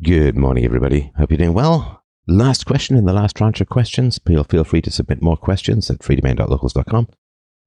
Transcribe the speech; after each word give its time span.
Good 0.00 0.36
morning, 0.36 0.64
everybody. 0.64 1.10
Hope 1.16 1.32
you're 1.32 1.38
doing 1.38 1.54
well. 1.54 2.04
Last 2.28 2.66
question 2.66 2.96
in 2.96 3.04
the 3.04 3.12
last 3.12 3.34
tranche 3.34 3.60
of 3.60 3.68
questions. 3.68 4.20
Feel, 4.24 4.44
feel 4.44 4.62
free 4.62 4.80
to 4.82 4.92
submit 4.92 5.20
more 5.20 5.36
questions 5.36 5.90
at 5.90 5.98
freedomain.locals.com. 5.98 7.08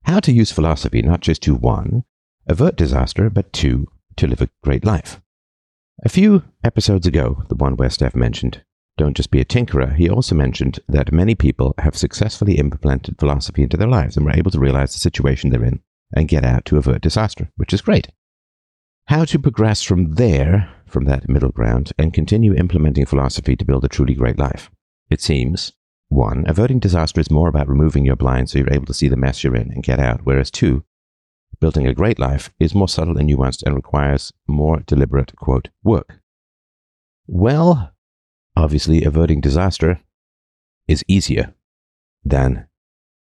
How 0.03 0.21
to 0.21 0.31
use 0.31 0.49
philosophy 0.49 1.01
not 1.01 1.19
just 1.19 1.43
to 1.43 1.55
one, 1.55 2.05
avert 2.47 2.77
disaster, 2.77 3.29
but 3.29 3.51
two, 3.51 3.89
to 4.15 4.27
live 4.27 4.39
a 4.39 4.49
great 4.63 4.85
life. 4.85 5.19
A 6.05 6.09
few 6.09 6.43
episodes 6.63 7.05
ago, 7.05 7.43
the 7.49 7.55
one 7.55 7.75
where 7.75 7.89
Stef 7.89 8.15
mentioned, 8.15 8.63
don't 8.97 9.17
just 9.17 9.29
be 9.29 9.41
a 9.41 9.45
tinkerer, 9.45 9.93
he 9.97 10.09
also 10.09 10.33
mentioned 10.33 10.79
that 10.87 11.11
many 11.11 11.35
people 11.35 11.75
have 11.79 11.97
successfully 11.97 12.57
implemented 12.57 13.19
philosophy 13.19 13.61
into 13.61 13.75
their 13.75 13.89
lives 13.89 14.15
and 14.15 14.25
were 14.25 14.31
able 14.31 14.51
to 14.51 14.59
realize 14.59 14.93
the 14.93 14.99
situation 14.99 15.49
they're 15.49 15.65
in 15.65 15.81
and 16.15 16.29
get 16.29 16.45
out 16.45 16.63
to 16.63 16.77
avert 16.77 17.01
disaster, 17.01 17.51
which 17.57 17.73
is 17.73 17.81
great. 17.81 18.07
How 19.07 19.25
to 19.25 19.39
progress 19.39 19.81
from 19.81 20.13
there, 20.15 20.69
from 20.91 21.05
that 21.05 21.29
middle 21.29 21.51
ground, 21.51 21.91
and 21.97 22.13
continue 22.13 22.53
implementing 22.53 23.05
philosophy 23.05 23.55
to 23.55 23.65
build 23.65 23.85
a 23.85 23.89
truly 23.89 24.13
great 24.13 24.37
life. 24.37 24.69
It 25.09 25.21
seems, 25.21 25.73
one, 26.09 26.45
averting 26.47 26.79
disaster 26.79 27.21
is 27.21 27.31
more 27.31 27.47
about 27.47 27.69
removing 27.69 28.05
your 28.05 28.15
blind 28.15 28.49
so 28.49 28.59
you're 28.59 28.73
able 28.73 28.85
to 28.85 28.93
see 28.93 29.07
the 29.07 29.15
mess 29.15 29.43
you're 29.43 29.55
in 29.55 29.71
and 29.71 29.83
get 29.83 29.99
out, 29.99 30.21
whereas 30.23 30.51
two, 30.51 30.83
building 31.59 31.87
a 31.87 31.93
great 31.93 32.19
life 32.19 32.51
is 32.59 32.75
more 32.75 32.87
subtle 32.87 33.17
and 33.17 33.29
nuanced 33.29 33.63
and 33.63 33.75
requires 33.75 34.33
more 34.47 34.81
deliberate, 34.81 35.35
quote, 35.37 35.69
work. 35.83 36.19
Well, 37.27 37.93
obviously, 38.57 39.03
averting 39.03 39.41
disaster 39.41 40.01
is 40.87 41.03
easier 41.07 41.53
than 42.25 42.67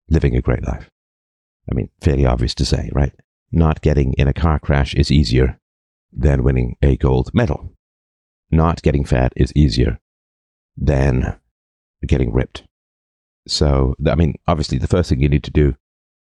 living 0.09 0.35
a 0.35 0.41
great 0.41 0.65
life. 0.65 0.89
I 1.71 1.75
mean, 1.75 1.89
fairly 2.01 2.25
obvious 2.25 2.55
to 2.55 2.65
say, 2.65 2.89
right? 2.93 3.13
Not 3.51 3.81
getting 3.81 4.13
in 4.13 4.27
a 4.27 4.33
car 4.33 4.57
crash 4.57 4.95
is 4.95 5.11
easier 5.11 5.58
than 6.11 6.43
winning 6.43 6.75
a 6.81 6.97
gold 6.97 7.31
medal. 7.33 7.73
Not 8.51 8.81
getting 8.81 9.05
fat 9.05 9.33
is 9.35 9.53
easier 9.55 9.99
than 10.75 11.39
getting 12.05 12.33
ripped. 12.33 12.63
So, 13.47 13.95
I 14.07 14.15
mean, 14.15 14.35
obviously, 14.47 14.77
the 14.77 14.87
first 14.87 15.09
thing 15.09 15.21
you 15.21 15.29
need 15.29 15.43
to 15.43 15.51
do 15.51 15.75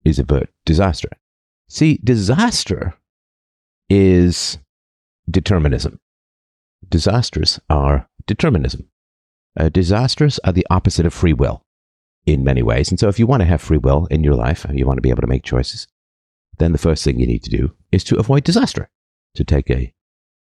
is 0.03 0.20
avert 0.20 0.50
disaster. 0.66 1.09
See, 1.70 2.00
disaster 2.03 2.95
is 3.90 4.58
determinism. 5.30 6.00
Disasters 6.88 7.59
are 7.70 8.09
determinism. 8.25 8.90
Uh, 9.58 9.70
disasters 9.70 10.40
are 10.44 10.52
the 10.52 10.68
opposite 10.70 11.06
of 11.06 11.14
free 11.14 11.34
will 11.34 11.64
in 12.25 12.44
many 12.44 12.64
ways. 12.64 12.90
And 12.90 13.00
so, 13.00 13.08
if 13.08 13.20
you 13.20 13.28
want 13.28 13.42
to 13.42 13.47
have 13.47 13.62
free 13.62 13.78
will 13.78 14.08
in 14.08 14.23
your 14.23 14.36
life, 14.36 14.66
you 14.72 14.86
want 14.86 14.97
to 14.97 15.02
be 15.02 15.09
able 15.09 15.22
to 15.22 15.28
make 15.28 15.44
choices, 15.44 15.88
then 16.58 16.72
the 16.72 16.78
first 16.78 17.03
thing 17.03 17.20
you 17.20 17.28
need 17.28 17.44
to 17.44 17.50
do 17.50 17.73
is 17.92 18.03
to 18.06 18.18
avoid 18.18 18.44
disaster. 18.44 18.90
To 19.36 19.44
take 19.44 19.72
a 19.72 19.92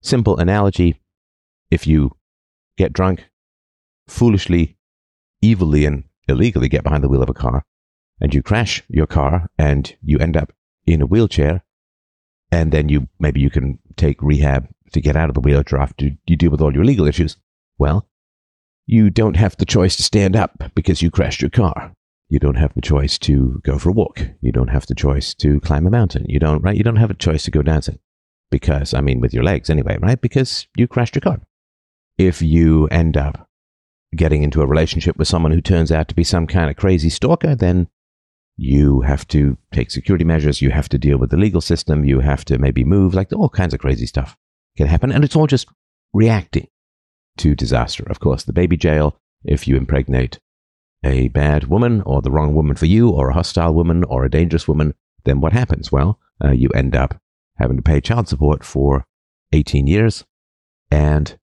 simple 0.01 0.37
analogy, 0.37 0.99
if 1.69 1.85
you 1.85 2.17
get 2.77 2.93
drunk, 2.93 3.29
foolishly, 4.07 4.77
evilly, 5.43 5.85
and 5.85 6.05
illegally 6.27 6.67
get 6.67 6.83
behind 6.83 7.03
the 7.03 7.07
wheel 7.07 7.21
of 7.21 7.29
a 7.29 7.33
car, 7.33 7.63
and 8.19 8.33
you 8.33 8.41
crash 8.41 8.81
your 8.87 9.05
car 9.05 9.49
and 9.57 9.95
you 10.01 10.17
end 10.17 10.35
up 10.35 10.51
in 10.87 11.01
a 11.01 11.05
wheelchair, 11.05 11.63
and 12.51 12.71
then 12.71 12.89
you 12.89 13.07
maybe 13.19 13.39
you 13.39 13.51
can 13.51 13.77
take 13.97 14.21
rehab 14.21 14.67
to 14.93 14.99
get 14.99 15.15
out 15.15 15.29
of 15.29 15.35
the 15.35 15.41
wheelchair 15.41 15.79
after 15.79 16.09
you 16.25 16.35
deal 16.35 16.49
with 16.49 16.61
all 16.61 16.73
your 16.73 16.85
legal 16.85 17.07
issues. 17.07 17.37
Well, 17.77 18.07
you 18.87 19.11
don't 19.11 19.35
have 19.35 19.57
the 19.57 19.65
choice 19.65 19.95
to 19.97 20.03
stand 20.03 20.35
up 20.35 20.71
because 20.73 21.03
you 21.03 21.11
crashed 21.11 21.41
your 21.41 21.51
car. 21.51 21.93
You 22.29 22.39
don't 22.39 22.57
have 22.57 22.73
the 22.73 22.81
choice 22.81 23.19
to 23.19 23.61
go 23.63 23.77
for 23.77 23.89
a 23.89 23.93
walk. 23.93 24.21
You 24.41 24.51
don't 24.51 24.69
have 24.69 24.87
the 24.87 24.95
choice 24.95 25.35
to 25.35 25.59
climb 25.59 25.85
a 25.85 25.91
mountain. 25.91 26.25
You 26.27 26.39
don't, 26.39 26.63
right? 26.63 26.75
You 26.75 26.83
don't 26.83 26.95
have 26.95 27.11
a 27.11 27.13
choice 27.15 27.43
to 27.43 27.51
go 27.51 27.61
dancing 27.61 27.99
because, 28.51 28.93
I 28.93 29.01
mean, 29.01 29.19
with 29.19 29.33
your 29.33 29.43
legs 29.43 29.69
anyway, 29.69 29.97
right? 29.99 30.21
Because 30.21 30.67
you 30.75 30.87
crashed 30.87 31.15
your 31.15 31.21
car. 31.21 31.41
If 32.17 32.41
you 32.41 32.87
end 32.87 33.17
up 33.17 33.47
getting 34.15 34.43
into 34.43 34.61
a 34.61 34.67
relationship 34.67 35.17
with 35.17 35.27
someone 35.27 35.53
who 35.53 35.61
turns 35.61 35.91
out 35.91 36.07
to 36.09 36.15
be 36.15 36.23
some 36.23 36.45
kind 36.45 36.69
of 36.69 36.75
crazy 36.75 37.09
stalker, 37.09 37.55
then 37.55 37.87
you 38.57 39.01
have 39.01 39.27
to 39.29 39.57
take 39.71 39.89
security 39.89 40.25
measures. 40.25 40.61
You 40.61 40.69
have 40.71 40.89
to 40.89 40.97
deal 40.97 41.17
with 41.17 41.31
the 41.31 41.37
legal 41.37 41.61
system. 41.61 42.05
You 42.05 42.19
have 42.19 42.45
to 42.45 42.57
maybe 42.57 42.83
move, 42.83 43.13
like 43.13 43.31
all 43.33 43.49
kinds 43.49 43.73
of 43.73 43.79
crazy 43.79 44.05
stuff 44.05 44.37
can 44.77 44.87
happen. 44.87 45.11
And 45.11 45.23
it's 45.23 45.35
all 45.35 45.47
just 45.47 45.67
reacting 46.13 46.67
to 47.37 47.55
disaster. 47.55 48.03
Of 48.07 48.19
course, 48.19 48.43
the 48.43 48.53
baby 48.53 48.77
jail, 48.77 49.17
if 49.45 49.67
you 49.67 49.77
impregnate 49.77 50.39
a 51.03 51.29
bad 51.29 51.65
woman 51.65 52.01
or 52.01 52.21
the 52.21 52.29
wrong 52.29 52.53
woman 52.53 52.75
for 52.75 52.85
you 52.85 53.09
or 53.09 53.29
a 53.29 53.33
hostile 53.33 53.73
woman 53.73 54.03
or 54.03 54.25
a 54.25 54.29
dangerous 54.29 54.67
woman, 54.67 54.93
then 55.23 55.39
what 55.39 55.53
happens? 55.53 55.91
Well, 55.91 56.19
uh, 56.43 56.51
you 56.51 56.69
end 56.69 56.95
up 56.95 57.19
having 57.57 57.77
to 57.77 57.83
pay 57.83 58.01
child 58.01 58.27
support 58.27 58.63
for 58.63 59.05
18 59.53 59.87
years 59.87 60.25
and 60.89 61.37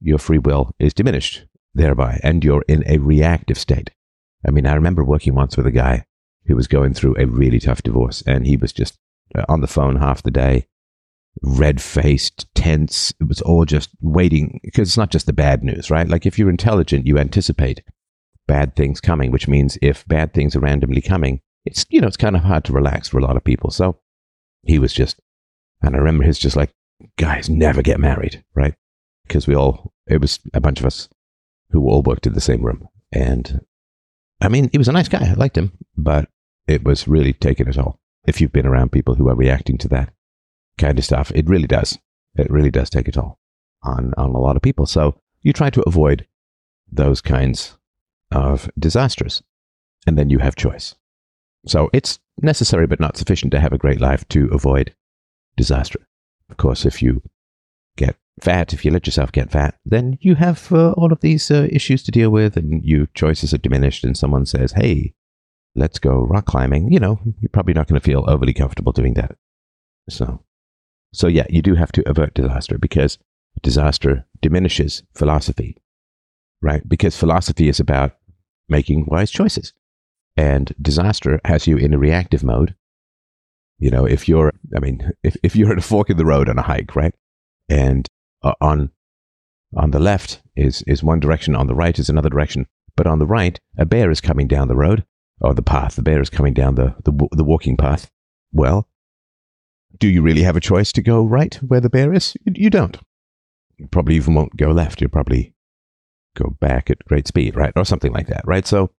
your 0.00 0.18
free 0.18 0.38
will 0.38 0.72
is 0.78 0.94
diminished 0.94 1.46
thereby 1.74 2.18
and 2.22 2.44
you're 2.44 2.64
in 2.68 2.82
a 2.86 2.98
reactive 2.98 3.58
state. 3.58 3.90
I 4.46 4.50
mean, 4.50 4.66
I 4.66 4.74
remember 4.74 5.04
working 5.04 5.34
once 5.34 5.56
with 5.56 5.66
a 5.66 5.72
guy 5.72 6.04
who 6.46 6.56
was 6.56 6.66
going 6.66 6.94
through 6.94 7.16
a 7.18 7.26
really 7.26 7.60
tough 7.60 7.82
divorce 7.82 8.22
and 8.26 8.46
he 8.46 8.56
was 8.56 8.72
just 8.72 8.98
uh, 9.34 9.44
on 9.48 9.60
the 9.60 9.66
phone 9.66 9.96
half 9.96 10.22
the 10.22 10.30
day 10.30 10.66
red 11.42 11.80
faced, 11.80 12.46
tense. 12.54 13.12
It 13.20 13.28
was 13.28 13.40
all 13.40 13.64
just 13.64 13.90
waiting 14.00 14.60
because 14.62 14.88
it's 14.88 14.96
not 14.96 15.10
just 15.10 15.26
the 15.26 15.32
bad 15.32 15.62
news, 15.62 15.90
right? 15.90 16.08
Like 16.08 16.26
if 16.26 16.38
you're 16.38 16.50
intelligent, 16.50 17.06
you 17.06 17.18
anticipate 17.18 17.82
bad 18.46 18.74
things 18.76 19.00
coming, 19.00 19.30
which 19.30 19.48
means 19.48 19.78
if 19.80 20.06
bad 20.06 20.34
things 20.34 20.56
are 20.56 20.60
randomly 20.60 21.00
coming, 21.00 21.40
it's, 21.64 21.86
you 21.88 22.00
know, 22.00 22.08
it's 22.08 22.16
kind 22.16 22.36
of 22.36 22.42
hard 22.42 22.64
to 22.64 22.72
relax 22.72 23.08
for 23.08 23.18
a 23.18 23.22
lot 23.22 23.36
of 23.36 23.44
people. 23.44 23.70
So 23.70 23.98
he 24.64 24.78
was 24.78 24.92
just, 24.92 25.20
and 25.82 25.94
I 25.94 25.98
remember 25.98 26.24
his 26.24 26.38
just 26.38 26.56
like, 26.56 26.72
guys 27.16 27.48
never 27.48 27.82
get 27.82 28.00
married, 28.00 28.44
right? 28.54 28.74
Because 29.26 29.46
we 29.46 29.54
all, 29.54 29.92
it 30.06 30.20
was 30.20 30.38
a 30.52 30.60
bunch 30.60 30.80
of 30.80 30.86
us 30.86 31.08
who 31.70 31.88
all 31.88 32.02
worked 32.02 32.26
in 32.26 32.34
the 32.34 32.40
same 32.40 32.62
room. 32.62 32.88
And 33.12 33.64
I 34.40 34.48
mean, 34.48 34.68
he 34.72 34.78
was 34.78 34.88
a 34.88 34.92
nice 34.92 35.08
guy. 35.08 35.30
I 35.30 35.34
liked 35.34 35.56
him, 35.56 35.72
but 35.96 36.28
it 36.66 36.84
was 36.84 37.08
really 37.08 37.32
taking 37.32 37.68
it 37.68 37.78
all. 37.78 37.98
If 38.26 38.40
you've 38.40 38.52
been 38.52 38.66
around 38.66 38.92
people 38.92 39.14
who 39.14 39.28
are 39.28 39.34
reacting 39.34 39.78
to 39.78 39.88
that 39.88 40.12
kind 40.80 40.98
of 40.98 41.04
stuff. 41.04 41.30
It 41.34 41.48
really 41.48 41.68
does. 41.68 41.98
It 42.34 42.50
really 42.50 42.70
does 42.70 42.90
take 42.90 43.06
a 43.06 43.12
toll 43.12 43.38
on, 43.82 44.12
on 44.16 44.30
a 44.30 44.38
lot 44.38 44.56
of 44.56 44.62
people. 44.62 44.86
So 44.86 45.20
you 45.42 45.52
try 45.52 45.70
to 45.70 45.82
avoid 45.82 46.26
those 46.90 47.20
kinds 47.20 47.76
of 48.32 48.68
disasters. 48.78 49.42
And 50.06 50.18
then 50.18 50.30
you 50.30 50.38
have 50.38 50.56
choice. 50.56 50.94
So 51.66 51.90
it's 51.92 52.18
necessary 52.40 52.86
but 52.86 53.00
not 53.00 53.18
sufficient 53.18 53.52
to 53.52 53.60
have 53.60 53.72
a 53.72 53.78
great 53.78 54.00
life 54.00 54.26
to 54.28 54.48
avoid 54.50 54.94
disaster. 55.56 56.00
Of 56.50 56.56
course, 56.56 56.84
if 56.84 57.02
you 57.02 57.22
get 57.96 58.16
fat, 58.40 58.72
if 58.72 58.84
you 58.84 58.90
let 58.90 59.06
yourself 59.06 59.32
get 59.32 59.50
fat, 59.50 59.78
then 59.84 60.18
you 60.20 60.34
have 60.36 60.72
uh, 60.72 60.92
all 60.92 61.12
of 61.12 61.20
these 61.20 61.50
uh, 61.50 61.68
issues 61.70 62.02
to 62.04 62.10
deal 62.10 62.30
with 62.30 62.56
and 62.56 62.84
your 62.84 63.06
choices 63.14 63.52
are 63.54 63.58
diminished 63.58 64.04
and 64.04 64.16
someone 64.16 64.46
says, 64.46 64.72
hey, 64.72 65.14
let's 65.76 65.98
go 65.98 66.20
rock 66.22 66.46
climbing. 66.46 66.92
You 66.92 67.00
know, 67.00 67.20
you're 67.40 67.50
probably 67.50 67.74
not 67.74 67.86
going 67.86 68.00
to 68.00 68.04
feel 68.04 68.24
overly 68.28 68.54
comfortable 68.54 68.92
doing 68.92 69.14
that. 69.14 69.36
So 70.08 70.44
so, 71.12 71.26
yeah, 71.26 71.46
you 71.48 71.62
do 71.62 71.74
have 71.74 71.92
to 71.92 72.08
avert 72.08 72.34
disaster 72.34 72.78
because 72.78 73.18
disaster 73.62 74.26
diminishes 74.40 75.02
philosophy, 75.14 75.76
right? 76.62 76.88
Because 76.88 77.16
philosophy 77.16 77.68
is 77.68 77.80
about 77.80 78.16
making 78.68 79.06
wise 79.08 79.30
choices. 79.30 79.72
And 80.36 80.72
disaster 80.80 81.40
has 81.44 81.66
you 81.66 81.76
in 81.76 81.92
a 81.92 81.98
reactive 81.98 82.44
mode. 82.44 82.76
You 83.80 83.90
know, 83.90 84.04
if 84.04 84.28
you're, 84.28 84.52
I 84.76 84.78
mean, 84.78 85.10
if, 85.22 85.36
if 85.42 85.56
you're 85.56 85.72
at 85.72 85.78
a 85.78 85.82
fork 85.82 86.10
in 86.10 86.18
the 86.18 86.26
road 86.26 86.48
on 86.48 86.58
a 86.58 86.62
hike, 86.62 86.94
right? 86.94 87.14
And 87.68 88.06
uh, 88.42 88.52
on, 88.60 88.90
on 89.74 89.90
the 89.90 89.98
left 89.98 90.42
is, 90.54 90.82
is 90.86 91.02
one 91.02 91.18
direction, 91.18 91.56
on 91.56 91.66
the 91.66 91.74
right 91.74 91.98
is 91.98 92.10
another 92.10 92.28
direction. 92.28 92.66
But 92.94 93.06
on 93.06 93.18
the 93.18 93.26
right, 93.26 93.58
a 93.78 93.86
bear 93.86 94.10
is 94.10 94.20
coming 94.20 94.46
down 94.46 94.68
the 94.68 94.76
road 94.76 95.04
or 95.40 95.54
the 95.54 95.62
path. 95.62 95.96
The 95.96 96.02
bear 96.02 96.20
is 96.20 96.28
coming 96.28 96.52
down 96.52 96.74
the, 96.74 96.94
the, 97.04 97.28
the 97.32 97.44
walking 97.44 97.78
path. 97.78 98.10
Well, 98.52 98.86
do 99.98 100.08
you 100.08 100.20
really 100.20 100.42
have 100.42 100.56
a 100.56 100.60
choice 100.60 100.92
to 100.92 101.02
go 101.02 101.24
right 101.24 101.54
where 101.56 101.80
the 101.80 101.90
bear 101.90 102.12
is? 102.12 102.36
You 102.44 102.68
don't. 102.68 102.98
You 103.78 103.86
probably 103.86 104.16
even 104.16 104.34
won't 104.34 104.56
go 104.56 104.72
left. 104.72 105.00
You'll 105.00 105.10
probably 105.10 105.54
go 106.36 106.50
back 106.60 106.90
at 106.90 107.04
great 107.06 107.26
speed, 107.26 107.56
right? 107.56 107.72
Or 107.76 107.86
something 107.86 108.12
like 108.12 108.26
that, 108.26 108.42
right? 108.44 108.66
So, 108.66 108.90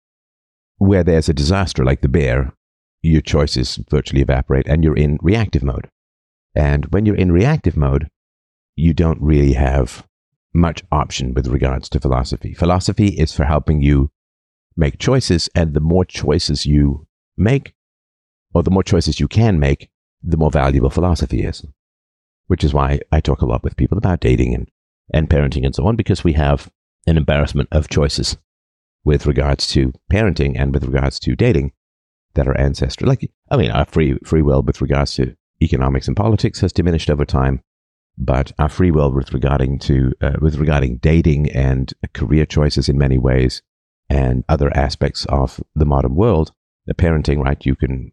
where 0.78 1.04
there's 1.04 1.30
a 1.30 1.34
disaster 1.34 1.86
like 1.86 2.02
the 2.02 2.10
bear, 2.10 2.54
your 3.02 3.22
choices 3.22 3.80
virtually 3.90 4.22
evaporate 4.22 4.68
and 4.68 4.84
you're 4.84 4.98
in 4.98 5.18
reactive 5.22 5.64
mode. 5.64 5.90
And 6.56 6.86
when 6.88 7.06
you're 7.06 7.16
in 7.16 7.32
reactive 7.32 7.78
mode, 7.78 8.10
you 8.76 8.94
don't 8.94 9.22
really 9.22 9.54
have 9.54 10.06
much 10.54 10.84
option 10.92 11.34
with 11.34 11.48
regards 11.48 11.90
to 11.90 12.00
philosophy. 12.00 12.54
Philosophy 12.54 13.08
is 13.08 13.34
for 13.34 13.46
helping 13.46 13.82
you 13.82 14.12
make 14.76 15.00
choices, 15.00 15.50
and 15.56 15.74
the 15.74 15.80
more 15.80 16.06
choices 16.06 16.66
you 16.66 17.08
make, 17.38 17.74
or 18.54 18.64
the 18.64 18.72
more 18.72 18.84
choices 18.84 19.20
you 19.20 19.28
can 19.28 19.60
make, 19.60 19.90
the 20.24 20.38
more 20.38 20.52
valuable 20.52 20.90
philosophy 20.90 21.44
is. 21.44 21.66
Which 22.48 22.64
is 22.64 22.74
why 22.74 23.00
I 23.12 23.22
talk 23.22 23.42
a 23.42 23.46
lot 23.46 23.64
with 23.64 23.78
people 23.78 23.98
about 23.98 24.20
dating 24.20 24.54
and, 24.54 24.70
and 25.14 25.30
parenting 25.30 25.66
and 25.66 25.74
so 25.74 25.86
on, 25.86 25.96
because 25.96 26.24
we 26.24 26.34
have 26.34 26.72
an 27.08 27.18
embarrassment 27.18 27.70
of 27.72 27.90
choices 27.90 28.38
with 29.04 29.26
regards 29.26 29.68
to 29.68 29.94
parenting 30.12 30.54
and 30.56 30.74
with 30.74 30.84
regards 30.84 31.20
to 31.20 31.36
dating 31.36 31.72
that 32.34 32.48
are 32.48 32.60
ancestral. 32.60 33.10
Like, 33.10 33.30
I 33.50 33.58
mean, 33.58 33.72
our 33.72 33.86
free, 33.86 34.18
free 34.24 34.42
will 34.42 34.62
with 34.62 34.82
regards 34.82 35.16
to 35.16 35.36
economics 35.62 36.08
and 36.08 36.18
politics 36.18 36.60
has 36.62 36.74
diminished 36.74 37.10
over 37.10 37.26
time. 37.26 37.62
but 38.18 38.52
our 38.60 38.70
free 38.70 38.92
will 38.92 39.12
with 39.12 39.34
regarding 39.34 39.80
to 39.80 40.14
uh, 40.22 40.34
with 40.42 40.56
regarding 40.56 40.98
dating 40.98 41.50
and 41.52 41.94
career 42.14 42.46
choices 42.46 42.90
in 42.90 42.98
many 42.98 43.18
ways 43.18 43.62
and 44.10 44.44
other 44.50 44.76
aspects 44.76 45.26
of 45.26 45.62
the 45.76 45.86
modern 45.86 46.16
world 46.16 46.52
the 46.86 46.94
parenting 46.94 47.44
right 47.44 47.66
you 47.66 47.76
can 47.76 48.12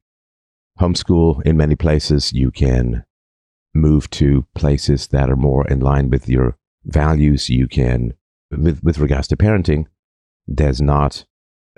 homeschool 0.80 1.42
in 1.44 1.56
many 1.56 1.74
places 1.74 2.32
you 2.32 2.50
can 2.50 3.04
move 3.74 4.08
to 4.10 4.46
places 4.54 5.08
that 5.08 5.30
are 5.30 5.36
more 5.36 5.66
in 5.68 5.80
line 5.80 6.08
with 6.08 6.28
your 6.28 6.56
values 6.84 7.50
you 7.50 7.66
can 7.66 8.14
with 8.50 8.82
with 8.82 8.98
regards 8.98 9.28
to 9.28 9.36
parenting 9.36 9.84
there's 10.46 10.80
not 10.80 11.26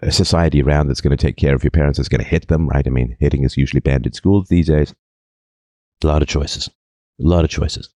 a 0.02 0.10
society 0.10 0.62
around 0.62 0.88
that's 0.88 1.00
going 1.00 1.16
to 1.16 1.26
take 1.26 1.36
care 1.36 1.54
of 1.54 1.62
your 1.62 1.70
parents 1.70 1.98
that's 1.98 2.08
going 2.08 2.22
to 2.22 2.28
hit 2.28 2.48
them 2.48 2.68
right 2.68 2.86
i 2.86 2.90
mean 2.90 3.16
hitting 3.20 3.44
is 3.44 3.56
usually 3.56 3.80
banned 3.80 4.06
in 4.06 4.12
schools 4.12 4.48
these 4.48 4.66
days 4.66 4.94
a 6.02 6.06
lot 6.06 6.22
of 6.22 6.28
choices 6.28 6.68
a 6.68 7.26
lot 7.26 7.44
of 7.44 7.50
choices 7.50 7.90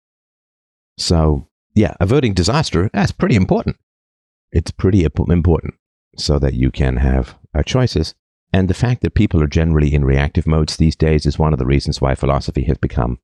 so, 1.01 1.48
yeah, 1.74 1.95
averting 2.00 2.33
disaster, 2.33 2.89
that's 2.94 3.12
pretty 3.12 3.36
important. 3.36 3.77
It's 4.51 4.71
pretty 4.71 5.03
important 5.03 5.75
so 6.18 6.38
that 6.39 6.53
you 6.53 6.71
can 6.71 6.98
have 6.98 7.38
uh, 7.56 7.63
choices. 7.63 8.13
And 8.54 8.69
the 8.69 8.74
fact 8.74 9.01
that 9.01 9.13
people 9.13 9.42
are 9.42 9.47
generally 9.47 9.94
in 9.94 10.04
reactive 10.04 10.45
modes 10.45 10.75
these 10.75 10.95
days 10.95 11.25
is 11.25 11.39
one 11.39 11.54
of 11.54 11.59
the 11.59 11.65
reasons 11.65 12.01
why 12.01 12.15
philosophy 12.15 12.63
has 12.63 12.77
become 12.77 13.19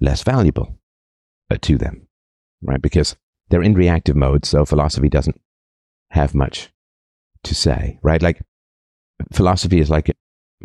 less 0.00 0.22
valuable 0.22 0.78
uh, 1.50 1.56
to 1.62 1.78
them, 1.78 2.06
right? 2.62 2.82
Because 2.82 3.16
they're 3.48 3.62
in 3.62 3.74
reactive 3.74 4.14
mode, 4.14 4.44
so 4.44 4.64
philosophy 4.64 5.08
doesn't 5.08 5.40
have 6.10 6.34
much 6.34 6.70
to 7.44 7.54
say, 7.54 7.98
right? 8.02 8.22
Like 8.22 8.42
philosophy 9.32 9.80
is 9.80 9.90
like 9.90 10.08
a 10.08 10.14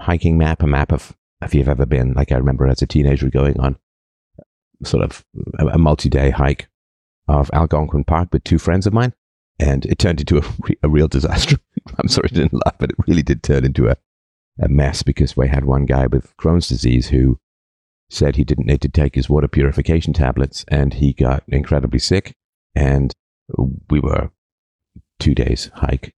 hiking 0.02 0.38
map, 0.38 0.62
a 0.62 0.68
map 0.68 0.92
of 0.92 1.16
if 1.42 1.54
you've 1.54 1.70
ever 1.70 1.86
been, 1.86 2.14
like 2.14 2.32
I 2.32 2.38
remember 2.38 2.68
as 2.68 2.82
a 2.82 2.88
teenager 2.88 3.30
going 3.30 3.60
on 3.60 3.78
sort 4.84 5.04
of 5.04 5.26
a, 5.60 5.68
a 5.68 5.78
multi-day 5.78 6.30
hike 6.30 6.68
of 7.28 7.50
Algonquin 7.54 8.04
Park 8.04 8.30
with 8.32 8.44
two 8.44 8.58
friends 8.58 8.88
of 8.88 8.94
mine, 8.94 9.14
and 9.60 9.86
it 9.86 10.00
turned 10.00 10.20
into 10.20 10.38
a, 10.38 10.44
a 10.84 10.90
real 10.90 11.08
disaster. 11.08 11.58
I'm 11.98 12.08
sorry 12.08 12.30
I 12.32 12.36
didn't 12.36 12.66
laugh, 12.66 12.76
but 12.80 12.92
it 12.92 13.08
really 13.08 13.24
did 13.24 13.44
turn 13.44 13.66
into 13.66 13.90
a, 13.90 13.98
a 14.62 14.68
mess 14.68 15.04
because 15.04 15.36
we 15.36 15.48
had 15.48 15.66
one 15.66 15.86
guy 15.86 16.08
with 16.08 16.36
Crohn's 16.38 16.68
disease 16.68 17.10
who 17.10 17.40
said 18.10 18.36
he 18.36 18.44
didn't 18.44 18.68
need 18.68 18.82
to 18.82 18.90
take 18.90 19.16
his 19.16 19.30
water 19.30 19.48
purification 19.48 20.14
tablets, 20.14 20.64
and 20.70 20.96
he 20.96 21.14
got 21.14 21.44
incredibly 21.48 22.00
sick. 22.00 22.34
And 22.76 23.14
we 23.90 24.00
were 24.00 24.30
two 25.20 25.34
days 25.34 25.72
hike 25.76 26.14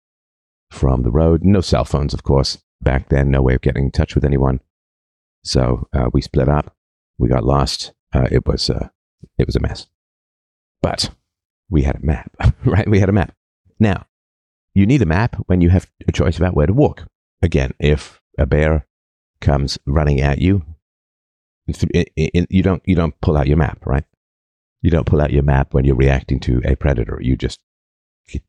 from 0.71 1.04
the 1.04 1.12
road. 1.12 1.44
No 1.44 1.62
cell 1.62 1.86
phones, 1.86 2.13
of 2.13 2.24
course. 2.24 2.60
Back 2.81 3.10
then, 3.10 3.30
no 3.30 3.42
way 3.42 3.56
of 3.56 3.62
getting 3.62 3.86
in 3.86 3.92
touch 3.92 4.16
with 4.16 4.24
anyone. 4.24 4.62
So 5.44 5.88
uh, 5.94 6.10
we 6.13 6.21
split 6.21 6.48
up. 6.48 6.75
We 7.18 7.27
got 7.27 7.44
lost 7.44 7.94
uh, 8.13 8.27
it 8.31 8.48
was 8.48 8.69
uh, 8.69 8.89
it 9.38 9.45
was 9.45 9.56
a 9.56 9.60
mess. 9.60 9.88
But 10.81 11.12
we 11.69 11.83
had 11.83 11.98
a 11.98 12.06
map, 12.06 12.31
right? 12.66 12.89
We 12.89 13.00
had 13.00 13.10
a 13.10 13.13
map. 13.13 13.36
Now, 13.80 14.07
you 14.74 14.86
need 14.86 15.01
a 15.01 15.07
map 15.07 15.36
when 15.48 15.62
you 15.62 15.69
have 15.69 15.89
a 16.07 16.12
choice 16.12 16.38
about 16.38 16.56
where 16.56 16.68
to 16.68 16.74
walk. 16.74 17.07
Again, 17.42 17.74
if 17.80 18.19
a 18.38 18.45
bear 18.45 18.88
comes 19.42 19.77
running 19.86 20.22
at 20.22 20.39
you, 20.39 20.65
you 21.65 22.63
don't 22.63 22.81
you 22.86 22.95
don't 22.95 23.19
pull 23.22 23.38
out 23.38 23.48
your 23.48 23.57
map, 23.57 23.86
right? 23.86 24.06
You 24.81 24.89
don't 24.89 25.06
pull 25.06 25.22
out 25.22 25.31
your 25.31 25.44
map 25.44 25.74
when 25.74 25.86
you're 25.86 25.95
reacting 25.95 26.39
to 26.42 26.62
a 26.65 26.75
predator. 26.75 27.19
You 27.22 27.36
just 27.36 27.60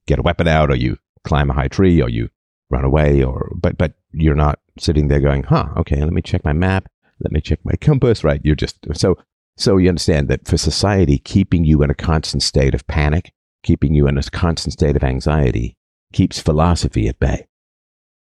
get 0.07 0.19
a 0.19 0.23
weapon 0.23 0.49
out, 0.49 0.71
or 0.71 0.77
you 0.77 0.99
climb 1.25 1.51
a 1.51 1.55
high 1.55 1.69
tree, 1.69 2.01
or 2.01 2.09
you 2.09 2.31
run 2.71 2.85
away, 2.85 3.23
or 3.23 3.53
but 3.55 3.77
but 3.79 3.95
you're 4.13 4.35
not 4.35 4.61
sitting 4.79 5.09
there 5.09 5.21
going, 5.21 5.43
"Huh, 5.45 5.69
okay, 5.77 6.01
let 6.03 6.13
me 6.13 6.23
check 6.23 6.45
my 6.45 6.53
map, 6.53 6.89
let 7.21 7.33
me 7.33 7.41
check 7.41 7.61
my 7.65 7.75
compass." 7.81 8.25
Right? 8.25 8.41
You're 8.45 8.55
just 8.55 8.79
so 8.95 9.17
so 9.57 9.77
you 9.77 9.89
understand 9.89 10.29
that 10.29 10.47
for 10.47 10.57
society, 10.57 11.19
keeping 11.19 11.65
you 11.65 11.83
in 11.83 11.91
a 11.91 11.95
constant 11.95 12.43
state 12.43 12.75
of 12.75 12.87
panic, 12.87 13.33
keeping 13.63 13.95
you 13.95 14.07
in 14.07 14.17
a 14.17 14.23
constant 14.23 14.73
state 14.73 14.97
of 14.97 15.05
anxiety, 15.05 15.77
keeps 16.13 16.41
philosophy 16.41 17.09
at 17.09 17.21
bay. 17.21 17.47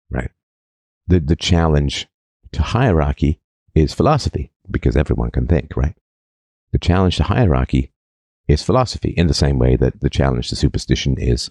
Right? 0.10 0.32
The, 1.08 1.20
the 1.20 1.36
challenge 1.36 2.08
to 2.52 2.62
hierarchy 2.62 3.40
is 3.74 3.94
philosophy, 3.94 4.52
because 4.70 4.98
everyone 4.98 5.32
can 5.32 5.48
think, 5.48 5.76
right? 5.76 5.96
The 6.72 6.80
challenge 6.80 7.18
to 7.18 7.24
hierarchy 7.24 7.92
is 8.48 8.62
philosophy, 8.62 9.12
in 9.12 9.28
the 9.28 9.34
same 9.34 9.58
way 9.58 9.76
that 9.78 10.02
the 10.02 10.10
challenge 10.10 10.50
to 10.50 10.56
superstition 10.56 11.16
is 11.18 11.50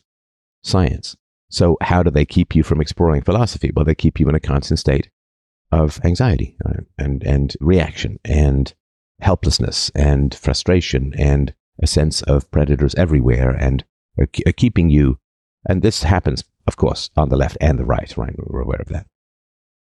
science. 0.62 1.16
So, 1.52 1.76
how 1.82 2.02
do 2.02 2.10
they 2.10 2.24
keep 2.24 2.56
you 2.56 2.62
from 2.62 2.80
exploring 2.80 3.20
philosophy? 3.20 3.70
Well, 3.74 3.84
they 3.84 3.94
keep 3.94 4.18
you 4.18 4.26
in 4.30 4.34
a 4.34 4.40
constant 4.40 4.80
state 4.80 5.10
of 5.70 6.00
anxiety 6.02 6.56
uh, 6.64 6.80
and, 6.98 7.22
and 7.24 7.54
reaction 7.60 8.18
and 8.24 8.72
helplessness 9.20 9.90
and 9.94 10.34
frustration 10.34 11.12
and 11.18 11.52
a 11.82 11.86
sense 11.86 12.22
of 12.22 12.50
predators 12.50 12.94
everywhere 12.94 13.50
and 13.50 13.84
are, 14.18 14.28
are 14.46 14.52
keeping 14.52 14.88
you, 14.88 15.18
and 15.68 15.82
this 15.82 16.04
happens, 16.04 16.42
of 16.66 16.76
course, 16.76 17.10
on 17.16 17.28
the 17.28 17.36
left 17.36 17.58
and 17.60 17.78
the 17.78 17.84
right, 17.84 18.16
right? 18.16 18.34
We're 18.38 18.62
aware 18.62 18.80
of 18.80 18.88
that. 18.88 19.06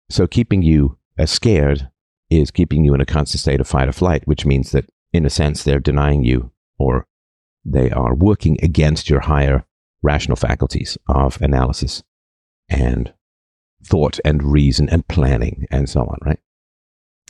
So 0.09 0.27
keeping 0.27 0.61
you 0.61 0.97
scared 1.25 1.89
is 2.29 2.51
keeping 2.51 2.83
you 2.83 2.93
in 2.93 3.01
a 3.01 3.05
constant 3.05 3.39
state 3.39 3.61
of 3.61 3.67
fight 3.67 3.87
or 3.87 3.93
flight, 3.93 4.27
which 4.27 4.45
means 4.45 4.71
that 4.71 4.89
in 5.13 5.25
a 5.25 5.29
sense 5.29 5.63
they're 5.63 5.79
denying 5.79 6.25
you 6.25 6.51
or 6.77 7.07
they 7.63 7.91
are 7.91 8.13
working 8.13 8.57
against 8.61 9.09
your 9.09 9.21
higher 9.21 9.65
rational 10.01 10.35
faculties 10.35 10.97
of 11.07 11.41
analysis 11.41 12.03
and 12.69 13.13
thought 13.83 14.19
and 14.23 14.43
reason 14.43 14.89
and 14.89 15.07
planning 15.07 15.65
and 15.71 15.89
so 15.89 16.01
on, 16.01 16.17
right? 16.25 16.39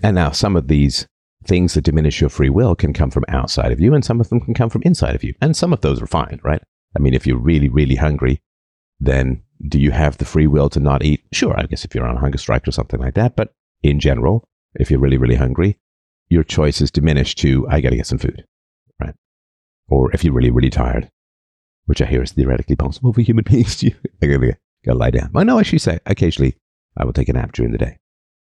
And 0.03 0.15
now 0.15 0.31
some 0.31 0.56
of 0.56 0.68
these 0.68 1.07
things 1.45 1.73
that 1.73 1.83
diminish 1.83 2.21
your 2.21 2.29
free 2.29 2.50
will 2.50 2.75
can 2.75 2.94
come 2.94 3.09
from 3.09 3.25
outside 3.27 3.71
of 3.71 3.79
you, 3.79 3.94
and 3.94 4.06
some 4.06 4.21
of 4.21 4.29
them 4.29 4.39
can 4.39 4.53
come 4.53 4.69
from 4.69 4.83
inside 4.83 5.15
of 5.15 5.23
you. 5.23 5.33
And 5.41 5.56
some 5.56 5.73
of 5.73 5.81
those 5.81 6.01
are 6.01 6.07
fine, 6.07 6.39
right? 6.44 6.62
I 6.95 7.00
mean, 7.00 7.13
if 7.13 7.25
you're 7.25 7.38
really, 7.38 7.69
really 7.69 7.95
hungry, 7.95 8.41
then 9.00 9.41
do 9.67 9.79
you 9.79 9.91
have 9.91 10.17
the 10.17 10.25
free 10.25 10.47
will 10.47 10.69
to 10.69 10.79
not 10.79 11.03
eat? 11.03 11.24
Sure, 11.31 11.57
I 11.57 11.63
guess 11.63 11.85
if 11.85 11.95
you're 11.95 12.06
on 12.06 12.17
a 12.17 12.19
hunger 12.19 12.38
strike 12.38 12.67
or 12.67 12.71
something 12.71 13.00
like 13.00 13.15
that. 13.15 13.35
But 13.35 13.53
in 13.81 14.00
general, 14.00 14.47
if 14.75 14.91
you're 14.91 15.00
really, 15.00 15.17
really 15.17 15.35
hungry, 15.35 15.77
your 16.29 16.44
choice 16.44 16.81
is 16.81 16.91
diminished 16.91 17.38
to, 17.39 17.67
I 17.67 17.81
got 17.81 17.89
to 17.89 17.97
get 17.97 18.07
some 18.07 18.17
food, 18.17 18.45
right? 19.01 19.15
Or 19.88 20.12
if 20.13 20.24
you're 20.24 20.33
really, 20.33 20.51
really 20.51 20.69
tired, 20.69 21.09
which 21.91 22.01
I 22.01 22.05
hear 22.05 22.23
is 22.23 22.31
theoretically 22.31 22.77
possible 22.77 23.11
for 23.11 23.19
human 23.19 23.43
beings, 23.49 23.83
I 23.83 24.25
gotta, 24.25 24.57
gotta 24.85 24.97
lie 24.97 25.11
down. 25.11 25.29
I 25.35 25.43
know 25.43 25.59
I 25.59 25.63
should 25.63 25.81
say 25.81 25.99
occasionally 26.05 26.55
I 26.95 27.03
will 27.03 27.11
take 27.11 27.27
a 27.27 27.33
nap 27.33 27.51
during 27.51 27.73
the 27.73 27.77
day. 27.77 27.99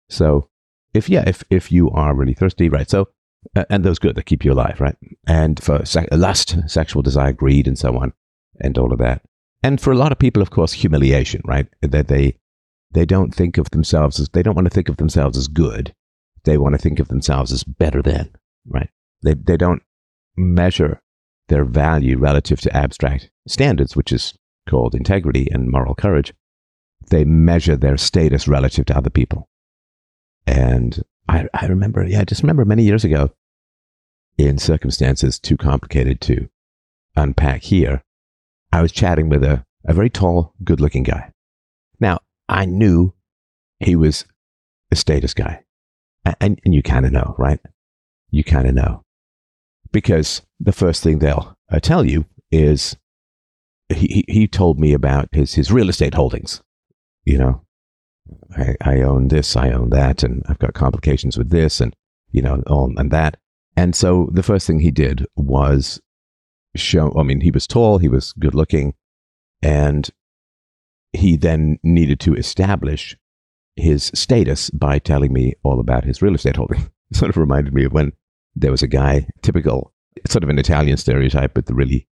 So 0.10 0.50
if 0.94 1.08
yeah, 1.08 1.24
if 1.26 1.46
if 1.50 1.72
you 1.72 1.90
are 1.92 2.14
really 2.14 2.34
thirsty, 2.34 2.68
right? 2.68 2.90
So 2.90 3.08
uh, 3.56 3.64
and 3.70 3.86
those 3.86 3.98
good 3.98 4.16
that 4.16 4.26
keep 4.26 4.44
you 4.44 4.52
alive, 4.52 4.82
right? 4.82 4.98
And 5.26 5.64
for 5.64 5.86
se- 5.86 6.10
lust, 6.12 6.58
sexual 6.68 7.02
desire, 7.02 7.32
greed, 7.32 7.66
and 7.66 7.80
so 7.80 7.98
on, 7.98 8.12
and 8.60 8.78
all 8.78 8.92
of 8.92 9.00
that. 9.00 9.22
And 9.64 9.80
for 9.80 9.94
a 9.94 9.98
lot 9.98 10.12
of 10.12 10.20
people, 10.20 10.42
of 10.42 10.50
course, 10.50 10.74
humiliation, 10.74 11.42
right? 11.46 11.68
That 11.82 12.10
they 12.10 12.36
they 12.92 13.06
don't 13.06 13.34
think 13.34 13.58
of 13.58 13.70
themselves 13.70 14.20
as 14.20 14.28
they 14.28 14.44
don't 14.44 14.56
want 14.56 14.66
to 14.66 14.74
think 14.74 14.90
of 14.90 14.98
themselves 14.98 15.38
as 15.38 15.48
good. 15.48 15.96
They 16.44 16.58
want 16.58 16.76
to 16.76 16.82
think 16.82 17.00
of 17.00 17.08
themselves 17.08 17.54
as 17.54 17.64
better 17.64 18.02
than, 18.02 18.32
right? 18.68 18.90
They 19.24 19.36
they 19.36 19.56
don't 19.56 19.82
measure 20.36 21.02
their 21.50 21.66
value 21.66 22.18
relative 22.18 22.62
to 22.62 22.76
abstract 22.76 23.30
standards, 23.48 23.96
which 23.96 24.12
is 24.12 24.34
called 24.70 24.96
integrity 24.96 25.48
and 25.52 25.70
moral 25.70 25.96
courage. 25.96 26.34
They 27.10 27.26
measure 27.26 27.76
their 27.76 27.98
status 27.98 28.48
relative 28.48 28.86
to 28.88 28.98
other 28.98 29.10
people. 29.10 29.50
And 30.46 31.04
I, 31.28 31.48
I 31.54 31.66
remember, 31.66 32.06
yeah, 32.06 32.22
I 32.22 32.24
just 32.24 32.44
remember 32.44 32.66
many 32.66 32.84
years 32.84 33.04
ago 33.04 33.32
in 34.38 34.58
circumstances 34.58 35.38
too 35.38 35.58
complicated 35.58 36.22
to 36.22 36.50
unpack 37.16 37.64
here, 37.64 38.04
I 38.72 38.82
was 38.82 38.92
chatting 38.92 39.30
with 39.30 39.44
a, 39.44 39.66
a 39.86 39.94
very 39.94 40.10
tall, 40.10 40.54
good 40.64 40.80
looking 40.80 41.04
guy. 41.04 41.34
Now, 42.00 42.20
I 42.48 42.66
knew 42.66 43.14
he 43.80 43.96
was 43.96 44.26
a 44.92 44.96
status 44.96 45.34
guy. 45.34 45.64
And, 46.40 46.60
and 46.64 46.74
you 46.74 46.84
kind 46.84 47.06
of 47.06 47.12
know, 47.12 47.36
right? 47.38 47.60
You 48.30 48.44
kind 48.44 48.68
of 48.68 48.76
know. 48.76 49.04
Because 49.92 50.42
the 50.60 50.72
first 50.72 51.04
thing 51.04 51.20
they'll 51.20 51.58
uh, 51.72 51.80
tell 51.80 52.06
you 52.06 52.26
is 52.52 52.96
he, 53.90 54.24
he 54.28 54.48
told 54.48 54.80
me 54.80 54.94
about 54.94 55.30
his, 55.32 55.56
his 55.56 55.72
real 55.72 55.90
estate 55.90 56.14
holdings. 56.14 56.62
You 57.26 57.38
know, 57.38 57.62
I, 58.56 58.76
I 58.82 59.02
own 59.02 59.28
this, 59.30 59.56
I 59.56 59.72
own 59.72 59.90
that, 59.90 60.24
and 60.24 60.44
I've 60.48 60.60
got 60.60 60.74
complications 60.74 61.38
with 61.38 61.50
this, 61.50 61.82
and 61.82 61.96
you 62.32 62.42
know, 62.42 62.64
all 62.68 62.94
and 62.98 63.12
that. 63.12 63.38
And 63.76 63.96
so 63.96 64.30
the 64.32 64.44
first 64.44 64.68
thing 64.68 64.80
he 64.80 64.92
did 64.92 65.26
was 65.36 66.00
show. 66.76 67.14
I 67.18 67.24
mean, 67.24 67.42
he 67.42 67.52
was 67.52 67.68
tall, 67.68 67.98
he 67.98 68.10
was 68.10 68.34
good 68.34 68.56
looking, 68.56 68.94
and 69.62 70.10
he 71.14 71.36
then 71.36 71.80
needed 71.84 72.20
to 72.22 72.36
establish 72.36 73.18
his 73.76 74.12
status 74.14 74.70
by 74.70 75.00
telling 75.00 75.34
me 75.34 75.54
all 75.64 75.80
about 75.80 76.04
his 76.04 76.22
real 76.22 76.36
estate 76.36 76.58
holding. 76.58 76.90
Sort 77.14 77.30
of 77.30 77.38
reminded 77.38 77.74
me 77.74 77.86
of 77.86 77.94
when 77.94 78.14
there 78.60 78.72
was 78.72 78.84
a 78.84 78.88
guy, 78.88 79.28
typical, 79.42 79.94
sort 80.28 80.44
of 80.44 80.50
an 80.50 80.60
Italian 80.60 80.98
stereotype 80.98 81.56
with 81.56 81.66
the 81.66 81.74
really, 81.74 82.08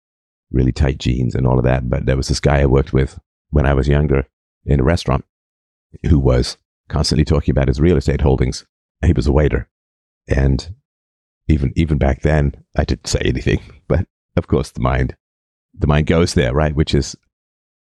really 0.51 0.73
tight 0.73 0.99
jeans 0.99 1.35
and 1.35 1.47
all 1.47 1.59
of 1.59 1.65
that. 1.65 1.89
But 1.89 2.07
there 2.07 2.17
was 2.17 2.29
this 2.29 2.41
guy 2.41 2.61
I 2.61 2.67
worked 2.67 2.93
with 2.93 3.19
when 3.51 3.67
I 3.67 3.75
was 3.75 3.89
younger 3.89 4.27
in 4.65 4.81
a 4.81 4.85
restaurant 4.85 5.25
who 6.09 6.19
was 6.19 6.57
constantly 6.89 7.25
talking 7.25 7.53
about 7.53 7.69
his 7.69 7.81
real 7.81 7.97
estate 7.97 8.21
holdings. 8.21 8.67
He 9.05 9.13
was 9.13 9.27
a 9.27 9.33
waiter. 9.33 9.69
And 10.29 10.75
even 11.49 11.73
even 11.77 11.99
back 11.99 12.23
then, 12.23 12.55
I 12.77 12.85
didn't 12.85 13.09
say 13.09 13.21
anything. 13.25 13.61
But 13.89 14.07
of 14.37 14.47
course, 14.47 14.71
the 14.71 14.81
mind, 14.81 15.17
the 15.79 15.87
mind 15.87 16.07
goes 16.07 16.33
there, 16.33 16.55
right? 16.55 16.75
Which 16.75 16.95
is 16.95 17.15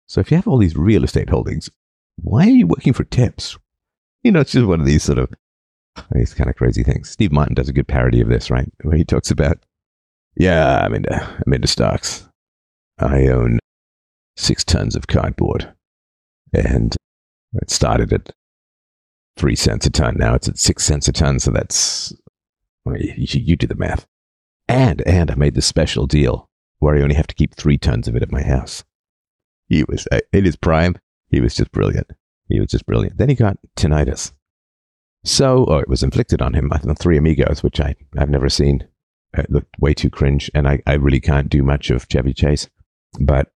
so. 0.06 0.20
If 0.20 0.30
you 0.30 0.36
have 0.36 0.46
all 0.46 0.58
these 0.58 0.76
real 0.76 1.04
estate 1.04 1.30
holdings, 1.30 1.70
why 2.16 2.46
are 2.46 2.50
you 2.50 2.66
working 2.66 2.92
for 2.92 3.04
tips? 3.04 3.56
You 4.22 4.32
know, 4.32 4.40
it's 4.40 4.52
just 4.52 4.66
one 4.66 4.80
of 4.80 4.86
these 4.86 5.02
sort 5.02 5.18
of 5.18 5.32
these 6.12 6.34
kind 6.34 6.48
of 6.48 6.56
crazy 6.56 6.82
things. 6.82 7.10
Steve 7.10 7.32
Martin 7.32 7.54
does 7.54 7.68
a 7.68 7.72
good 7.72 7.88
parody 7.88 8.20
of 8.20 8.28
this, 8.28 8.50
right? 8.50 8.70
Where 8.82 8.96
he 8.96 9.04
talks 9.04 9.30
about, 9.30 9.58
yeah, 10.36 10.80
I'm 10.84 10.94
into 10.94 11.14
I'm 11.14 11.52
into 11.52 11.68
stocks. 11.68 12.28
I 12.98 13.26
own 13.28 13.58
six 14.36 14.64
tons 14.64 14.96
of 14.96 15.06
cardboard, 15.06 15.72
and 16.52 16.96
it 17.54 17.70
started 17.70 18.12
at 18.12 18.32
three 19.36 19.56
cents 19.56 19.86
a 19.86 19.90
ton. 19.90 20.16
Now 20.16 20.34
it's 20.34 20.48
at 20.48 20.58
six 20.58 20.84
cents 20.84 21.08
a 21.08 21.12
ton. 21.12 21.38
So 21.38 21.50
that's, 21.50 22.12
well, 22.84 22.96
you, 22.96 23.40
you 23.40 23.56
do 23.56 23.66
the 23.66 23.74
math. 23.74 24.06
And, 24.68 25.02
and 25.06 25.30
I 25.30 25.34
made 25.34 25.54
this 25.54 25.66
special 25.66 26.06
deal 26.06 26.48
where 26.78 26.96
I 26.96 27.02
only 27.02 27.14
have 27.14 27.26
to 27.26 27.34
keep 27.34 27.54
three 27.54 27.78
tons 27.78 28.08
of 28.08 28.16
it 28.16 28.22
at 28.22 28.32
my 28.32 28.42
house. 28.42 28.84
He 29.68 29.84
was, 29.84 30.06
uh, 30.12 30.20
in 30.32 30.44
his 30.44 30.56
prime, 30.56 30.96
he 31.28 31.40
was 31.40 31.54
just 31.54 31.72
brilliant. 31.72 32.10
He 32.48 32.60
was 32.60 32.70
just 32.70 32.86
brilliant. 32.86 33.16
Then 33.16 33.28
he 33.28 33.34
got 33.34 33.56
tinnitus. 33.76 34.32
So, 35.24 35.64
or 35.64 35.80
it 35.82 35.88
was 35.88 36.02
inflicted 36.02 36.42
on 36.42 36.54
him 36.54 36.68
by 36.68 36.78
the 36.78 36.94
Three 36.94 37.16
Amigos, 37.16 37.62
which 37.62 37.80
I, 37.80 37.94
I've 38.18 38.30
never 38.30 38.48
seen. 38.48 38.88
It 39.34 39.50
looked 39.50 39.78
way 39.78 39.94
too 39.94 40.10
cringe, 40.10 40.50
and 40.54 40.68
I, 40.68 40.82
I 40.86 40.94
really 40.94 41.20
can't 41.20 41.48
do 41.48 41.62
much 41.62 41.90
of 41.90 42.08
Chevy 42.08 42.34
Chase. 42.34 42.68
But 43.20 43.52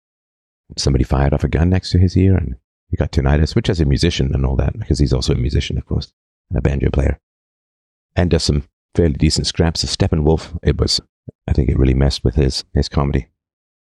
somebody 0.76 1.04
fired 1.04 1.32
off 1.32 1.44
a 1.44 1.48
gun 1.48 1.70
next 1.70 1.90
to 1.90 1.98
his 1.98 2.16
ear, 2.16 2.36
and 2.36 2.56
he 2.88 2.96
got 2.96 3.12
tinnitus, 3.12 3.54
which 3.54 3.68
as 3.68 3.80
a 3.80 3.84
musician 3.84 4.32
and 4.34 4.46
all 4.46 4.56
that, 4.56 4.78
because 4.78 4.98
he's 4.98 5.12
also 5.12 5.32
a 5.32 5.38
musician, 5.38 5.76
of 5.76 5.86
course, 5.86 6.12
a 6.54 6.60
banjo 6.60 6.90
player, 6.90 7.18
and 8.14 8.30
does 8.30 8.44
some 8.44 8.62
fairly 8.94 9.14
decent 9.14 9.46
scraps 9.46 9.82
of 9.82 9.90
Steppenwolf. 9.90 10.56
It 10.62 10.78
was, 10.78 11.00
I 11.48 11.52
think 11.52 11.68
it 11.68 11.78
really 11.78 11.94
messed 11.94 12.24
with 12.24 12.36
his, 12.36 12.64
his 12.74 12.88
comedy. 12.88 13.28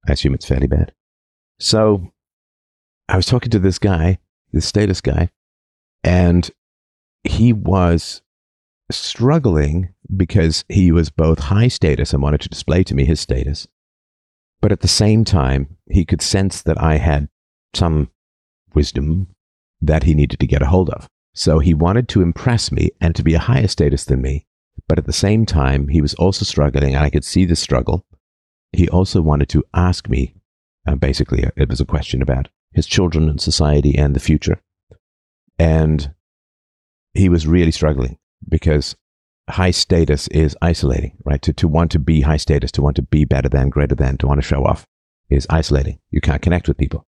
I 0.06 0.12
assume 0.12 0.34
it's 0.34 0.46
fairly 0.46 0.66
bad. 0.66 0.92
So 1.60 2.12
I 3.08 3.16
was 3.16 3.26
talking 3.26 3.50
to 3.50 3.58
this 3.58 3.78
guy, 3.78 4.18
this 4.52 4.66
status 4.66 5.00
guy, 5.00 5.30
and 6.02 6.50
he 7.24 7.52
was 7.52 8.22
struggling 8.90 9.94
because 10.16 10.64
he 10.68 10.90
was 10.90 11.10
both 11.10 11.38
high 11.38 11.68
status 11.68 12.12
and 12.12 12.22
wanted 12.22 12.40
to 12.40 12.48
display 12.48 12.82
to 12.84 12.94
me 12.94 13.04
his 13.04 13.20
status. 13.20 13.66
But 14.60 14.72
at 14.72 14.80
the 14.80 14.88
same 14.88 15.24
time, 15.24 15.76
he 15.90 16.04
could 16.04 16.22
sense 16.22 16.62
that 16.62 16.80
I 16.80 16.96
had 16.96 17.28
some 17.74 18.10
wisdom 18.74 19.28
that 19.80 20.04
he 20.04 20.14
needed 20.14 20.40
to 20.40 20.46
get 20.46 20.62
a 20.62 20.66
hold 20.66 20.90
of. 20.90 21.08
So 21.34 21.58
he 21.60 21.74
wanted 21.74 22.08
to 22.08 22.22
impress 22.22 22.72
me 22.72 22.90
and 23.00 23.14
to 23.14 23.22
be 23.22 23.34
a 23.34 23.38
higher 23.38 23.68
status 23.68 24.04
than 24.04 24.22
me. 24.22 24.46
But 24.88 24.98
at 24.98 25.06
the 25.06 25.12
same 25.12 25.46
time, 25.46 25.88
he 25.88 26.00
was 26.00 26.14
also 26.14 26.44
struggling, 26.44 26.94
and 26.94 27.04
I 27.04 27.10
could 27.10 27.24
see 27.24 27.44
the 27.44 27.56
struggle. 27.56 28.04
He 28.72 28.88
also 28.88 29.20
wanted 29.20 29.48
to 29.50 29.64
ask 29.74 30.08
me, 30.08 30.34
uh, 30.86 30.96
basically, 30.96 31.44
uh, 31.44 31.50
it 31.56 31.68
was 31.68 31.80
a 31.80 31.86
question 31.86 32.22
about 32.22 32.48
his 32.72 32.86
children 32.86 33.28
and 33.28 33.40
society 33.40 33.96
and 33.96 34.14
the 34.14 34.20
future. 34.20 34.60
And 35.58 36.14
he 37.18 37.28
was 37.28 37.46
really 37.46 37.72
struggling 37.72 38.16
because 38.48 38.96
high 39.50 39.72
status 39.72 40.28
is 40.28 40.56
isolating, 40.62 41.16
right? 41.24 41.42
To, 41.42 41.52
to 41.54 41.66
want 41.66 41.90
to 41.92 41.98
be 41.98 42.20
high 42.20 42.36
status, 42.36 42.70
to 42.72 42.82
want 42.82 42.96
to 42.96 43.02
be 43.02 43.24
better 43.24 43.48
than, 43.48 43.70
greater 43.70 43.94
than, 43.94 44.18
to 44.18 44.26
want 44.26 44.40
to 44.40 44.46
show 44.46 44.64
off 44.64 44.86
is 45.28 45.46
isolating. 45.50 45.98
You 46.10 46.20
can't 46.20 46.42
connect 46.42 46.68
with 46.68 46.78
people 46.78 47.06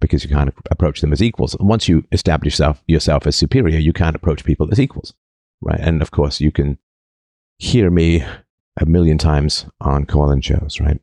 because 0.00 0.24
you 0.24 0.30
can't 0.30 0.52
approach 0.70 1.00
them 1.00 1.12
as 1.12 1.22
equals. 1.22 1.56
Once 1.60 1.88
you 1.88 2.04
establish 2.10 2.54
yourself, 2.54 2.82
yourself 2.86 3.26
as 3.26 3.36
superior, 3.36 3.78
you 3.78 3.92
can't 3.92 4.16
approach 4.16 4.44
people 4.44 4.68
as 4.72 4.80
equals, 4.80 5.14
right? 5.60 5.80
And 5.80 6.00
of 6.00 6.10
course, 6.10 6.40
you 6.40 6.50
can 6.50 6.78
hear 7.58 7.90
me 7.90 8.24
a 8.80 8.86
million 8.86 9.18
times 9.18 9.66
on 9.80 10.06
call-in 10.06 10.40
shows, 10.40 10.80
right? 10.80 11.00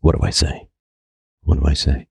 What 0.00 0.16
do 0.16 0.26
I 0.26 0.30
say? 0.30 0.68
What 1.42 1.60
do 1.60 1.66
I 1.66 1.74
say 1.74 2.08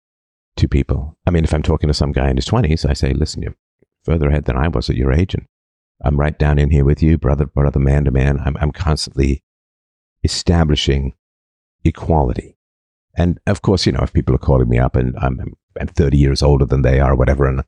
to 0.58 0.68
people? 0.68 1.18
I 1.28 1.32
mean, 1.32 1.44
if 1.44 1.54
I'm 1.54 1.64
talking 1.64 1.88
to 1.88 1.94
some 1.94 2.14
guy 2.14 2.30
in 2.30 2.38
his 2.38 2.48
20s, 2.48 2.90
I 2.90 2.94
say, 2.94 3.14
listen, 3.14 3.44
you're 3.44 3.56
further 4.04 4.30
ahead 4.30 4.46
than 4.46 4.58
I 4.58 4.68
was 4.68 4.90
at 4.90 4.96
your 4.96 5.12
age, 5.12 5.34
and 5.34 5.46
I'm 6.04 6.20
right 6.20 6.38
down 6.38 6.58
in 6.58 6.72
here 6.72 6.86
with 6.86 7.04
you, 7.04 7.18
brother, 7.18 7.46
brother, 7.46 7.80
man 7.80 8.06
to 8.06 8.12
man. 8.12 8.40
I'm, 8.40 8.58
I'm 8.58 8.72
constantly 8.72 9.44
establishing 10.24 11.14
equality. 11.84 12.58
And 13.18 13.40
of 13.46 13.62
course, 13.62 13.86
you 13.86 13.92
know, 13.92 14.02
if 14.02 14.14
people 14.14 14.34
are 14.36 14.40
calling 14.40 14.70
me 14.70 14.80
up 14.80 14.96
and 14.96 15.16
I'm 15.18 15.54
I'm 15.80 15.88
30 15.88 16.18
years 16.18 16.42
older 16.42 16.66
than 16.66 16.82
they 16.82 17.00
are, 17.00 17.16
whatever, 17.16 17.48
and 17.48 17.64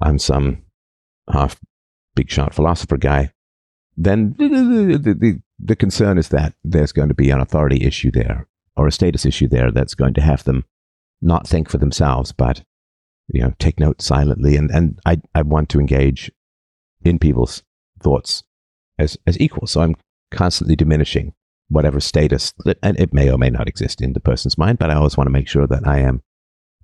I'm 0.00 0.18
some 0.18 0.62
half 1.32 1.58
big 2.14 2.30
shot 2.30 2.54
philosopher 2.54 2.96
guy, 2.96 3.32
then 3.96 4.34
the, 4.38 4.48
the, 4.48 5.14
the, 5.14 5.42
the 5.58 5.76
concern 5.76 6.18
is 6.18 6.28
that 6.28 6.54
there's 6.62 6.92
going 6.92 7.08
to 7.08 7.14
be 7.14 7.30
an 7.30 7.40
authority 7.40 7.84
issue 7.84 8.10
there 8.10 8.48
or 8.76 8.86
a 8.86 8.92
status 8.92 9.26
issue 9.26 9.48
there 9.48 9.70
that's 9.70 9.94
going 9.94 10.14
to 10.14 10.20
have 10.20 10.44
them 10.44 10.64
not 11.20 11.46
think 11.46 11.68
for 11.68 11.78
themselves, 11.78 12.32
but 12.32 12.64
you 13.32 13.42
know, 13.42 13.52
take 13.58 13.80
notes 13.80 14.04
silently. 14.04 14.56
And, 14.56 14.70
and 14.70 14.98
I, 15.06 15.20
I 15.34 15.42
want 15.42 15.68
to 15.70 15.80
engage 15.80 16.30
in 17.04 17.18
people's 17.18 17.62
thoughts 18.00 18.44
as, 18.98 19.16
as 19.26 19.40
equal. 19.40 19.66
So 19.66 19.80
I'm 19.80 19.96
constantly 20.30 20.76
diminishing 20.76 21.34
whatever 21.68 22.00
status, 22.00 22.52
that, 22.64 22.78
and 22.82 22.98
it 23.00 23.14
may 23.14 23.30
or 23.30 23.38
may 23.38 23.50
not 23.50 23.68
exist 23.68 24.00
in 24.00 24.12
the 24.12 24.20
person's 24.20 24.58
mind, 24.58 24.78
but 24.78 24.90
I 24.90 24.94
always 24.94 25.16
want 25.16 25.26
to 25.26 25.32
make 25.32 25.48
sure 25.48 25.66
that 25.66 25.86
I 25.86 26.00
am 26.00 26.22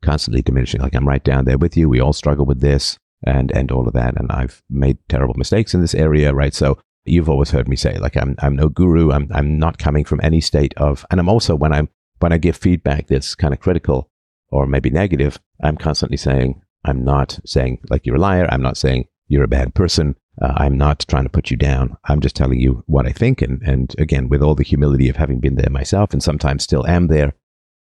constantly 0.00 0.42
diminishing. 0.42 0.80
Like 0.80 0.94
I'm 0.94 1.06
right 1.06 1.22
down 1.22 1.44
there 1.44 1.58
with 1.58 1.76
you. 1.76 1.88
We 1.88 2.00
all 2.00 2.12
struggle 2.12 2.46
with 2.46 2.60
this 2.60 2.98
and 3.24 3.50
and 3.52 3.70
all 3.70 3.86
of 3.86 3.94
that. 3.94 4.18
And 4.18 4.30
I've 4.32 4.62
made 4.70 4.98
terrible 5.08 5.34
mistakes 5.34 5.74
in 5.74 5.80
this 5.80 5.94
area, 5.94 6.32
right? 6.32 6.54
So 6.54 6.78
you've 7.04 7.28
always 7.28 7.50
heard 7.50 7.68
me 7.68 7.76
say, 7.76 7.98
like 7.98 8.16
I'm 8.16 8.34
I'm 8.38 8.56
no 8.56 8.68
guru. 8.68 9.12
I'm 9.12 9.28
I'm 9.32 9.58
not 9.58 9.78
coming 9.78 10.04
from 10.04 10.20
any 10.22 10.40
state 10.40 10.74
of 10.76 11.04
and 11.10 11.20
I'm 11.20 11.28
also 11.28 11.54
when 11.54 11.72
I'm 11.72 11.88
when 12.20 12.32
I 12.32 12.38
give 12.38 12.56
feedback 12.56 13.06
that's 13.06 13.34
kind 13.34 13.52
of 13.52 13.60
critical 13.60 14.10
or 14.50 14.66
maybe 14.66 14.90
negative, 14.90 15.38
I'm 15.62 15.76
constantly 15.76 16.16
saying, 16.16 16.62
I'm 16.84 17.04
not 17.04 17.38
saying 17.44 17.80
like 17.90 18.06
you're 18.06 18.16
a 18.16 18.20
liar. 18.20 18.48
I'm 18.50 18.62
not 18.62 18.76
saying 18.76 19.06
you're 19.26 19.44
a 19.44 19.48
bad 19.48 19.74
person. 19.74 20.16
Uh, 20.40 20.54
I'm 20.56 20.78
not 20.78 21.04
trying 21.08 21.24
to 21.24 21.30
put 21.30 21.50
you 21.50 21.56
down. 21.56 21.96
I'm 22.04 22.20
just 22.20 22.36
telling 22.36 22.60
you 22.60 22.84
what 22.86 23.06
I 23.06 23.12
think. 23.12 23.42
And, 23.42 23.60
and 23.62 23.94
again, 23.98 24.28
with 24.28 24.42
all 24.42 24.54
the 24.54 24.62
humility 24.62 25.08
of 25.08 25.16
having 25.16 25.40
been 25.40 25.56
there 25.56 25.70
myself 25.70 26.12
and 26.12 26.22
sometimes 26.22 26.62
still 26.62 26.86
am 26.86 27.08
there. 27.08 27.34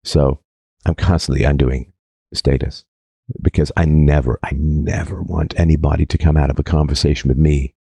So 0.04 0.40
I'm 0.84 0.96
constantly 0.96 1.44
undoing 1.44 1.92
status 2.34 2.84
because 3.40 3.70
I 3.76 3.84
never, 3.84 4.40
I 4.42 4.50
never 4.54 5.22
want 5.22 5.58
anybody 5.58 6.04
to 6.06 6.18
come 6.18 6.36
out 6.36 6.50
of 6.50 6.58
a 6.58 6.64
conversation 6.64 7.28
with 7.28 7.38
me 7.38 7.74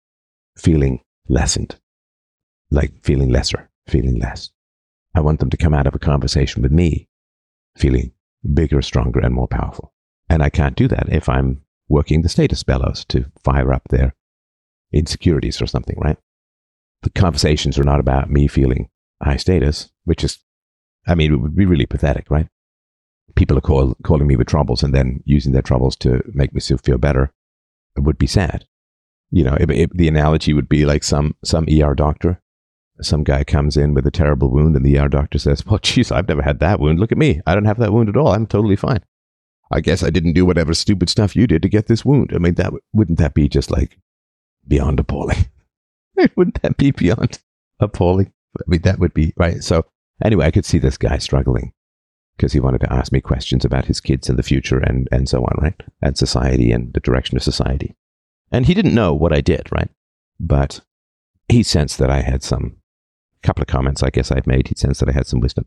feeling 0.57 1.01
lessened, 1.27 1.77
like 2.69 3.03
feeling 3.03 3.29
lesser, 3.29 3.69
feeling 3.87 4.19
less. 4.19 4.51
I 5.15 5.21
want 5.21 5.39
them 5.39 5.49
to 5.49 5.57
come 5.57 5.73
out 5.73 5.87
of 5.87 5.95
a 5.95 5.99
conversation 5.99 6.61
with 6.61 6.71
me 6.71 7.09
feeling 7.75 8.13
bigger, 8.53 8.81
stronger, 8.81 9.19
and 9.19 9.33
more 9.33 9.47
powerful. 9.47 9.93
And 10.29 10.41
I 10.41 10.49
can't 10.49 10.75
do 10.75 10.87
that 10.87 11.09
if 11.09 11.27
I'm 11.27 11.61
working 11.87 12.21
the 12.21 12.29
status 12.29 12.63
bellows 12.63 13.05
to 13.05 13.25
fire 13.43 13.73
up 13.73 13.83
their 13.89 14.15
insecurities 14.93 15.61
or 15.61 15.67
something, 15.67 15.97
right? 15.99 16.17
The 17.03 17.09
conversations 17.09 17.77
are 17.77 17.83
not 17.83 17.99
about 17.99 18.29
me 18.29 18.47
feeling 18.47 18.89
high 19.21 19.37
status, 19.37 19.91
which 20.05 20.23
is, 20.23 20.39
I 21.07 21.15
mean, 21.15 21.33
it 21.33 21.37
would 21.37 21.55
be 21.55 21.65
really 21.65 21.85
pathetic, 21.85 22.29
right? 22.29 22.47
people 23.35 23.57
are 23.57 23.61
call, 23.61 23.95
calling 24.03 24.27
me 24.27 24.35
with 24.35 24.47
troubles 24.47 24.83
and 24.83 24.93
then 24.93 25.21
using 25.25 25.51
their 25.51 25.61
troubles 25.61 25.95
to 25.97 26.21
make 26.33 26.53
me 26.53 26.61
feel 26.61 26.97
better 26.97 27.33
it 27.95 28.01
would 28.01 28.17
be 28.17 28.27
sad. 28.27 28.65
You 29.31 29.43
know, 29.43 29.57
it, 29.59 29.69
it, 29.69 29.97
the 29.97 30.07
analogy 30.07 30.53
would 30.53 30.69
be 30.69 30.85
like 30.85 31.03
some, 31.03 31.35
some 31.43 31.67
ER 31.69 31.93
doctor. 31.93 32.41
Some 33.01 33.23
guy 33.23 33.43
comes 33.43 33.77
in 33.77 33.93
with 33.93 34.05
a 34.05 34.11
terrible 34.11 34.49
wound 34.49 34.75
and 34.75 34.85
the 34.85 34.97
ER 34.97 35.07
doctor 35.07 35.39
says, 35.39 35.65
well, 35.65 35.79
geez, 35.79 36.11
I've 36.11 36.27
never 36.27 36.41
had 36.41 36.59
that 36.59 36.79
wound. 36.79 36.99
Look 36.99 37.11
at 37.11 37.17
me. 37.17 37.41
I 37.45 37.55
don't 37.55 37.65
have 37.65 37.79
that 37.79 37.93
wound 37.93 38.09
at 38.09 38.17
all. 38.17 38.29
I'm 38.29 38.47
totally 38.47 38.75
fine. 38.75 39.03
I 39.71 39.79
guess 39.79 40.03
I 40.03 40.09
didn't 40.09 40.33
do 40.33 40.45
whatever 40.45 40.73
stupid 40.73 41.09
stuff 41.09 41.35
you 41.35 41.47
did 41.47 41.61
to 41.61 41.69
get 41.69 41.87
this 41.87 42.03
wound. 42.03 42.31
I 42.35 42.39
mean, 42.39 42.55
that 42.55 42.73
wouldn't 42.93 43.19
that 43.19 43.33
be 43.33 43.47
just 43.47 43.71
like 43.71 43.97
beyond 44.67 44.99
appalling? 44.99 45.49
wouldn't 46.35 46.61
that 46.61 46.77
be 46.77 46.91
beyond 46.91 47.39
appalling? 47.79 48.33
I 48.57 48.63
mean, 48.67 48.81
that 48.81 48.99
would 48.99 49.13
be 49.13 49.33
right. 49.37 49.63
So 49.63 49.85
anyway, 50.23 50.45
I 50.45 50.51
could 50.51 50.65
see 50.65 50.77
this 50.77 50.97
guy 50.97 51.17
struggling 51.19 51.71
because 52.35 52.53
he 52.53 52.59
wanted 52.59 52.81
to 52.81 52.91
ask 52.91 53.11
me 53.11 53.21
questions 53.21 53.63
about 53.63 53.85
his 53.85 54.01
kids 54.01 54.27
and 54.27 54.37
the 54.37 54.43
future 54.43 54.79
and, 54.79 55.07
and 55.11 55.29
so 55.29 55.41
on, 55.43 55.57
right? 55.61 55.81
And 56.01 56.17
society 56.17 56.71
and 56.71 56.93
the 56.93 56.99
direction 56.99 57.37
of 57.37 57.43
society. 57.43 57.95
And 58.51 58.65
he 58.65 58.73
didn't 58.73 58.95
know 58.95 59.13
what 59.13 59.33
I 59.33 59.41
did, 59.41 59.71
right? 59.71 59.89
But 60.39 60.81
he 61.47 61.63
sensed 61.63 61.97
that 61.99 62.09
I 62.09 62.21
had 62.21 62.43
some 62.43 62.77
couple 63.43 63.61
of 63.61 63.67
comments 63.67 64.03
I 64.03 64.09
guess 64.09 64.31
I'd 64.31 64.47
made. 64.47 64.67
He 64.67 64.75
sensed 64.75 64.99
that 64.99 65.09
I 65.09 65.13
had 65.13 65.27
some 65.27 65.39
wisdom. 65.39 65.65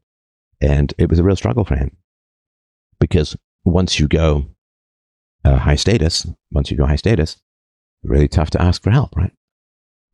And 0.61 0.95
it 0.99 1.11
was 1.11 1.19
a 1.19 1.25
real 1.25 1.37
struggle 1.37 1.65
for 1.65 1.77
him 1.77 1.97
because 3.01 3.37
once 3.65 3.99
you 3.99 4.09
go 4.09 4.47
uh, 5.45 5.59
high 5.59 5.75
status, 5.75 6.27
once 6.51 6.71
you 6.71 6.77
go 6.77 6.87
high 6.87 6.97
status, 6.97 7.37
really 8.03 8.29
tough 8.29 8.51
to 8.51 8.63
ask 8.63 8.83
for 8.83 8.91
help, 8.91 9.17
right? 9.17 9.33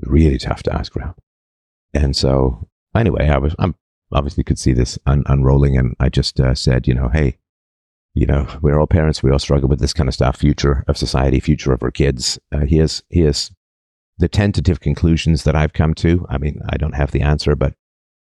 Really 0.01 0.39
tough 0.39 0.63
to 0.65 0.75
ask 0.75 0.93
for 0.93 1.01
help. 1.01 1.21
And 1.93 2.17
so 2.17 2.69
anyway, 2.95 3.29
I 3.29 3.39
was, 3.39 3.55
I'm 3.59 3.75
obviously 4.13 4.45
could 4.45 4.59
see 4.59 4.73
this 4.73 4.99
un- 5.07 5.25
unrolling. 5.27 5.77
And 5.77 5.95
I 6.01 6.09
just 6.09 6.41
uh, 6.41 6.55
said, 6.55 6.89
you 6.89 6.95
know, 6.95 7.09
hey, 7.09 7.37
you 8.15 8.27
know, 8.27 8.47
we're 8.61 8.79
all 8.79 8.87
parents. 8.87 9.23
We 9.23 9.31
all 9.31 9.39
struggle 9.39 9.69
with 9.69 9.79
this 9.79 9.93
kind 9.93 10.09
of 10.09 10.15
stuff. 10.15 10.37
Future 10.37 10.85
of 10.89 10.97
society, 10.97 11.39
future 11.39 11.73
of 11.73 11.83
our 11.83 11.93
kids. 11.93 12.39
Uh, 12.53 12.67
here's 12.67 13.03
here's 13.09 13.53
the 14.21 14.29
tentative 14.29 14.81
conclusions 14.81 15.45
that 15.45 15.57
I've 15.57 15.73
come 15.73 15.95
to. 15.95 16.27
I 16.29 16.39
mean, 16.39 16.61
I 16.69 16.77
don't 16.77 16.95
have 16.95 17.11
the 17.11 17.23
answer, 17.23 17.57
but 17.57 17.75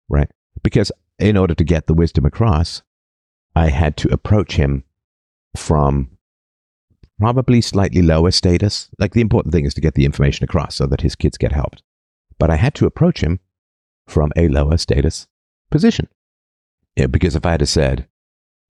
right 0.10 0.30
because 0.64 0.92
in 1.20 1.38
order 1.38 1.54
to 1.54 1.64
get 1.64 1.88
the 1.88 1.94
wisdom 1.94 2.26
across, 2.26 2.82
I 3.56 3.70
had 3.70 3.98
to 3.98 4.12
approach 4.12 4.56
him 4.56 4.84
from 5.56 6.18
probably 7.20 7.62
slightly 7.62 8.02
lower 8.02 8.32
status. 8.32 8.90
Like 8.98 9.14
the 9.14 9.22
important 9.22 9.54
thing 9.54 9.66
is 9.66 9.74
to 9.76 9.82
get 9.82 9.94
the 9.94 10.06
information 10.06 10.44
across 10.44 10.76
so 10.76 10.88
that 10.88 11.02
his 11.02 11.16
kids 11.16 11.38
get 11.38 11.52
helped. 11.52 11.84
But 12.40 12.50
I 12.50 12.56
had 12.56 12.74
to 12.76 12.86
approach 12.86 13.22
him 13.22 13.40
from 14.08 14.32
a 14.36 14.48
lower 14.48 14.78
status 14.78 15.28
position. 15.70 16.08
Yeah, 16.96 17.08
because 17.08 17.36
if 17.36 17.46
I 17.46 17.52
had 17.52 17.68
said, 17.68 18.08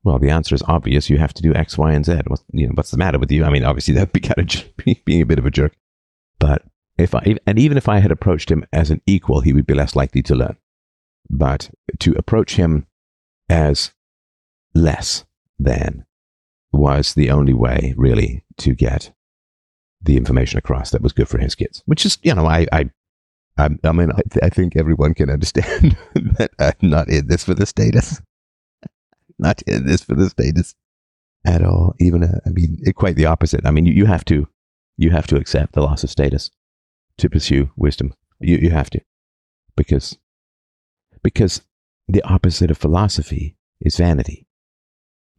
well, 0.03 0.19
the 0.19 0.29
answer 0.29 0.53
is 0.53 0.63
obvious. 0.67 1.09
You 1.09 1.17
have 1.17 1.33
to 1.33 1.41
do 1.41 1.55
X, 1.55 1.77
Y, 1.77 1.93
and 1.93 2.05
Z. 2.05 2.21
What's, 2.27 2.43
you 2.51 2.67
know, 2.67 2.73
what's 2.75 2.91
the 2.91 2.97
matter 2.97 3.17
with 3.17 3.31
you? 3.31 3.45
I 3.45 3.49
mean, 3.49 3.63
obviously 3.63 3.93
that'd 3.93 4.11
be 4.11 4.19
kind 4.19 4.39
of 4.39 5.05
being 5.05 5.21
a 5.21 5.25
bit 5.25 5.39
of 5.39 5.45
a 5.45 5.51
jerk. 5.51 5.75
But 6.39 6.63
if 6.97 7.15
I, 7.15 7.37
and 7.45 7.57
even 7.57 7.77
if 7.77 7.89
I 7.89 7.99
had 7.99 8.11
approached 8.11 8.51
him 8.51 8.65
as 8.71 8.91
an 8.91 9.01
equal, 9.05 9.41
he 9.41 9.53
would 9.53 9.65
be 9.65 9.73
less 9.73 9.95
likely 9.95 10.21
to 10.23 10.35
learn. 10.35 10.57
But 11.29 11.69
to 11.99 12.13
approach 12.13 12.55
him 12.55 12.85
as 13.49 13.93
less 14.75 15.25
than 15.57 16.05
was 16.71 17.13
the 17.13 17.29
only 17.29 17.53
way, 17.53 17.93
really, 17.97 18.43
to 18.57 18.75
get 18.75 19.13
the 20.01 20.17
information 20.17 20.57
across 20.57 20.91
that 20.91 21.01
was 21.01 21.13
good 21.13 21.29
for 21.29 21.37
his 21.37 21.55
kids. 21.55 21.81
Which 21.85 22.05
is, 22.05 22.17
you 22.23 22.33
know, 22.35 22.45
I, 22.45 22.67
I, 22.71 22.89
I, 23.57 23.69
I 23.83 23.91
mean, 23.91 24.11
I, 24.11 24.21
th- 24.29 24.43
I 24.43 24.49
think 24.49 24.75
everyone 24.75 25.13
can 25.13 25.29
understand 25.29 25.97
that 26.37 26.51
I'm 26.59 26.89
not 26.89 27.09
in 27.09 27.27
this 27.27 27.43
for 27.43 27.53
the 27.53 27.65
status 27.65 28.21
not 29.39 29.61
in 29.63 29.85
this 29.85 30.03
for 30.03 30.15
the 30.15 30.29
status 30.29 30.75
at 31.45 31.63
all. 31.63 31.95
Even, 31.99 32.23
uh, 32.23 32.39
I 32.45 32.49
mean, 32.49 32.79
it, 32.81 32.95
quite 32.95 33.15
the 33.15 33.25
opposite. 33.25 33.65
I 33.65 33.71
mean, 33.71 33.85
you, 33.85 33.93
you 33.93 34.05
have 34.05 34.25
to, 34.25 34.47
you 34.97 35.11
have 35.11 35.27
to 35.27 35.35
accept 35.35 35.73
the 35.73 35.81
loss 35.81 36.03
of 36.03 36.09
status 36.09 36.51
to 37.17 37.29
pursue 37.29 37.71
wisdom. 37.75 38.13
You, 38.39 38.57
you 38.57 38.69
have 38.71 38.89
to, 38.91 39.01
because, 39.75 40.17
because 41.21 41.61
the 42.07 42.23
opposite 42.23 42.71
of 42.71 42.77
philosophy 42.77 43.57
is 43.79 43.97
vanity. 43.97 44.47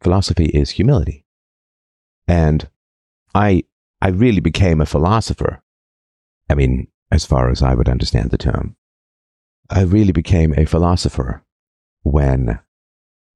Philosophy 0.00 0.46
is 0.46 0.70
humility. 0.70 1.24
And 2.26 2.68
I, 3.34 3.64
I 4.00 4.08
really 4.08 4.40
became 4.40 4.80
a 4.80 4.86
philosopher. 4.86 5.62
I 6.48 6.54
mean, 6.54 6.88
as 7.10 7.24
far 7.24 7.50
as 7.50 7.62
I 7.62 7.74
would 7.74 7.88
understand 7.88 8.30
the 8.30 8.38
term, 8.38 8.76
I 9.70 9.82
really 9.82 10.12
became 10.12 10.54
a 10.56 10.66
philosopher 10.66 11.42
when 12.02 12.60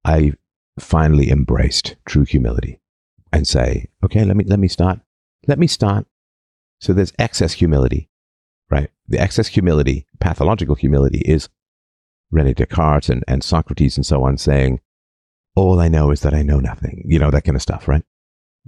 I 0.04 0.34
finally 0.78 1.30
embraced 1.30 1.96
true 2.06 2.24
humility 2.24 2.80
and 3.32 3.46
say, 3.46 3.88
okay, 4.04 4.24
let 4.24 4.36
me, 4.36 4.44
let 4.44 4.58
me 4.58 4.68
start. 4.68 5.00
Let 5.46 5.58
me 5.58 5.66
start. 5.66 6.06
So 6.80 6.92
there's 6.92 7.12
excess 7.18 7.54
humility, 7.54 8.07
right? 8.70 8.90
The 9.06 9.18
excess 9.18 9.48
humility, 9.48 10.06
pathological 10.20 10.74
humility 10.74 11.20
is 11.20 11.48
Rene 12.30 12.54
Descartes 12.54 13.08
and, 13.08 13.24
and 13.26 13.42
Socrates 13.42 13.96
and 13.96 14.04
so 14.04 14.22
on 14.24 14.38
saying, 14.38 14.80
all 15.56 15.80
I 15.80 15.88
know 15.88 16.10
is 16.10 16.20
that 16.20 16.34
I 16.34 16.42
know 16.42 16.60
nothing, 16.60 17.02
you 17.06 17.18
know, 17.18 17.30
that 17.30 17.44
kind 17.44 17.56
of 17.56 17.62
stuff, 17.62 17.88
right? 17.88 18.04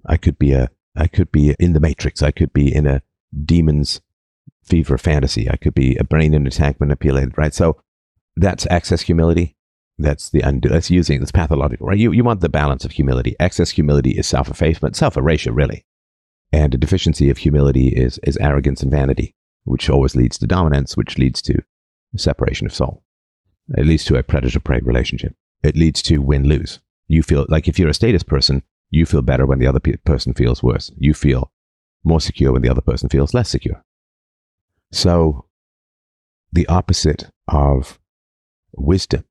I 0.07 0.17
could 0.17 0.39
be 0.39 0.53
a, 0.53 0.71
I 0.97 1.07
could 1.07 1.31
be 1.31 1.55
in 1.59 1.73
the 1.73 1.81
matrix. 1.81 2.23
I 2.23 2.31
could 2.31 2.53
be 2.53 2.75
in 2.75 2.87
a 2.87 3.03
demon's 3.45 4.01
fever 4.65 4.99
fantasy. 4.99 5.49
I 5.49 5.57
could 5.57 5.75
be 5.75 5.97
a 5.97 6.05
brain 6.05 6.35
in 6.35 6.47
a 6.47 6.51
tank 6.51 6.81
manipulated, 6.81 7.37
right? 7.37 7.55
So 7.55 7.81
that's 8.37 8.67
excess 8.71 9.03
humility. 9.03 9.57
That's 9.99 10.31
the 10.31 10.41
undo. 10.41 10.69
That's 10.69 10.91
using. 10.91 11.21
That's 11.21 11.33
pathological, 11.33 11.87
right? 11.87 11.99
You 11.99 12.11
you 12.13 12.25
want 12.25 12.41
the 12.41 12.49
balance 12.49 12.85
of 12.87 12.93
humility. 12.93 13.37
Excess 13.39 13.71
humility 13.71 14.13
is 14.13 14.27
self-effacement, 14.27 14.97
self-erasure, 14.97 15.53
really, 15.53 15.85
and 16.53 16.75
a 16.75 16.79
deficiency 16.79 17.29
of 17.29 17.39
humility 17.39 17.89
is 17.89 18.19
is 18.23 18.39
arrogance 18.39 18.83
and 18.83 18.91
vanity, 18.91 19.35
which 19.65 19.91
always 19.91 20.17
leads 20.17 20.39
to 20.39 20.47
dominance, 20.47 20.97
which 20.97 21.19
leads 21.19 21.43
to 21.43 21.63
separation 22.17 22.67
of 22.67 22.75
soul. 22.75 23.05
It 23.77 23.87
leads 23.87 24.05
to 24.07 24.17
a 24.17 24.23
predator-prey 24.23 24.81
relationship. 24.83 25.35
It 25.63 25.77
leads 25.77 26.03
to 26.03 26.19
win-lose. 26.19 26.81
You 27.07 27.23
feel 27.23 27.47
like 27.49 27.69
if 27.69 27.79
you're 27.79 27.89
a 27.89 27.95
status 27.95 28.23
person, 28.23 28.63
you 28.91 29.07
feel 29.07 29.23
better 29.23 29.47
when 29.47 29.59
the 29.59 29.67
other 29.67 29.81
pe- 29.81 29.97
person 29.99 30.35
feels 30.35 30.63
worse. 30.63 30.91
You 30.97 31.15
feel 31.15 31.53
more 32.03 32.21
secure 32.21 32.53
when 32.53 32.63
the 32.63 32.69
other 32.69 32.81
person 32.81 33.09
feels 33.09 33.35
less 33.35 33.49
secure. 33.49 33.85
So, 34.93 35.47
the 36.53 36.67
opposite 36.67 37.31
of 37.47 38.01
wisdom 38.73 39.25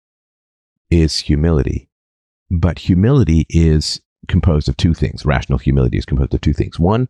is 0.90 1.20
humility. 1.20 1.90
But 2.50 2.80
humility 2.80 3.46
is 3.50 4.02
composed 4.28 4.70
of 4.70 4.78
two 4.78 4.94
things. 4.94 5.26
Rational 5.26 5.60
humility 5.60 5.98
is 5.98 6.06
composed 6.06 6.34
of 6.34 6.42
two 6.42 6.54
things. 6.54 6.80
One, 6.80 7.10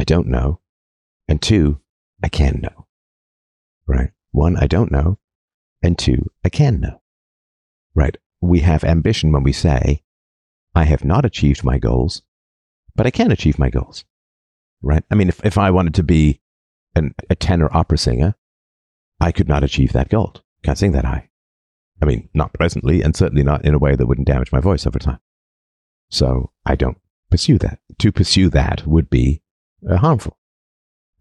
I 0.00 0.04
don't 0.04 0.28
know. 0.28 0.60
And 1.28 1.42
two, 1.42 1.80
I 2.22 2.28
can 2.28 2.60
know. 2.62 2.86
Right? 3.86 4.12
One, 4.30 4.56
I 4.56 4.66
don't 4.66 4.92
know. 4.92 5.18
And 5.82 5.98
two, 5.98 6.30
I 6.44 6.48
can 6.48 6.80
know. 6.80 7.02
Right? 7.94 8.16
We 8.40 8.60
have 8.60 8.84
ambition 8.84 9.32
when 9.32 9.42
we 9.42 9.52
say, 9.52 10.02
I 10.74 10.84
have 10.84 11.04
not 11.04 11.24
achieved 11.24 11.64
my 11.64 11.78
goals, 11.78 12.22
but 12.94 13.06
I 13.06 13.10
can 13.10 13.32
achieve 13.32 13.58
my 13.58 13.70
goals. 13.70 14.04
Right? 14.80 15.04
I 15.10 15.14
mean, 15.14 15.28
if, 15.28 15.44
if 15.44 15.58
I 15.58 15.70
wanted 15.70 15.94
to 15.94 16.02
be 16.02 16.40
an, 16.94 17.14
a 17.28 17.34
tenor 17.34 17.68
opera 17.72 17.98
singer, 17.98 18.34
I 19.20 19.32
could 19.32 19.48
not 19.48 19.64
achieve 19.64 19.92
that 19.92 20.08
goal. 20.08 20.34
Can't 20.64 20.78
sing 20.78 20.92
that 20.92 21.04
high. 21.04 21.28
I 22.00 22.04
mean, 22.04 22.28
not 22.34 22.52
presently, 22.52 23.02
and 23.02 23.14
certainly 23.14 23.44
not 23.44 23.64
in 23.64 23.74
a 23.74 23.78
way 23.78 23.94
that 23.94 24.06
wouldn't 24.06 24.26
damage 24.26 24.50
my 24.50 24.60
voice 24.60 24.86
over 24.86 24.98
time. 24.98 25.20
So 26.10 26.50
I 26.66 26.74
don't 26.74 26.98
pursue 27.30 27.58
that. 27.58 27.78
To 27.98 28.10
pursue 28.10 28.48
that 28.50 28.86
would 28.86 29.08
be 29.08 29.42
uh, 29.88 29.98
harmful 29.98 30.36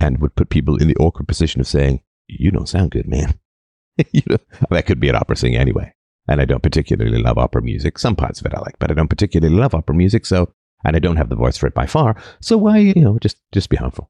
and 0.01 0.19
would 0.19 0.35
put 0.35 0.49
people 0.49 0.77
in 0.77 0.87
the 0.87 0.95
awkward 0.97 1.27
position 1.27 1.61
of 1.61 1.67
saying, 1.67 2.01
You 2.27 2.49
don't 2.49 2.67
sound 2.67 2.91
good, 2.91 3.07
man. 3.07 3.35
you 4.11 4.23
know, 4.27 4.37
that 4.71 4.87
could 4.87 4.99
be 4.99 5.09
an 5.09 5.15
opera 5.15 5.35
singer 5.35 5.59
anyway. 5.59 5.93
And 6.27 6.41
I 6.41 6.45
don't 6.45 6.63
particularly 6.63 7.21
love 7.21 7.37
opera 7.37 7.61
music. 7.61 7.99
Some 7.99 8.15
parts 8.15 8.39
of 8.39 8.47
it 8.47 8.53
I 8.53 8.59
like, 8.59 8.79
but 8.79 8.89
I 8.89 8.95
don't 8.95 9.09
particularly 9.09 9.55
love 9.55 9.75
opera 9.75 9.95
music. 9.95 10.25
So, 10.25 10.51
and 10.83 10.95
I 10.95 10.99
don't 10.99 11.17
have 11.17 11.29
the 11.29 11.35
voice 11.35 11.57
for 11.57 11.67
it 11.67 11.75
by 11.75 11.85
far. 11.85 12.15
So 12.41 12.57
why, 12.57 12.79
you 12.79 13.01
know, 13.01 13.19
just, 13.19 13.37
just 13.51 13.69
be 13.69 13.77
harmful. 13.77 14.09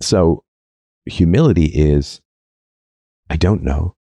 So 0.00 0.44
humility 1.06 1.66
is, 1.66 2.20
I 3.28 3.36
don't 3.36 3.62
know. 3.62 3.94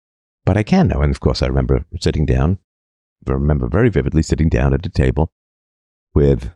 But 0.46 0.58
I 0.58 0.64
can 0.64 0.88
know. 0.88 1.02
And 1.02 1.12
of 1.12 1.20
course, 1.20 1.44
I 1.44 1.48
remember 1.48 1.86
sitting 2.00 2.26
down, 2.26 2.58
I 3.28 3.34
remember 3.34 3.68
very 3.68 3.90
vividly 3.90 4.24
sitting 4.24 4.50
down 4.50 4.74
at 4.74 4.86
a 4.86 4.90
table 4.90 5.32
with 6.16 6.52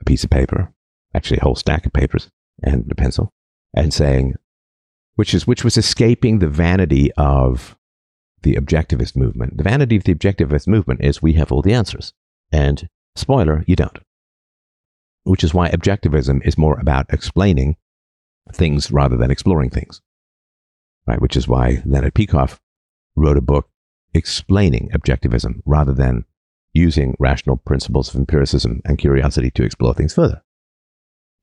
a 0.00 0.04
piece 0.04 0.24
of 0.24 0.30
paper, 0.30 0.72
actually 1.14 1.38
a 1.38 1.44
whole 1.44 1.56
stack 1.56 1.84
of 1.84 1.92
papers 1.92 2.30
and 2.62 2.90
a 2.90 2.94
pencil, 2.94 3.32
and 3.74 3.92
saying, 3.92 4.34
which 5.14 5.34
is 5.34 5.46
which 5.46 5.64
was 5.64 5.76
escaping 5.76 6.38
the 6.38 6.48
vanity 6.48 7.12
of 7.12 7.76
the 8.42 8.54
objectivist 8.54 9.16
movement. 9.16 9.56
The 9.56 9.62
vanity 9.62 9.96
of 9.96 10.04
the 10.04 10.14
objectivist 10.14 10.66
movement 10.66 11.02
is 11.02 11.22
we 11.22 11.34
have 11.34 11.52
all 11.52 11.62
the 11.62 11.74
answers. 11.74 12.12
And 12.50 12.88
spoiler, 13.14 13.64
you 13.66 13.76
don't. 13.76 13.98
Which 15.24 15.44
is 15.44 15.54
why 15.54 15.70
objectivism 15.70 16.44
is 16.44 16.58
more 16.58 16.78
about 16.80 17.06
explaining 17.10 17.76
things 18.52 18.90
rather 18.90 19.16
than 19.16 19.30
exploring 19.30 19.70
things. 19.70 20.00
Right? 21.06 21.20
Which 21.20 21.36
is 21.36 21.48
why 21.48 21.82
Leonard 21.84 22.14
Peikoff 22.14 22.58
wrote 23.14 23.36
a 23.36 23.42
book 23.42 23.68
explaining 24.14 24.90
objectivism 24.94 25.62
rather 25.64 25.92
than 25.92 26.24
using 26.74 27.16
rational 27.18 27.56
principles 27.56 28.08
of 28.08 28.16
empiricism 28.16 28.80
and 28.84 28.98
curiosity 28.98 29.50
to 29.50 29.62
explore 29.62 29.94
things 29.94 30.14
further. 30.14 30.42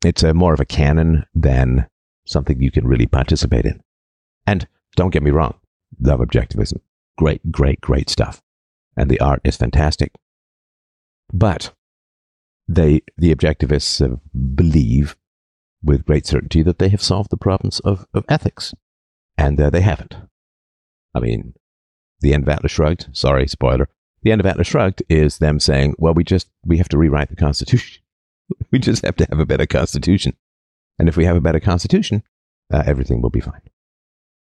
It's 0.04 0.24
a 0.24 0.34
more 0.34 0.54
of 0.54 0.60
a 0.60 0.66
canon 0.66 1.26
than 1.34 1.88
something 2.30 2.62
you 2.62 2.72
can 2.72 2.88
really 2.88 3.08
participate 3.08 3.66
in. 3.66 3.82
And 4.46 4.68
don't 4.96 5.12
get 5.12 5.24
me 5.24 5.32
wrong, 5.32 5.56
love 6.00 6.20
objectivism. 6.20 6.80
Great, 7.18 7.52
great, 7.52 7.82
great 7.82 8.10
stuff. 8.10 8.42
And 8.96 9.10
the 9.10 9.20
art 9.20 9.42
is 9.44 9.58
fantastic. 9.58 10.14
But 11.34 11.74
they, 12.68 13.02
the 13.18 13.34
objectivists 13.34 14.02
uh, 14.02 14.18
believe 14.56 15.18
with 15.84 16.06
great 16.06 16.26
certainty 16.26 16.62
that 16.64 16.80
they 16.80 16.90
have 16.90 17.02
solved 17.02 17.30
the 17.30 17.38
problems 17.38 17.80
of, 17.82 18.06
of 18.14 18.26
ethics. 18.30 18.74
And 19.38 19.60
uh, 19.60 19.70
they 19.70 19.82
haven't. 19.82 20.16
I 21.16 21.20
mean, 21.20 21.54
the 22.22 22.34
end 22.34 22.44
of 22.44 22.50
Atlas 22.50 22.72
Shrugged, 22.72 23.08
sorry, 23.14 23.48
spoiler. 23.48 23.88
The 24.22 24.32
end 24.32 24.42
of 24.42 24.48
Atlas 24.48 24.68
Shrugged 24.68 25.02
is 25.10 25.38
them 25.38 25.60
saying, 25.60 25.96
well, 25.98 26.14
we 26.14 26.24
just, 26.24 26.50
we 26.66 26.78
have 26.78 26.90
to 26.90 26.98
rewrite 26.98 27.30
the 27.30 27.36
Constitution. 27.36 28.04
we 28.72 28.80
just 28.80 29.06
have 29.06 29.16
to 29.16 29.28
have 29.30 29.40
a 29.40 29.46
better 29.46 29.66
Constitution. 29.66 30.36
And 31.00 31.08
if 31.08 31.18
we 31.18 31.26
have 31.26 31.38
a 31.38 31.42
better 31.42 31.60
Constitution, 31.60 32.24
uh, 32.72 32.84
everything 32.86 33.22
will 33.22 33.30
be 33.30 33.40
fine. 33.40 33.62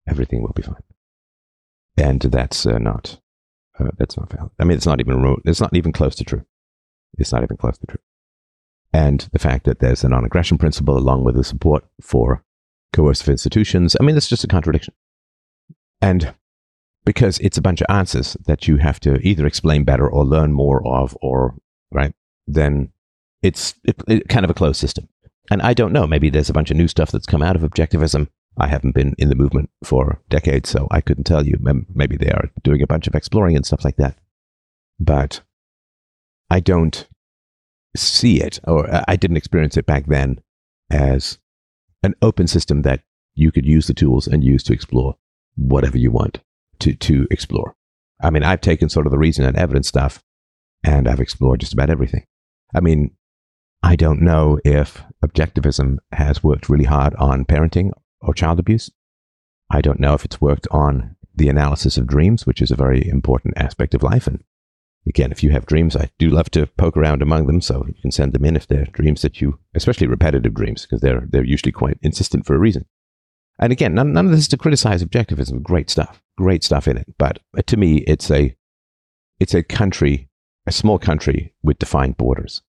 Everything 0.09 0.43
will 0.43 0.55
be 0.55 0.63
fine. 0.63 0.83
And 1.97 2.21
that's 2.21 2.67
uh, 2.67 2.79
not, 2.79 3.21
uh, 3.79 3.91
that's 3.99 4.17
not 4.17 4.33
valid. 4.33 4.51
I 4.59 4.65
mean, 4.65 4.77
it's 4.77 4.87
not 4.87 5.01
even, 5.01 5.37
it's 5.45 5.61
not 5.61 5.77
even 5.77 5.93
close 5.93 6.15
to 6.17 6.25
true. 6.25 6.45
It's 7.19 7.33
not 7.33 7.43
even 7.43 7.57
close 7.57 7.79
to 7.79 7.87
true. 7.87 8.01
And 8.93 9.29
the 9.33 9.39
fact 9.39 9.67
that 9.67 9.79
there's 9.79 10.03
a 10.03 10.09
non-aggression 10.09 10.59
principle 10.59 10.97
along 10.97 11.25
with 11.25 11.37
the 11.37 11.45
support 11.45 11.85
for 12.01 12.43
coercive 12.93 13.29
institutions, 13.29 13.97
I 14.01 14.03
mean, 14.03 14.17
it's 14.17 14.29
just 14.29 14.45
a 14.45 14.49
contradiction. 14.49 14.95
And 16.01 16.35
because 17.05 17.39
it's 17.39 17.59
a 17.59 17.63
bunch 17.63 17.81
of 17.81 17.87
answers 17.89 18.37
that 18.47 18.67
you 18.67 18.79
have 18.79 18.99
to 19.01 19.17
either 19.27 19.47
explain 19.47 19.85
better 19.85 20.09
or 20.09 20.25
learn 20.25 20.53
more 20.53 20.85
of, 20.87 21.17
or 21.21 21.57
right, 21.93 22.15
then 22.47 22.93
it's 23.43 23.75
it, 23.85 24.03
it, 24.09 24.29
kind 24.29 24.45
of 24.45 24.51
a 24.51 24.55
closed 24.55 24.81
system. 24.81 25.09
And 25.51 25.63
I 25.63 25.75
don't 25.75 25.93
know, 25.93 26.07
maybe 26.07 26.31
there's 26.31 26.51
a 26.51 26.55
bunch 26.55 26.71
of 26.71 26.77
new 26.77 26.89
stuff 26.89 27.11
that's 27.11 27.27
come 27.27 27.43
out 27.43 27.57
of 27.57 27.63
objectivism 27.63 28.29
I 28.59 28.67
haven't 28.67 28.95
been 28.95 29.15
in 29.19 29.29
the 29.29 29.35
movement 29.35 29.71
for 29.85 30.21
decades, 30.29 30.69
so 30.69 30.89
I 30.91 31.01
couldn't 31.01 31.25
tell 31.25 31.47
you. 31.47 31.57
Maybe 31.95 32.17
they 32.17 32.31
are 32.31 32.51
doing 32.63 32.83
a 32.83 32.87
bunch 32.87 33.07
of 33.07 33.15
exploring 33.15 33.57
and 33.57 33.65
stuff 33.65 33.85
like 33.85 33.97
that. 33.97 34.17
But 34.99 35.41
I 36.51 36.61
don't 36.61 37.07
see 37.97 38.43
it, 38.43 38.59
or 38.65 38.89
I 39.09 39.17
didn't 39.17 39.37
experience 39.37 39.77
it 39.77 39.87
back 39.87 40.07
then 40.07 40.41
as 40.91 41.39
an 42.03 42.15
open 42.23 42.47
system 42.47 42.83
that 42.83 43.03
you 43.35 43.53
could 43.53 43.65
use 43.65 43.87
the 43.87 43.95
tools 43.95 44.27
and 44.27 44.45
use 44.45 44.63
to 44.65 44.73
explore 44.73 45.17
whatever 45.57 45.97
you 45.97 46.11
want 46.11 46.41
to, 46.81 46.95
to 46.95 47.27
explore. 47.31 47.77
I 48.23 48.31
mean, 48.31 48.43
I've 48.43 48.61
taken 48.61 48.89
sort 48.89 49.07
of 49.07 49.13
the 49.13 49.19
reason 49.19 49.45
and 49.45 49.57
evidence 49.57 49.89
stuff 49.89 50.23
and 50.85 51.09
I've 51.09 51.21
explored 51.21 51.61
just 51.61 51.73
about 51.73 51.91
everything. 51.91 52.27
I 52.75 52.81
mean, 52.81 53.13
I 53.83 53.97
don't 53.97 54.21
know 54.21 54.61
if 54.65 55.03
objectivism 55.25 55.99
has 56.13 56.45
worked 56.45 56.69
really 56.69 56.85
hard 56.85 57.15
on 57.17 57.45
parenting 57.45 57.91
or 58.21 58.35
child 58.35 58.59
abuse. 58.59 58.91
I 59.71 59.81
don't 59.81 60.01
know 60.01 60.15
if 60.15 60.25
it's 60.25 60.41
worked 60.41 60.69
on 60.71 61.17
the 61.35 61.49
analysis 61.49 61.97
of 61.97 62.07
dreams, 62.07 62.47
which 62.47 62.61
is 62.61 62.71
a 62.71 62.77
very 62.77 63.09
important 63.09 63.57
aspect 63.57 63.95
of 63.95 64.03
life. 64.03 64.27
And 64.27 64.45
again, 65.07 65.33
if 65.33 65.43
you 65.43 65.51
have 65.51 65.67
dreams, 65.67 65.97
I 65.97 66.11
do 66.19 66.29
love 66.29 66.51
to 66.51 66.67
poke 66.67 66.97
around 66.97 67.23
among 67.23 67.47
them. 67.47 67.61
So 67.61 67.87
you 67.87 67.95
can 68.03 68.11
send 68.11 68.33
them 68.33 68.45
in 68.45 68.57
if 68.57 68.67
they're 68.67 68.85
dreams 68.87 69.23
that 69.23 69.41
you, 69.41 69.59
especially 69.75 70.09
repetitive 70.09 70.55
dreams, 70.55 70.83
because 70.83 71.01
they're, 71.01 71.27
they're 71.29 71.45
usually 71.45 71.73
quite 71.73 71.99
insistent 72.03 72.47
for 72.47 72.55
a 72.55 72.59
reason. 72.59 72.85
And 73.59 73.73
again, 73.73 73.95
none, 73.95 74.13
none 74.13 74.27
of 74.27 74.33
this 74.33 74.41
is 74.41 74.49
to 74.49 74.57
criticize 74.59 75.05
objectivism. 75.05 75.63
Great 75.63 75.89
stuff, 75.89 76.23
great 76.37 76.65
stuff 76.65 76.89
in 76.89 76.97
it. 76.97 77.07
But 77.19 77.39
uh, 77.57 77.63
to 77.67 77.77
me, 77.77 77.99
it's 78.07 78.31
a, 78.31 78.57
it's 79.39 79.55
a 79.55 79.63
country, 79.63 80.29
a 80.67 80.73
small 80.73 80.99
country 80.99 81.55
with 81.63 81.79
defined 81.79 82.17
borders. 82.17 82.63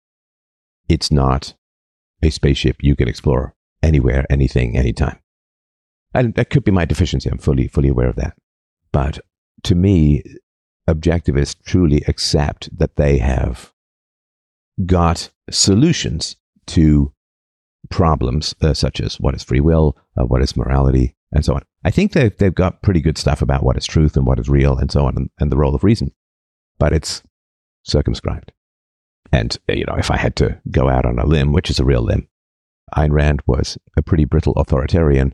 It's 0.90 1.12
not 1.12 1.54
a 2.22 2.30
spaceship 2.30 2.78
you 2.82 2.96
can 2.96 3.08
explore 3.08 3.56
anywhere, 3.82 4.26
anything, 4.30 4.78
anytime. 4.78 5.20
And 6.14 6.36
that 6.36 6.50
could 6.50 6.64
be 6.64 6.72
my 6.72 6.86
deficiency. 6.86 7.30
I'm 7.30 7.38
fully, 7.38 7.68
fully 7.68 7.90
aware 7.90 8.10
of 8.10 8.18
that. 8.18 8.38
But 8.92 9.20
to 9.64 9.76
me, 9.76 10.24
objectivists 10.90 11.56
truly 11.64 12.04
accept 12.08 12.78
that 12.78 12.98
they 12.98 13.18
have 13.20 13.72
got 14.86 15.30
solutions 15.50 16.36
to 16.68 17.14
problems 17.90 18.56
uh, 18.62 18.74
such 18.74 19.00
as 19.02 19.20
what 19.20 19.36
is 19.36 19.44
free 19.44 19.60
will, 19.60 19.98
uh, 20.18 20.26
what 20.26 20.42
is 20.42 20.58
morality, 20.58 21.16
and 21.32 21.44
so 21.46 21.56
on. 21.56 21.62
I 21.84 21.92
think 21.92 22.14
they've, 22.14 22.36
they've 22.38 22.54
got 22.54 22.82
pretty 22.82 23.02
good 23.02 23.18
stuff 23.18 23.42
about 23.42 23.64
what 23.64 23.78
is 23.78 23.86
truth 23.86 24.16
and 24.16 24.26
what 24.26 24.40
is 24.40 24.50
real 24.50 24.78
and 24.78 24.92
so 24.92 25.06
on, 25.06 25.16
and, 25.18 25.30
and 25.40 25.52
the 25.52 25.58
role 25.58 25.76
of 25.76 25.84
reason. 25.84 26.12
But 26.78 26.94
it's 26.94 27.24
circumscribed. 27.84 28.52
And, 29.32 29.58
uh, 29.70 29.74
you 29.74 29.86
know, 29.86 29.96
if 29.96 30.12
I 30.12 30.18
had 30.18 30.36
to 30.38 30.60
go 30.70 30.90
out 30.90 31.06
on 31.06 31.20
a 31.20 31.26
limb, 31.26 31.54
which 31.54 31.70
is 31.70 31.80
a 31.80 31.86
real 31.86 32.02
limb, 32.02 32.28
Ayn 32.96 33.12
Rand 33.12 33.42
was 33.46 33.78
a 33.96 34.02
pretty 34.02 34.26
brittle 34.26 34.54
authoritarian 34.54 35.34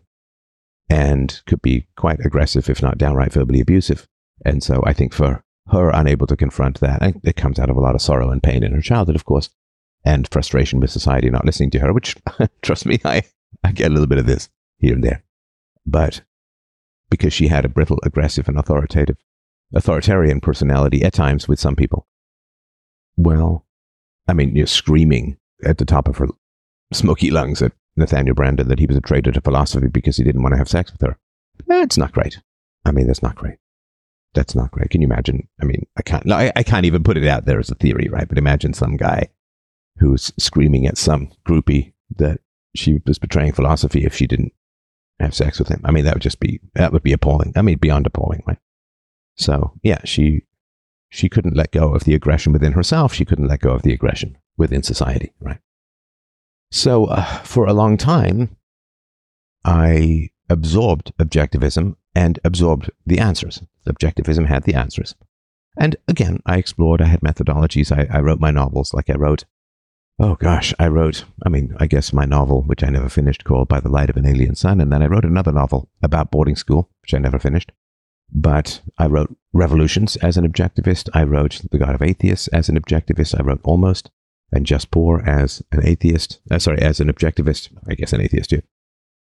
and 0.90 1.42
could 1.46 1.62
be 1.62 1.88
quite 1.96 2.20
aggressive, 2.26 2.70
if 2.70 2.82
not 2.82 2.98
downright 2.98 3.34
verbally 3.34 3.60
abusive. 3.60 4.08
And 4.46 4.64
so 4.64 4.82
I 4.86 4.94
think 4.94 5.14
for 5.14 5.44
her 5.70 5.90
unable 5.90 6.28
to 6.28 6.38
confront 6.38 6.80
that, 6.80 7.02
and 7.02 7.20
it 7.24 7.36
comes 7.36 7.60
out 7.60 7.70
of 7.70 7.76
a 7.76 7.82
lot 7.82 7.96
of 7.96 8.02
sorrow 8.02 8.30
and 8.30 8.42
pain 8.42 8.64
in 8.64 8.74
her 8.74 8.82
childhood, 8.82 9.16
of 9.16 9.26
course, 9.26 9.50
and 10.06 10.28
frustration 10.32 10.80
with 10.80 10.92
society 10.92 11.30
not 11.30 11.46
listening 11.46 11.72
to 11.72 11.80
her, 11.80 11.92
which, 11.92 12.16
trust 12.62 12.86
me, 12.86 13.00
I, 13.04 13.24
I 13.64 13.72
get 13.72 13.88
a 13.88 13.94
little 13.94 14.08
bit 14.08 14.20
of 14.20 14.26
this 14.26 14.50
here 14.78 14.94
and 14.94 15.04
there. 15.04 15.24
But 15.86 16.22
because 17.10 17.34
she 17.34 17.48
had 17.48 17.66
a 17.66 17.70
brittle, 17.70 18.00
aggressive, 18.04 18.48
and 18.48 18.58
authoritative, 18.58 19.18
authoritarian 19.74 20.40
personality 20.40 21.04
at 21.04 21.14
times 21.14 21.48
with 21.48 21.60
some 21.60 21.76
people, 21.76 22.08
well, 23.18 23.66
I 24.28 24.34
mean, 24.34 24.56
you're 24.56 24.68
screaming 24.68 25.38
at 25.64 25.78
the 25.78 25.86
top 25.86 26.08
of 26.08 26.18
her 26.18 26.28
smoky 26.94 27.32
lungs 27.32 27.62
at 27.62 27.74
Nathaniel 27.96 28.36
Branden 28.36 28.68
that 28.68 28.80
he 28.80 28.86
was 28.86 28.98
a 28.98 29.02
traitor 29.02 29.32
to 29.32 29.42
philosophy 29.42 29.88
because 29.88 30.18
he 30.18 30.24
didn't 30.24 30.44
want 30.44 30.54
to 30.54 30.58
have 30.58 30.70
sex 30.70 30.92
with 30.92 31.02
her. 31.02 31.18
That's 31.66 31.98
not 31.98 32.12
great. 32.12 32.40
I 32.86 32.92
mean, 32.92 33.08
that's 33.08 33.24
not 33.24 33.36
great. 33.36 33.58
That's 34.34 34.56
not 34.56 34.72
great. 34.72 34.92
Can 34.92 35.02
you 35.02 35.08
imagine? 35.08 35.48
I 35.62 35.66
mean, 35.66 35.86
I 35.98 36.02
can't. 36.04 36.32
I, 36.32 36.52
I 36.56 36.64
can't 36.64 36.86
even 36.86 37.04
put 37.04 37.18
it 37.18 37.28
out 37.28 37.46
there 37.46 37.60
as 37.60 37.72
a 37.72 37.76
theory, 37.76 38.08
right? 38.10 38.28
But 38.28 38.38
imagine 38.38 38.74
some 38.74 38.98
guy 38.98 39.30
who's 39.98 40.32
screaming 40.38 40.86
at 40.86 40.98
some 40.98 41.32
groupie 41.48 41.94
that 42.18 42.40
she 42.76 43.02
was 43.06 43.18
betraying 43.18 43.54
philosophy 43.54 44.06
if 44.06 44.14
she 44.14 44.28
didn't 44.28 44.54
have 45.20 45.34
sex 45.34 45.58
with 45.58 45.70
him. 45.70 45.82
I 45.84 45.92
mean, 45.92 46.06
that 46.06 46.14
would 46.14 46.22
just 46.22 46.40
be 46.40 46.60
that 46.76 46.94
would 46.94 47.04
be 47.04 47.14
appalling. 47.14 47.54
I 47.56 47.62
mean, 47.64 47.80
beyond 47.80 48.06
appalling, 48.06 48.44
right? 48.46 48.60
So 49.36 49.74
yeah, 49.82 50.00
she 50.04 50.44
she 51.18 51.30
couldn't 51.30 51.56
let 51.56 51.72
go 51.72 51.94
of 51.96 52.04
the 52.04 52.14
aggression 52.14 52.54
within 52.54 52.74
herself. 52.74 53.12
She 53.12 53.26
couldn't 53.26 53.48
let 53.48 53.62
go 53.62 53.72
of 53.72 53.82
the 53.82 53.92
aggression 53.92 54.38
within 54.56 54.84
society, 54.84 55.34
right? 55.40 55.58
So 56.72 57.06
uh, 57.06 57.24
for 57.44 57.66
a 57.66 57.74
long 57.74 57.98
time, 57.98 58.56
I 59.66 60.30
absorbed 60.48 61.14
objectivism 61.18 61.96
and 62.14 62.40
absorbed 62.44 62.92
the 63.06 63.18
answers. 63.18 63.64
Objectivism 63.88 64.46
had 64.46 64.64
the 64.64 64.76
answers. 64.76 65.16
And 65.76 65.96
again, 66.08 66.40
I 66.46 66.58
explored, 66.58 67.02
I 67.02 67.06
had 67.06 67.22
methodologies, 67.22 67.92
I, 67.92 68.08
I 68.16 68.22
wrote 68.22 68.40
my 68.40 68.52
novels 68.52 68.94
like 68.94 69.10
I 69.10 69.16
wrote. 69.16 69.46
Oh 70.20 70.36
gosh, 70.36 70.74
I 70.80 70.88
wrote, 70.88 71.26
I 71.46 71.50
mean, 71.50 71.76
I 71.80 71.88
guess 71.88 72.14
my 72.14 72.26
novel, 72.26 72.62
which 72.64 72.84
I 72.84 72.90
never 72.90 73.10
finished, 73.10 73.44
called 73.44 73.68
By 73.68 73.80
the 73.80 73.90
Light 73.90 74.10
of 74.10 74.18
an 74.18 74.26
Alien 74.26 74.56
Sun. 74.56 74.82
And 74.82 74.92
then 74.92 75.02
I 75.02 75.08
wrote 75.08 75.26
another 75.26 75.52
novel 75.52 75.90
about 76.02 76.32
boarding 76.32 76.56
school, 76.56 76.90
which 77.02 77.14
I 77.14 77.18
never 77.18 77.40
finished. 77.40 77.72
But 78.34 78.82
I 78.98 79.08
wrote 79.08 79.36
Revolutions 79.54 80.18
as 80.18 80.38
an 80.38 80.50
objectivist. 80.50 81.10
I 81.14 81.24
wrote 81.24 81.62
The 81.72 81.78
God 81.78 81.96
of 81.96 82.02
Atheists 82.02 82.48
as 82.50 82.70
an 82.70 82.80
objectivist. 82.80 83.40
I 83.40 83.44
wrote 83.44 83.62
Almost 83.64 84.12
and 84.52 84.66
Just 84.66 84.92
Poor 84.92 85.22
as 85.26 85.64
an 85.72 85.86
atheist. 85.86 86.40
Uh, 86.50 86.60
sorry, 86.60 86.82
as 86.82 87.00
an 87.00 87.12
objectivist. 87.12 87.70
I 87.88 87.96
guess 87.96 88.14
an 88.14 88.22
atheist 88.22 88.50
too. 88.50 88.62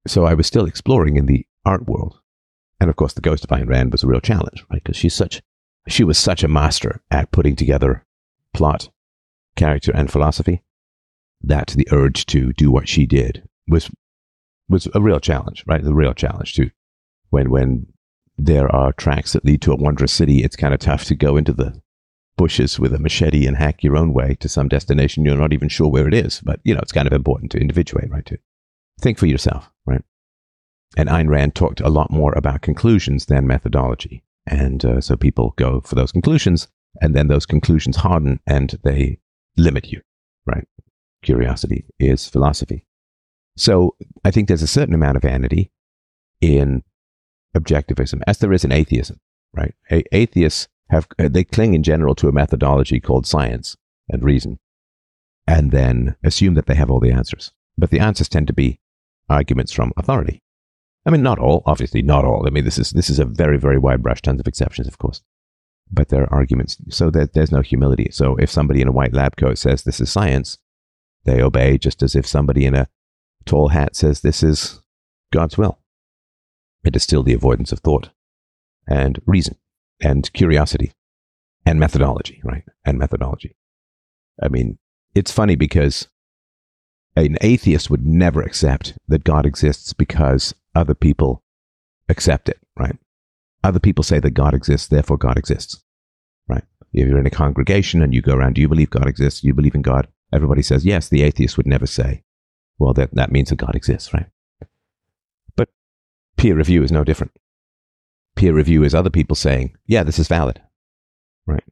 So 0.07 0.25
I 0.25 0.35
was 0.35 0.47
still 0.47 0.67
exploring 0.67 1.17
in 1.17 1.27
the 1.27 1.47
art 1.65 1.87
world. 1.87 2.21
And 2.81 2.91
of 2.91 2.97
course, 2.97 3.15
the 3.15 3.21
Ghost 3.21 3.45
of 3.45 3.51
Ayn 3.51 3.69
Rand 3.69 3.93
was 3.93 4.03
a 4.03 4.07
real 4.07 4.21
challenge, 4.21 4.65
right? 4.71 4.83
Because 4.83 4.97
she's 4.97 5.15
such, 5.15 5.41
she 5.89 6.05
was 6.05 6.19
such 6.19 6.43
a 6.43 6.49
master 6.49 7.03
at 7.11 7.31
putting 7.31 7.57
together 7.57 8.05
plot, 8.53 8.91
character, 9.57 9.93
and 9.95 10.11
philosophy 10.11 10.63
that 11.43 11.69
the 11.77 11.89
urge 11.91 12.27
to 12.27 12.53
do 12.55 12.71
what 12.71 12.89
she 12.89 13.07
did 13.07 13.47
was 13.69 13.91
was 14.69 14.89
a 14.95 15.01
real 15.01 15.21
challenge, 15.21 15.63
right? 15.67 15.85
The 15.85 15.95
real 15.95 16.15
challenge 16.15 16.55
too. 16.55 16.71
When 17.31 17.51
when 17.51 17.87
there 18.37 18.75
are 18.75 18.93
tracks 18.93 19.33
that 19.33 19.45
lead 19.45 19.63
to 19.63 19.73
a 19.73 19.77
wondrous 19.77 20.13
city, 20.13 20.43
it's 20.43 20.57
kind 20.57 20.75
of 20.75 20.81
tough 20.81 21.05
to 21.05 21.15
go 21.15 21.37
into 21.37 21.53
the 21.53 21.81
bushes 22.37 22.81
with 22.81 22.93
a 22.93 22.99
machete 22.99 23.47
and 23.47 23.57
hack 23.57 23.83
your 23.83 23.97
own 23.97 24.13
way 24.13 24.35
to 24.41 24.49
some 24.49 24.69
destination 24.69 25.25
you're 25.25 25.37
not 25.37 25.53
even 25.53 25.69
sure 25.69 25.89
where 25.89 26.09
it 26.09 26.15
is. 26.15 26.41
But 26.41 26.61
you 26.65 26.75
know, 26.75 26.81
it's 26.81 26.93
kind 26.93 27.07
of 27.07 27.13
important 27.13 27.53
to 27.53 27.59
individuate, 27.59 28.11
right? 28.11 28.27
To 28.27 28.39
think 29.01 29.19
for 29.19 29.27
yourself, 29.27 29.71
right? 29.87 30.03
And 30.97 31.09
Ayn 31.09 31.29
Rand 31.29 31.55
talked 31.55 31.81
a 31.81 31.89
lot 31.89 32.11
more 32.11 32.33
about 32.37 32.63
conclusions 32.63 33.27
than 33.27 33.47
methodology. 33.47 34.25
And 34.47 34.85
uh, 34.85 35.01
so 35.01 35.17
people 35.17 35.55
go 35.57 35.81
for 35.81 35.95
those 35.95 36.13
conclusions, 36.13 36.69
and 37.01 37.15
then 37.15 37.29
those 37.29 37.47
conclusions 37.47 37.97
harden 37.97 38.41
and 38.47 38.79
they 38.85 39.19
limit 39.57 39.91
you, 39.91 40.03
right? 40.47 40.67
Curiosity 41.23 41.87
is 41.99 42.29
philosophy. 42.29 42.87
So 43.57 43.97
I 44.25 44.31
think 44.31 44.49
there's 44.49 44.63
a 44.63 44.69
certain 44.69 44.95
amount 44.95 45.17
of 45.17 45.23
vanity 45.23 45.71
in 46.41 46.83
objectivism, 47.57 48.23
as 48.27 48.39
there 48.39 48.53
is 48.53 48.65
in 48.65 48.73
atheism, 48.73 49.21
right? 49.55 49.75
A- 49.91 50.05
atheists 50.17 50.69
have, 50.91 51.07
uh, 51.19 51.29
they 51.29 51.45
cling 51.45 51.75
in 51.75 51.83
general 51.83 52.15
to 52.17 52.29
a 52.29 52.33
methodology 52.33 53.01
called 53.01 53.27
science 53.27 53.77
and 54.09 54.23
reason, 54.23 54.59
and 55.47 55.71
then 55.71 56.17
assume 56.23 56.55
that 56.55 56.67
they 56.67 56.75
have 56.75 56.91
all 56.91 57.01
the 57.01 57.13
answers. 57.13 57.53
But 57.77 57.91
the 57.91 58.01
answers 58.01 58.29
tend 58.29 58.47
to 58.49 58.53
be 58.53 58.81
arguments 59.29 59.73
from 59.73 59.93
authority. 59.97 60.43
I 61.07 61.11
mean, 61.11 61.23
not 61.23 61.39
all, 61.39 61.63
obviously, 61.67 62.03
not 62.03 62.25
all. 62.25 62.47
I 62.47 62.51
mean, 62.51 62.65
this 62.65 62.79
is 62.79 62.91
this 62.91 63.11
is 63.11 63.19
a 63.19 63.25
very, 63.25 63.59
very 63.59 63.79
wide 63.79 64.03
brush, 64.03 64.23
tons 64.23 64.41
of 64.41 64.49
exceptions, 64.49 64.89
of 64.89 64.99
course. 64.99 65.23
But 65.91 66.09
there 66.09 66.23
are 66.23 66.33
arguments, 66.33 66.79
so 66.89 67.11
that 67.11 67.35
there's 67.35 67.53
no 67.53 67.61
humility. 67.61 68.09
So 68.11 68.37
if 68.37 68.51
somebody 68.51 68.81
in 68.81 68.89
a 68.89 68.93
white 68.93 69.13
lab 69.13 69.37
coat 69.37 69.59
says 69.59 69.83
this 69.83 70.01
is 70.01 70.11
science, 70.11 70.59
they 71.25 71.43
obey 71.43 71.77
just 71.77 72.03
as 72.03 72.15
if 72.15 72.27
somebody 72.27 72.65
in 72.65 72.75
a 72.75 72.89
tall 73.45 73.69
hat 73.69 73.97
says 73.97 74.21
this 74.21 74.43
is 74.43 74.81
God's 75.31 75.59
will. 75.59 75.79
It 76.85 76.97
is 76.97 77.03
still 77.03 77.23
the 77.23 77.35
avoidance 77.35 77.73
of 77.73 77.81
thought 77.81 78.11
and 78.87 79.21
reason 79.27 79.57
and 80.01 80.31
curiosity 80.33 80.93
and 81.65 81.81
methodology, 81.81 82.41
right? 82.45 82.65
And 82.85 82.99
methodology. 82.99 83.57
I 84.43 84.49
mean, 84.49 84.79
it's 85.15 85.33
funny 85.33 85.57
because 85.57 86.09
an 87.17 87.37
atheist 87.41 87.91
would 87.91 88.05
never 88.05 88.43
accept 88.43 88.95
that 89.09 89.25
God 89.25 89.47
exists 89.47 89.93
because 89.93 90.55
other 90.75 90.95
people 90.95 91.43
accept 92.09 92.49
it, 92.49 92.59
right? 92.79 92.97
Other 93.63 93.79
people 93.79 94.05
say 94.05 94.19
that 94.21 94.33
God 94.33 94.53
exists, 94.53 94.89
therefore 94.89 95.17
God 95.17 95.39
exists, 95.39 95.83
right? 96.49 96.65
If 96.93 97.09
you're 97.09 97.19
in 97.19 97.27
a 97.27 97.31
congregation 97.31 98.03
and 98.03 98.13
you 98.13 98.21
go 98.21 98.35
around, 98.35 98.55
do 98.55 98.61
you 98.61 98.69
believe 98.69 98.91
God 98.91 99.09
exists? 99.09 99.41
Do 99.41 99.47
you 99.47 99.55
believe 99.55 99.75
in 99.75 99.83
God? 99.83 100.09
Everybody 100.33 100.63
says 100.63 100.85
yes. 100.85 101.09
The 101.09 101.23
atheist 101.23 101.57
would 101.57 101.67
never 101.67 101.87
say, 101.87 102.25
well, 102.79 102.93
that, 102.95 103.15
that 103.15 103.33
means 103.33 103.51
that 103.51 103.57
God 103.57 103.75
exists, 103.75 104.13
right? 104.13 104.27
Peer 106.37 106.57
review 106.57 106.83
is 106.83 106.93
no 106.93 107.05
different. 107.05 107.33
Peer 108.37 108.53
review 108.53 108.83
is 108.83 108.95
other 108.95 109.11
people 109.11 109.37
saying, 109.37 109.77
yeah, 109.87 110.03
this 110.03 110.19
is 110.19 110.29
valid, 110.29 110.61
right? 111.47 111.65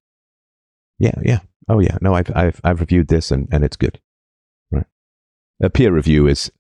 Yeah, 0.99 1.15
yeah. 1.23 1.41
Oh, 1.69 1.81
yeah. 1.81 1.99
No, 2.01 2.15
I've, 2.15 2.31
I've, 2.35 2.61
I've 2.65 2.81
reviewed 2.81 3.09
this 3.09 3.31
and, 3.31 3.49
and 3.51 3.65
it's 3.65 3.77
good, 3.77 4.01
right? 4.71 4.87
A 5.63 5.71
peer 5.71 5.93
review 5.93 6.27
is 6.27 6.51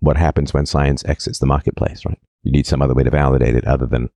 what 0.00 0.16
happens 0.16 0.52
when 0.52 0.66
science 0.66 1.04
exits 1.04 1.38
the 1.38 1.46
marketplace, 1.46 2.04
right? 2.04 2.18
You 2.42 2.52
need 2.52 2.66
some 2.66 2.82
other 2.82 2.94
way 2.94 3.04
to 3.04 3.10
validate 3.10 3.54
it 3.54 3.66
other 3.66 3.86
than 3.86 4.10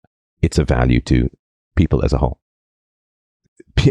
it's 0.42 0.58
a 0.58 0.64
value 0.64 1.00
to 1.02 1.30
people 1.76 2.04
as 2.04 2.12
a 2.12 2.18
whole. 2.18 2.40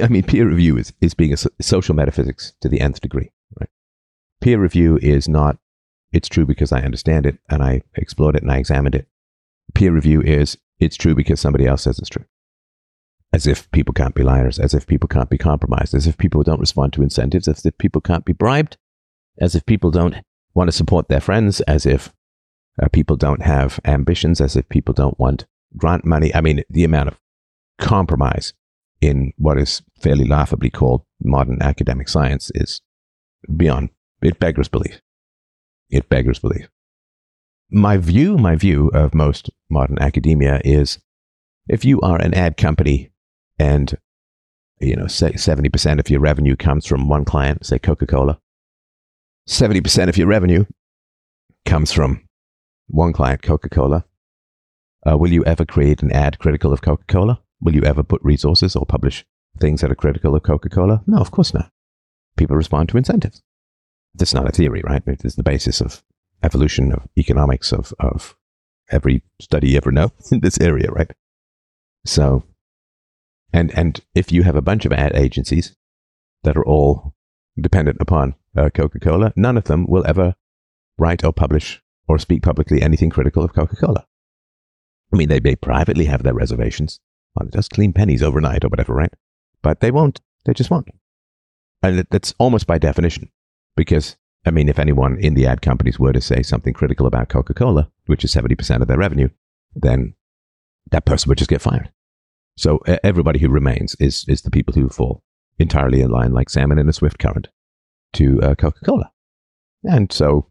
I 0.02 0.08
mean, 0.08 0.24
peer 0.24 0.48
review 0.48 0.78
is, 0.78 0.94
is 1.02 1.14
being 1.14 1.34
a 1.34 1.38
social 1.64 1.96
metaphysics 1.96 2.54
to 2.62 2.70
the 2.70 2.80
nth 2.80 3.02
degree. 3.02 3.32
Right? 3.60 3.70
Peer 4.40 4.60
review 4.60 4.98
is 5.02 5.28
not, 5.28 5.58
it's 6.12 6.30
true 6.30 6.46
because 6.46 6.72
I 6.72 6.82
understand 6.82 7.26
it 7.26 7.38
and 7.50 7.64
I 7.64 7.82
explored 7.96 8.36
it 8.36 8.44
and 8.44 8.52
I 8.52 8.58
examined 8.58 8.96
it. 8.96 9.08
Peer 9.74 9.92
review 9.92 10.22
is, 10.22 10.58
it's 10.80 10.98
true 10.98 11.16
because 11.16 11.40
somebody 11.40 11.66
else 11.66 11.84
says 11.84 12.00
it's 12.00 12.10
true. 12.10 12.26
As 13.34 13.48
if 13.48 13.70
people 13.72 13.94
can't 13.94 14.16
be 14.16 14.24
liars, 14.24 14.60
as 14.60 14.74
if 14.74 14.88
people 14.88 15.08
can't 15.08 15.30
be 15.30 15.38
compromised, 15.38 15.94
as 15.94 16.08
if 16.08 16.18
people 16.18 16.44
don't 16.44 16.60
respond 16.60 16.94
to 16.94 17.04
incentives, 17.04 17.48
as 17.48 17.66
if 17.66 17.78
people 17.78 18.02
can't 18.02 18.26
be 18.26 18.34
bribed, 18.34 18.78
as 19.40 19.56
if 19.56 19.66
people 19.66 19.92
don't 19.92 20.16
want 20.54 20.68
to 20.68 20.76
support 20.76 21.08
their 21.08 21.22
friends, 21.22 21.62
as 21.62 21.86
if 21.86 22.14
uh, 22.82 22.88
people 22.90 23.16
don't 23.16 23.44
have 23.44 23.80
ambitions, 23.86 24.42
as 24.42 24.56
if 24.56 24.68
people 24.70 24.94
don't 24.94 25.20
want 25.20 25.46
grant 25.78 26.04
money. 26.04 26.34
I 26.36 26.42
mean, 26.42 26.64
the 26.70 26.84
amount 26.84 27.10
of 27.10 27.20
compromise 27.80 28.54
in 29.02 29.34
what 29.38 29.58
is 29.58 29.82
fairly 30.00 30.26
laughably 30.26 30.70
called 30.70 31.04
modern 31.22 31.62
academic 31.62 32.08
science 32.10 32.52
is 32.54 32.82
beyond, 33.56 33.90
it 34.22 34.40
beggars 34.40 34.68
belief. 34.68 35.02
It 35.90 36.10
beggars 36.10 36.40
belief. 36.40 36.70
My 37.70 37.98
view, 37.98 38.38
my 38.38 38.56
view 38.56 38.90
of 38.94 39.16
most 39.16 39.50
modern 39.72 40.00
academia 40.00 40.62
is 40.64 41.00
if 41.68 41.86
you 41.86 42.00
are 42.02 42.20
an 42.22 42.34
ad 42.34 42.58
company 42.58 43.12
and, 43.58 43.98
you 44.80 44.96
know, 44.96 45.08
say 45.08 45.32
70% 45.32 46.00
of 46.00 46.10
your 46.10 46.20
revenue 46.20 46.56
comes 46.56 46.86
from 46.86 47.08
one 47.08 47.26
client, 47.26 47.66
say 47.66 47.80
Coca-Cola, 47.80 48.40
70% 49.48 50.10
of 50.10 50.18
your 50.18 50.28
revenue 50.28 50.66
comes 51.66 51.92
from 51.92 52.28
one 52.88 53.14
client, 53.14 53.42
Coca-Cola. 53.42 54.06
Uh, 55.10 55.18
will 55.18 55.32
you 55.32 55.44
ever 55.46 55.66
create 55.66 56.04
an 56.04 56.12
ad 56.12 56.38
critical 56.40 56.74
of 56.74 56.82
Coca-Cola? 56.82 57.42
Will 57.62 57.76
you 57.76 57.84
ever 57.84 58.04
put 58.04 58.22
resources 58.24 58.76
or 58.76 58.86
publish 58.86 59.24
things 59.60 59.82
that 59.82 59.92
are 59.92 59.96
critical 59.96 60.36
of 60.36 60.44
Coca 60.44 60.70
Cola? 60.70 61.04
No, 61.06 61.18
of 61.18 61.32
course 61.32 61.54
not. 61.54 61.72
People 62.36 62.56
respond 62.56 62.90
to 62.90 62.98
incentives. 62.98 63.42
That's 64.16 64.34
not 64.34 64.50
a 64.50 64.52
theory, 64.52 64.82
right? 64.84 65.04
It 65.06 65.24
is 65.24 65.36
the 65.36 65.44
basis 65.44 65.80
of 65.80 66.04
evolution 66.44 66.92
of 66.92 67.08
economics 67.18 67.72
of, 67.72 67.94
of 68.00 68.36
every 68.92 69.24
study 69.42 69.70
you 69.70 69.78
ever 69.78 69.92
know 69.92 70.12
in 70.32 70.42
this 70.42 70.60
area, 70.60 70.90
right? 70.92 71.12
So, 72.06 72.44
and, 73.54 73.72
and 73.78 74.00
if 74.16 74.32
you 74.32 74.44
have 74.44 74.56
a 74.56 74.62
bunch 74.62 74.86
of 74.86 74.94
ad 74.94 75.16
agencies 75.16 75.76
that 76.44 76.58
are 76.58 76.66
all 76.66 77.14
dependent 77.60 77.98
upon 78.00 78.36
uh, 78.58 78.70
Coca 78.74 79.00
Cola, 79.00 79.34
none 79.36 79.58
of 79.58 79.66
them 79.66 79.86
will 79.88 80.06
ever 80.08 80.36
write 80.98 81.24
or 81.24 81.34
publish 81.34 81.82
or 82.08 82.18
speak 82.18 82.42
publicly 82.42 82.82
anything 82.82 83.10
critical 83.10 83.44
of 83.44 83.54
Coca 83.54 83.76
Cola. 83.76 84.06
I 85.14 85.18
mean, 85.18 85.30
they 85.30 85.40
may 85.40 85.56
privately 85.56 86.06
have 86.06 86.24
their 86.24 86.34
reservations, 86.34 87.00
well, 87.36 87.50
just 87.52 87.72
clean 87.72 87.94
pennies 87.94 88.24
overnight 88.24 88.64
or 88.64 88.70
whatever, 88.70 88.94
right? 88.94 89.14
But 89.62 89.80
they 89.80 89.92
won't. 89.92 90.22
They 90.46 90.54
just 90.54 90.72
won't. 90.72 90.90
And 91.84 92.06
that's 92.10 92.34
almost 92.38 92.68
by 92.68 92.78
definition. 92.78 93.30
Because, 93.76 94.18
I 94.46 94.52
mean, 94.52 94.70
if 94.70 94.80
anyone 94.80 95.18
in 95.20 95.36
the 95.36 95.46
ad 95.46 95.62
companies 95.62 96.00
were 96.00 96.14
to 96.14 96.22
say 96.22 96.42
something 96.42 96.74
critical 96.74 97.06
about 97.06 97.30
Coca 97.30 97.54
Cola, 97.54 97.92
which 98.08 98.24
is 98.24 98.34
70% 98.34 98.82
of 98.82 98.88
their 98.88 98.98
revenue, 98.98 99.30
then 99.76 100.16
that 100.90 101.06
person 101.06 101.30
would 101.30 101.38
just 101.38 101.50
get 101.50 101.62
fired. 101.62 101.92
So 102.58 102.80
everybody 103.04 103.40
who 103.40 103.50
remains 103.50 103.96
is, 104.00 104.26
is 104.28 104.42
the 104.42 104.52
people 104.52 104.74
who 104.74 104.90
fall 104.90 105.24
entirely 105.60 106.02
in 106.02 106.10
line 106.10 106.34
like 106.34 106.50
salmon 106.50 106.80
in 106.80 106.90
a 106.90 106.94
swift 106.94 107.20
current 107.20 107.50
to 108.14 108.42
uh, 108.42 108.56
Coca 108.56 108.80
Cola. 108.84 109.12
And 109.84 110.12
so 110.12 110.48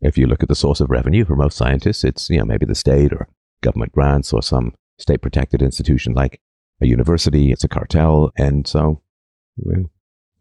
if 0.00 0.16
you 0.16 0.26
look 0.26 0.42
at 0.42 0.48
the 0.48 0.54
source 0.54 0.80
of 0.80 0.90
revenue 0.90 1.24
for 1.24 1.36
most 1.36 1.56
scientists, 1.56 2.04
it's, 2.04 2.30
you 2.30 2.38
know, 2.38 2.44
maybe 2.44 2.66
the 2.66 2.74
state 2.74 3.12
or 3.12 3.28
government 3.60 3.92
grants 3.92 4.32
or 4.32 4.42
some 4.42 4.74
state 4.98 5.22
protected 5.22 5.62
institution 5.62 6.14
like 6.14 6.40
a 6.80 6.86
university. 6.86 7.52
It's 7.52 7.64
a 7.64 7.68
cartel. 7.68 8.32
And 8.36 8.66
so 8.66 9.02
well, 9.56 9.90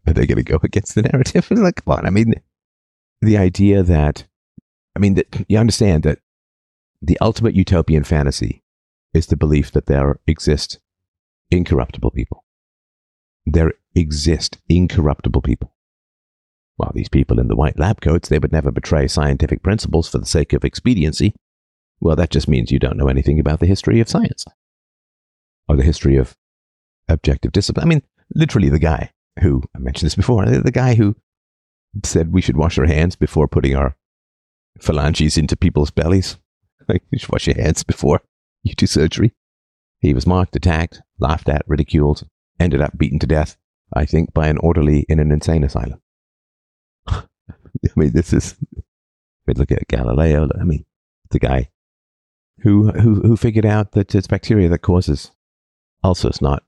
are 0.08 0.14
they 0.14 0.26
going 0.26 0.38
to 0.38 0.44
go 0.44 0.60
against 0.64 0.96
the 0.96 1.04
narrative? 1.04 1.48
like, 1.52 1.84
come 1.84 1.98
on. 1.98 2.06
I 2.06 2.10
mean, 2.10 2.36
the 3.22 3.38
idea 3.38 3.84
that, 3.84 4.26
I 4.96 5.00
mean, 5.00 5.16
that 5.16 5.46
you 5.48 5.58
understand 5.58 6.04
that 6.04 6.20
the 7.02 7.18
ultimate 7.20 7.56
utopian 7.56 8.04
fantasy 8.04 8.64
is 9.14 9.28
the 9.28 9.38
belief 9.38 9.72
that 9.72 9.86
there 9.86 10.20
exist 10.28 10.80
incorruptible 11.52 12.12
people. 12.12 12.44
There 13.46 13.74
exist 13.94 14.58
incorruptible 14.68 15.42
people. 15.42 15.74
While 16.78 16.92
these 16.94 17.10
people 17.10 17.40
in 17.40 17.48
the 17.48 17.56
white 17.56 17.80
lab 17.80 18.02
coats, 18.02 18.28
they 18.28 18.40
would 18.40 18.52
never 18.52 18.72
betray 18.72 19.08
scientific 19.08 19.64
principles 19.64 20.10
for 20.10 20.18
the 20.18 20.26
sake 20.26 20.52
of 20.52 20.66
expediency. 20.66 21.34
Well, 22.02 22.18
that 22.18 22.32
just 22.32 22.50
means 22.50 22.72
you 22.72 22.80
don't 22.80 22.98
know 22.98 23.08
anything 23.08 23.40
about 23.40 23.62
the 23.62 23.68
history 23.68 24.02
of 24.02 24.10
science 24.10 24.44
or 25.70 25.78
the 25.78 25.84
history 25.84 26.18
of 26.18 26.36
objective 27.08 27.54
discipline. 27.54 27.86
I 27.86 27.88
mean, 27.88 28.02
literally 28.34 28.70
the 28.70 28.80
guy 28.80 29.12
who, 29.42 29.64
I 29.76 29.80
mentioned 29.80 30.08
this 30.08 30.16
before, 30.16 30.46
the 30.46 30.72
guy 30.72 30.96
who 30.96 31.16
said 32.04 32.34
we 32.34 32.42
should 32.42 32.58
wash 32.58 32.78
our 32.78 32.86
hands 32.86 33.16
before 33.16 33.48
putting 33.48 33.76
our 33.76 33.96
phalanges 34.80 35.38
into 35.38 35.56
people's 35.56 35.92
bellies. 35.92 36.38
Like, 36.88 37.02
you 37.10 37.18
should 37.18 37.32
wash 37.32 37.48
your 37.48 37.56
hands 37.56 37.82
before 37.82 38.22
you 38.62 38.76
do 38.76 38.86
surgery. 38.86 39.34
He 40.02 40.14
was 40.14 40.28
mocked, 40.28 40.56
attacked, 40.56 41.02
laughed 41.18 41.50
at, 41.50 41.64
ridiculed, 41.66 42.28
ended 42.60 42.80
up 42.80 42.96
beaten 42.96 43.18
to 43.20 43.26
death, 43.26 43.58
I 43.92 44.06
think, 44.06 44.36
by 44.36 44.50
an 44.50 44.60
orderly 44.60 45.04
in 45.10 45.20
an 45.20 45.32
insane 45.32 45.64
asylum. 45.64 46.00
I 47.08 47.24
mean, 47.96 48.12
this 48.14 48.34
is, 48.34 48.56
mean, 49.48 49.58
look 49.58 49.72
at 49.72 49.88
Galileo. 49.88 50.48
I 50.62 50.64
mean, 50.64 50.86
the 51.32 51.40
guy 51.40 51.72
who, 52.60 52.92
who, 52.92 53.16
who 53.22 53.36
figured 53.36 53.66
out 53.66 53.94
that 53.94 54.14
it's 54.14 54.28
bacteria 54.28 54.70
that 54.70 54.84
causes 54.84 55.32
ulcers, 56.04 56.40
not 56.40 56.62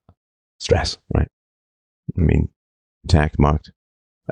stress, 0.60 0.98
right? 1.14 1.30
I 2.18 2.22
mean, 2.22 2.50
attacked, 3.06 3.38
marked. 3.38 3.72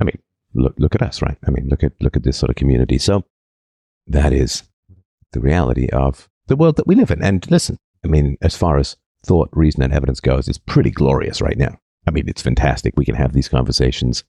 I 0.01 0.03
mean, 0.03 0.17
look, 0.55 0.73
look 0.77 0.95
at 0.95 1.01
us, 1.01 1.21
right? 1.21 1.37
I 1.47 1.51
mean, 1.51 1.67
look 1.69 1.83
at, 1.83 1.93
look 2.01 2.15
at 2.15 2.23
this 2.23 2.37
sort 2.37 2.49
of 2.49 2.55
community. 2.55 2.97
So 2.97 3.23
that 4.07 4.33
is 4.33 4.63
the 5.33 5.39
reality 5.39 5.89
of 5.89 6.29
the 6.47 6.55
world 6.55 6.77
that 6.77 6.87
we 6.87 6.95
live 6.95 7.11
in. 7.11 7.23
And 7.23 7.49
listen, 7.51 7.77
I 8.03 8.07
mean, 8.07 8.37
as 8.41 8.55
far 8.55 8.77
as 8.77 8.97
thought, 9.25 9.49
reason, 9.51 9.83
and 9.83 9.93
evidence 9.93 10.19
goes, 10.19 10.47
it's 10.47 10.57
pretty 10.57 10.91
glorious 10.91 11.41
right 11.41 11.57
now. 11.57 11.79
I 12.07 12.11
mean, 12.11 12.27
it's 12.27 12.41
fantastic. 12.41 12.93
We 12.95 13.05
can 13.05 13.15
have 13.15 13.33
these 13.33 13.49
conversations. 13.49 14.23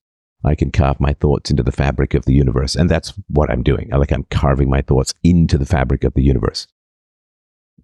I 0.44 0.54
can 0.54 0.70
carve 0.70 1.00
my 1.00 1.12
thoughts 1.12 1.50
into 1.50 1.62
the 1.62 1.72
fabric 1.72 2.14
of 2.14 2.24
the 2.24 2.34
universe. 2.34 2.74
And 2.74 2.90
that's 2.90 3.12
what 3.28 3.50
I'm 3.50 3.62
doing. 3.62 3.90
Like 3.90 4.12
I'm 4.12 4.26
carving 4.30 4.70
my 4.70 4.82
thoughts 4.82 5.14
into 5.22 5.58
the 5.58 5.66
fabric 5.66 6.04
of 6.04 6.14
the 6.14 6.22
universe 6.22 6.66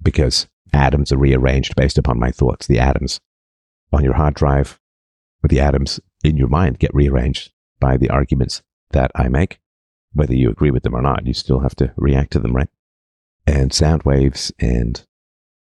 because 0.03 0.49
atoms 0.73 1.13
are 1.13 1.19
rearranged 1.19 1.77
based 1.77 1.99
upon 1.99 2.19
my 2.19 2.31
thoughts. 2.31 2.67
The 2.67 2.79
atoms 2.79 3.21
on 3.93 4.05
your 4.05 4.15
hard 4.15 4.35
drive 4.35 4.79
or 5.45 5.49
the 5.49 5.61
atoms 5.61 6.01
in 6.25 6.37
your 6.37 6.49
mind 6.49 6.79
get 6.79 6.95
rearranged 6.95 7.53
by 7.83 7.97
the 7.97 8.09
arguments 8.11 8.63
that 8.93 9.11
I 9.17 9.29
make. 9.29 9.59
Whether 10.13 10.35
you 10.35 10.49
agree 10.51 10.71
with 10.71 10.85
them 10.85 10.95
or 10.95 11.03
not, 11.03 11.27
you 11.27 11.35
still 11.35 11.61
have 11.61 11.75
to 11.77 11.93
react 11.97 12.31
to 12.33 12.39
them, 12.39 12.55
right? 12.55 12.69
And 13.45 13.73
sound 13.73 14.05
waves, 14.05 14.53
and 14.61 15.05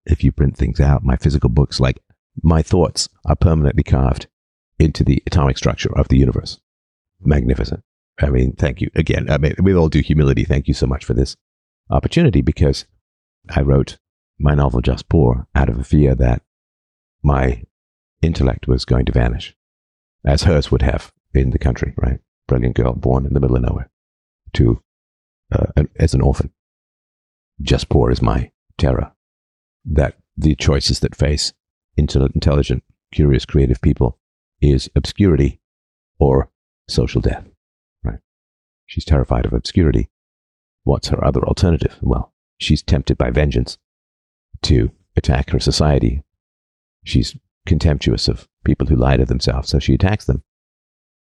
if 0.06 0.24
you 0.24 0.32
print 0.32 0.58
things 0.58 0.80
out, 0.80 1.04
my 1.04 1.16
physical 1.16 1.50
books, 1.50 1.80
like 1.80 2.02
my 2.42 2.64
thoughts 2.64 3.08
are 3.24 3.36
permanently 3.36 3.84
carved 3.84 4.28
into 4.80 5.04
the 5.04 5.22
atomic 5.28 5.60
structure 5.60 5.96
of 5.96 6.08
the 6.08 6.18
universe. 6.18 6.60
Magnificent. 7.22 7.84
I 8.20 8.30
mean, 8.32 8.54
thank 8.54 8.82
you 8.82 8.90
again. 8.96 9.30
I 9.30 9.38
mean, 9.38 9.54
with 9.60 9.76
all 9.76 9.90
due 9.90 10.02
humility, 10.02 10.44
thank 10.44 10.68
you 10.68 10.74
so 10.74 10.88
much 10.88 11.06
for 11.06 11.14
this 11.14 11.36
opportunity 11.92 12.42
because 12.42 12.86
I 13.50 13.62
wrote 13.62 13.98
my 14.40 14.56
novel 14.56 14.82
Just 14.82 15.08
Poor 15.08 15.48
out 15.54 15.70
of 15.70 15.78
a 15.78 15.84
fear 15.84 16.16
that 16.16 16.42
my 17.22 17.64
intellect 18.24 18.68
was 18.68 18.86
going 18.86 19.06
to 19.06 19.12
vanish, 19.12 19.56
as 20.26 20.44
hers 20.44 20.72
would 20.72 20.82
have 20.82 21.12
in 21.34 21.52
the 21.52 21.60
country, 21.60 21.94
right? 21.98 22.20
Brilliant 22.48 22.76
girl 22.76 22.94
born 22.94 23.26
in 23.26 23.34
the 23.34 23.40
middle 23.40 23.56
of 23.56 23.64
nowhere 23.64 23.90
to 24.54 24.82
uh, 25.52 25.68
an, 25.76 25.90
as 25.98 26.14
an 26.14 26.22
orphan. 26.22 26.52
Just 27.62 27.90
poor 27.90 28.12
is 28.12 28.22
my 28.22 28.52
terror 28.78 29.12
that 29.86 30.16
the 30.36 30.56
choices 30.56 31.00
that 31.00 31.16
face 31.16 31.54
intelligent, 31.96 32.84
curious, 33.12 33.46
creative 33.46 33.82
people 33.82 34.20
is 34.62 34.90
obscurity 34.96 35.60
or 36.20 36.50
social 36.88 37.22
death, 37.22 37.46
right? 38.04 38.20
She's 38.86 39.06
terrified 39.06 39.46
of 39.46 39.54
obscurity. 39.54 40.10
What's 40.84 41.10
her 41.10 41.24
other 41.24 41.44
alternative? 41.44 41.98
Well, 42.02 42.34
she's 42.58 42.84
tempted 42.84 43.18
by 43.18 43.32
vengeance 43.32 43.78
to 44.64 44.92
attack 45.16 45.50
her 45.50 45.60
society. 45.60 46.24
She's 47.04 47.36
contemptuous 47.66 48.28
of 48.28 48.48
people 48.64 48.88
who 48.88 48.96
lie 48.96 49.18
to 49.18 49.26
themselves, 49.26 49.70
so 49.70 49.80
she 49.80 49.96
attacks 49.96 50.26
them. 50.26 50.44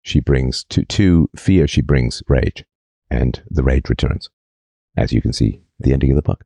She 0.03 0.19
brings 0.19 0.63
to, 0.65 0.83
to 0.85 1.29
fear, 1.35 1.67
she 1.67 1.81
brings 1.81 2.21
rage, 2.27 2.65
and 3.09 3.41
the 3.49 3.63
rage 3.63 3.89
returns, 3.89 4.29
as 4.97 5.13
you 5.13 5.21
can 5.21 5.33
see 5.33 5.61
the 5.79 5.93
ending 5.93 6.11
of 6.11 6.17
the 6.17 6.21
book. 6.21 6.43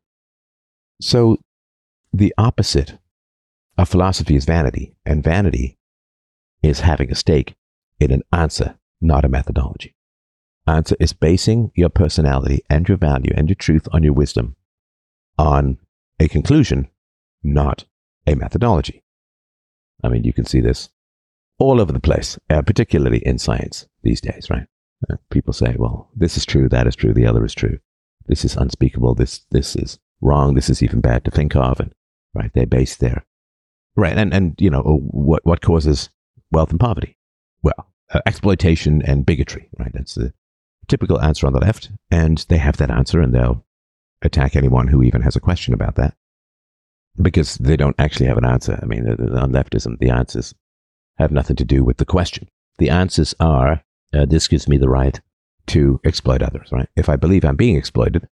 So, 1.02 1.38
the 2.14 2.34
opposite 2.38 2.98
of 3.78 3.90
philosophy 3.90 4.36
is 4.36 4.46
vanity, 4.46 4.96
and 5.06 5.24
vanity 5.24 5.78
is 6.64 6.82
having 6.82 7.12
a 7.12 7.16
stake 7.16 7.56
in 8.00 8.12
an 8.12 8.24
answer, 8.32 8.78
not 9.02 9.26
a 9.26 9.30
methodology. 9.30 9.96
Answer 10.68 10.96
is 11.00 11.14
basing 11.14 11.72
your 11.76 11.90
personality 11.90 12.62
and 12.70 12.88
your 12.88 12.98
value 12.98 13.32
and 13.36 13.50
your 13.50 13.56
truth 13.56 13.88
on 13.92 14.04
your 14.04 14.14
wisdom 14.14 14.56
on 15.38 15.78
a 16.20 16.28
conclusion, 16.28 16.90
not 17.44 17.86
a 18.26 18.36
methodology. 18.36 19.04
I 20.04 20.10
mean, 20.10 20.24
you 20.24 20.34
can 20.34 20.46
see 20.46 20.60
this 20.60 20.90
all 21.60 21.82
over 21.82 21.92
the 21.92 22.00
place, 22.00 22.38
uh, 22.50 22.62
particularly 22.62 23.20
in 23.26 23.38
science 23.38 23.88
these 24.04 24.22
days, 24.22 24.50
right? 24.50 24.68
Uh, 25.10 25.16
people 25.30 25.54
say, 25.54 25.76
well, 25.78 26.10
this 26.16 26.38
is 26.38 26.46
true, 26.46 26.70
that 26.70 26.88
is 26.88 26.96
true, 26.96 27.14
the 27.14 27.26
other 27.26 27.46
is 27.46 27.54
true. 27.54 27.80
This 28.28 28.44
is 28.44 28.56
unspeakable, 28.56 29.16
this, 29.16 29.46
this 29.52 29.76
is 29.76 30.00
wrong, 30.22 30.54
this 30.54 30.70
is 30.70 30.84
even 30.84 31.02
bad 31.02 31.24
to 31.26 31.32
think 31.32 31.56
of. 31.56 31.80
And, 31.80 31.94
right, 32.34 32.52
they 32.54 32.66
base 32.66 32.96
their, 32.96 33.26
right, 33.96 34.18
and, 34.18 34.34
and, 34.34 34.56
you 34.60 34.70
know, 34.70 34.82
what, 34.82 35.46
what 35.46 35.62
causes 35.62 36.10
wealth 36.52 36.72
and 36.72 36.80
poverty? 36.80 37.18
Well, 37.64 37.92
uh, 38.14 38.22
exploitation 38.26 39.02
and 39.02 39.26
bigotry, 39.26 39.70
right? 39.78 39.92
That's 39.94 40.16
the 40.16 40.34
typical 40.88 41.22
answer 41.22 41.48
on 41.48 41.54
the 41.54 41.60
left. 41.60 41.92
And 42.10 42.46
they 42.50 42.58
have 42.58 42.78
that 42.78 42.92
answer 42.92 43.20
and 43.22 43.34
they'll 43.34 43.66
attack 44.22 44.56
anyone 44.56 44.88
who 44.88 45.04
even 45.04 45.22
has 45.22 45.36
a 45.36 45.42
question 45.42 45.74
about 45.74 45.96
that 45.96 46.16
because 47.22 47.56
they 47.58 47.78
don't 47.78 47.96
actually 48.00 48.28
have 48.28 48.38
an 48.38 48.46
answer. 48.46 48.80
I 48.82 48.86
mean, 48.86 49.08
on 49.08 49.52
leftism, 49.52 50.00
the 50.00 50.10
answers 50.10 50.54
have 51.18 51.32
nothing 51.32 51.56
to 51.58 51.66
do 51.66 51.84
with 51.84 51.98
the 51.98 52.06
question. 52.06 52.48
The 52.78 52.90
answers 52.90 53.34
are 53.40 53.84
uh, 54.14 54.26
this 54.26 54.48
gives 54.48 54.68
me 54.68 54.78
the 54.78 54.90
right 54.90 55.20
to 55.68 56.00
exploit 56.06 56.42
others, 56.42 56.70
right? 56.72 56.88
If 56.96 57.10
I 57.10 57.16
believe 57.16 57.44
I'm 57.44 57.56
being 57.56 57.76
exploited, 57.76 58.28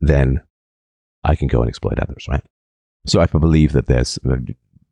then 0.00 0.42
I 1.24 1.34
can 1.34 1.48
go 1.48 1.60
and 1.60 1.68
exploit 1.68 1.98
others, 1.98 2.26
right? 2.28 2.44
So 3.06 3.20
if 3.20 3.34
I 3.34 3.38
believe 3.38 3.72
that 3.72 3.86
there's 3.86 4.18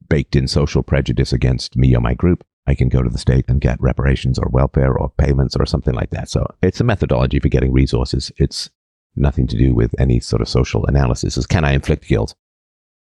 baked 0.09 0.37
in 0.37 0.49
social 0.49 0.83
prejudice 0.83 1.33
against 1.33 1.77
me 1.77 1.95
or 1.95 2.01
my 2.01 2.15
group, 2.15 2.45
I 2.67 2.75
can 2.75 2.89
go 2.89 3.03
to 3.03 3.11
the 3.11 3.19
state 3.19 3.45
and 3.49 3.61
get 3.61 3.81
reparations 3.81 4.39
or 4.39 4.49
welfare 4.51 4.97
or 4.97 5.13
payments 5.19 5.57
or 5.57 5.67
something 5.67 5.95
like 5.95 6.11
that. 6.11 6.29
So 6.29 6.47
it's 6.63 6.81
a 6.81 6.85
methodology 6.85 7.41
for 7.41 7.49
getting 7.49 7.73
resources. 7.73 8.31
It's 8.37 8.71
nothing 9.17 9.47
to 9.49 9.57
do 9.57 9.75
with 9.75 9.95
any 9.99 10.21
sort 10.21 10.43
of 10.43 10.49
social 10.49 10.87
analysis. 10.87 11.37
Is 11.37 11.47
can 11.47 11.65
I 11.65 11.73
inflict 11.73 12.07
guilt 12.07 12.35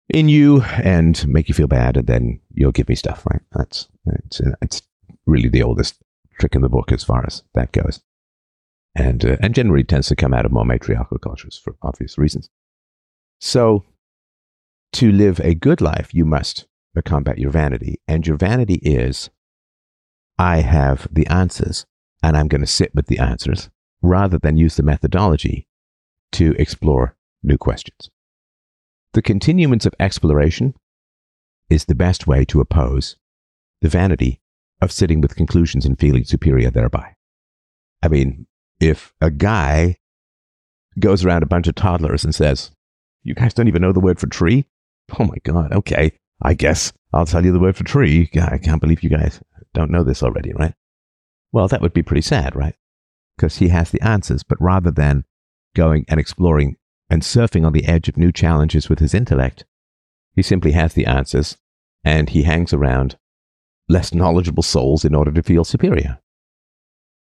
in 0.09 0.29
you 0.29 0.61
and 0.61 1.27
make 1.27 1.47
you 1.47 1.55
feel 1.55 1.67
bad, 1.67 1.97
and 1.97 2.07
then 2.07 2.39
you'll 2.53 2.71
give 2.71 2.89
me 2.89 2.95
stuff, 2.95 3.25
right? 3.25 3.41
That's 3.51 3.87
it's 4.05 4.41
it's 4.61 4.81
really 5.25 5.49
the 5.49 5.63
oldest 5.63 5.95
trick 6.39 6.55
in 6.55 6.61
the 6.61 6.69
book 6.69 6.91
as 6.91 7.03
far 7.03 7.25
as 7.25 7.43
that 7.53 7.71
goes, 7.71 8.01
and 8.95 9.23
uh, 9.25 9.37
and 9.41 9.55
generally 9.55 9.83
tends 9.83 10.07
to 10.07 10.15
come 10.15 10.33
out 10.33 10.45
of 10.45 10.51
more 10.51 10.65
matriarchal 10.65 11.19
cultures 11.19 11.59
for 11.63 11.75
obvious 11.81 12.17
reasons. 12.17 12.49
So, 13.39 13.85
to 14.93 15.11
live 15.11 15.39
a 15.39 15.55
good 15.55 15.81
life, 15.81 16.13
you 16.13 16.25
must 16.25 16.67
combat 17.05 17.37
your 17.37 17.51
vanity, 17.51 18.01
and 18.07 18.27
your 18.27 18.37
vanity 18.37 18.79
is, 18.83 19.29
I 20.37 20.57
have 20.57 21.07
the 21.11 21.27
answers, 21.27 21.85
and 22.21 22.35
I'm 22.35 22.47
going 22.47 22.61
to 22.61 22.67
sit 22.67 22.93
with 22.93 23.07
the 23.07 23.19
answers 23.19 23.69
rather 24.01 24.37
than 24.37 24.57
use 24.57 24.75
the 24.75 24.83
methodology 24.83 25.67
to 26.33 26.55
explore 26.59 27.15
new 27.43 27.57
questions. 27.57 28.09
The 29.13 29.21
continuance 29.21 29.85
of 29.85 29.93
exploration 29.99 30.73
is 31.69 31.85
the 31.85 31.95
best 31.95 32.27
way 32.27 32.43
to 32.45 32.59
oppose 32.59 33.15
the 33.81 33.89
vanity 33.89 34.41
of 34.81 34.91
sitting 34.91 35.21
with 35.21 35.35
conclusions 35.35 35.85
and 35.85 35.99
feeling 35.99 36.23
superior 36.23 36.69
thereby. 36.71 37.15
I 38.01 38.07
mean, 38.07 38.47
if 38.79 39.13
a 39.21 39.29
guy 39.29 39.97
goes 40.99 41.23
around 41.23 41.43
a 41.43 41.47
bunch 41.47 41.67
of 41.67 41.75
toddlers 41.75 42.23
and 42.23 42.33
says, 42.33 42.71
You 43.23 43.35
guys 43.35 43.53
don't 43.53 43.67
even 43.67 43.81
know 43.81 43.93
the 43.93 43.99
word 43.99 44.19
for 44.19 44.27
tree? 44.27 44.65
Oh 45.19 45.25
my 45.25 45.35
God, 45.43 45.73
okay, 45.73 46.13
I 46.41 46.53
guess 46.53 46.93
I'll 47.13 47.25
tell 47.25 47.43
you 47.43 47.51
the 47.51 47.59
word 47.59 47.75
for 47.75 47.83
tree. 47.83 48.29
I 48.41 48.57
can't 48.57 48.81
believe 48.81 49.03
you 49.03 49.09
guys 49.09 49.41
don't 49.73 49.91
know 49.91 50.03
this 50.03 50.23
already, 50.23 50.53
right? 50.53 50.73
Well, 51.51 51.67
that 51.67 51.81
would 51.81 51.93
be 51.93 52.03
pretty 52.03 52.21
sad, 52.21 52.55
right? 52.55 52.75
Because 53.35 53.57
he 53.57 53.67
has 53.69 53.91
the 53.91 54.01
answers, 54.01 54.43
but 54.43 54.61
rather 54.61 54.91
than 54.91 55.25
going 55.75 56.05
and 56.07 56.19
exploring 56.19 56.77
and 57.09 57.21
surfing 57.21 57.65
on 57.65 57.73
the 57.73 57.85
edge 57.87 58.07
of 58.07 58.17
new 58.17 58.31
challenges 58.31 58.89
with 58.89 58.99
his 58.99 59.13
intellect. 59.13 59.65
He 60.33 60.41
simply 60.41 60.71
has 60.71 60.93
the 60.93 61.05
answers, 61.05 61.57
and 62.05 62.29
he 62.29 62.43
hangs 62.43 62.71
around 62.71 63.17
less 63.91 64.13
knowledgeable 64.13 64.63
souls 64.63 65.05
in 65.05 65.13
order 65.13 65.31
to 65.31 65.43
feel 65.43 65.63
superior. 65.63 66.19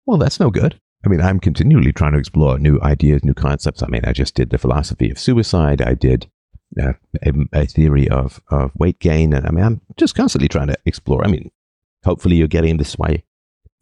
Well, 0.05 0.17
that's 0.17 0.39
no 0.39 0.49
good. 0.49 0.79
I 1.05 1.09
mean, 1.09 1.21
I'm 1.21 1.39
continually 1.39 1.91
trying 1.91 2.13
to 2.13 2.19
explore 2.19 2.57
new 2.57 2.79
ideas, 2.81 3.23
new 3.23 3.33
concepts. 3.33 3.83
I 3.83 3.87
mean, 3.87 4.01
I 4.05 4.13
just 4.13 4.35
did 4.35 4.49
the 4.49 4.57
philosophy 4.57 5.09
of 5.09 5.19
suicide. 5.19 5.81
I 5.81 5.95
did 5.95 6.29
uh, 6.81 6.93
a, 7.23 7.33
a, 7.53 7.65
theory 7.65 8.07
of, 8.09 8.41
of 8.49 8.71
weight 8.75 8.99
gain. 8.99 9.33
And 9.33 9.45
I 9.45 9.51
mean, 9.51 9.63
I'm 9.63 9.81
just 9.97 10.15
constantly 10.15 10.47
trying 10.47 10.67
to 10.67 10.77
explore. 10.85 11.23
I 11.25 11.27
mean, 11.27 11.51
hopefully 12.03 12.35
you're 12.35 12.47
getting 12.47 12.77
this 12.77 12.97
why 12.97 13.23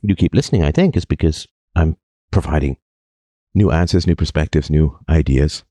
you 0.01 0.15
keep 0.15 0.33
listening, 0.33 0.63
I 0.63 0.71
think, 0.71 0.95
is 0.95 1.05
because 1.05 1.45
I'm 1.75 1.97
providing 2.31 2.77
new 3.53 3.69
answers, 3.69 4.07
new 4.07 4.15
perspectives, 4.15 4.69
new 4.69 4.97
ideas. 5.09 5.63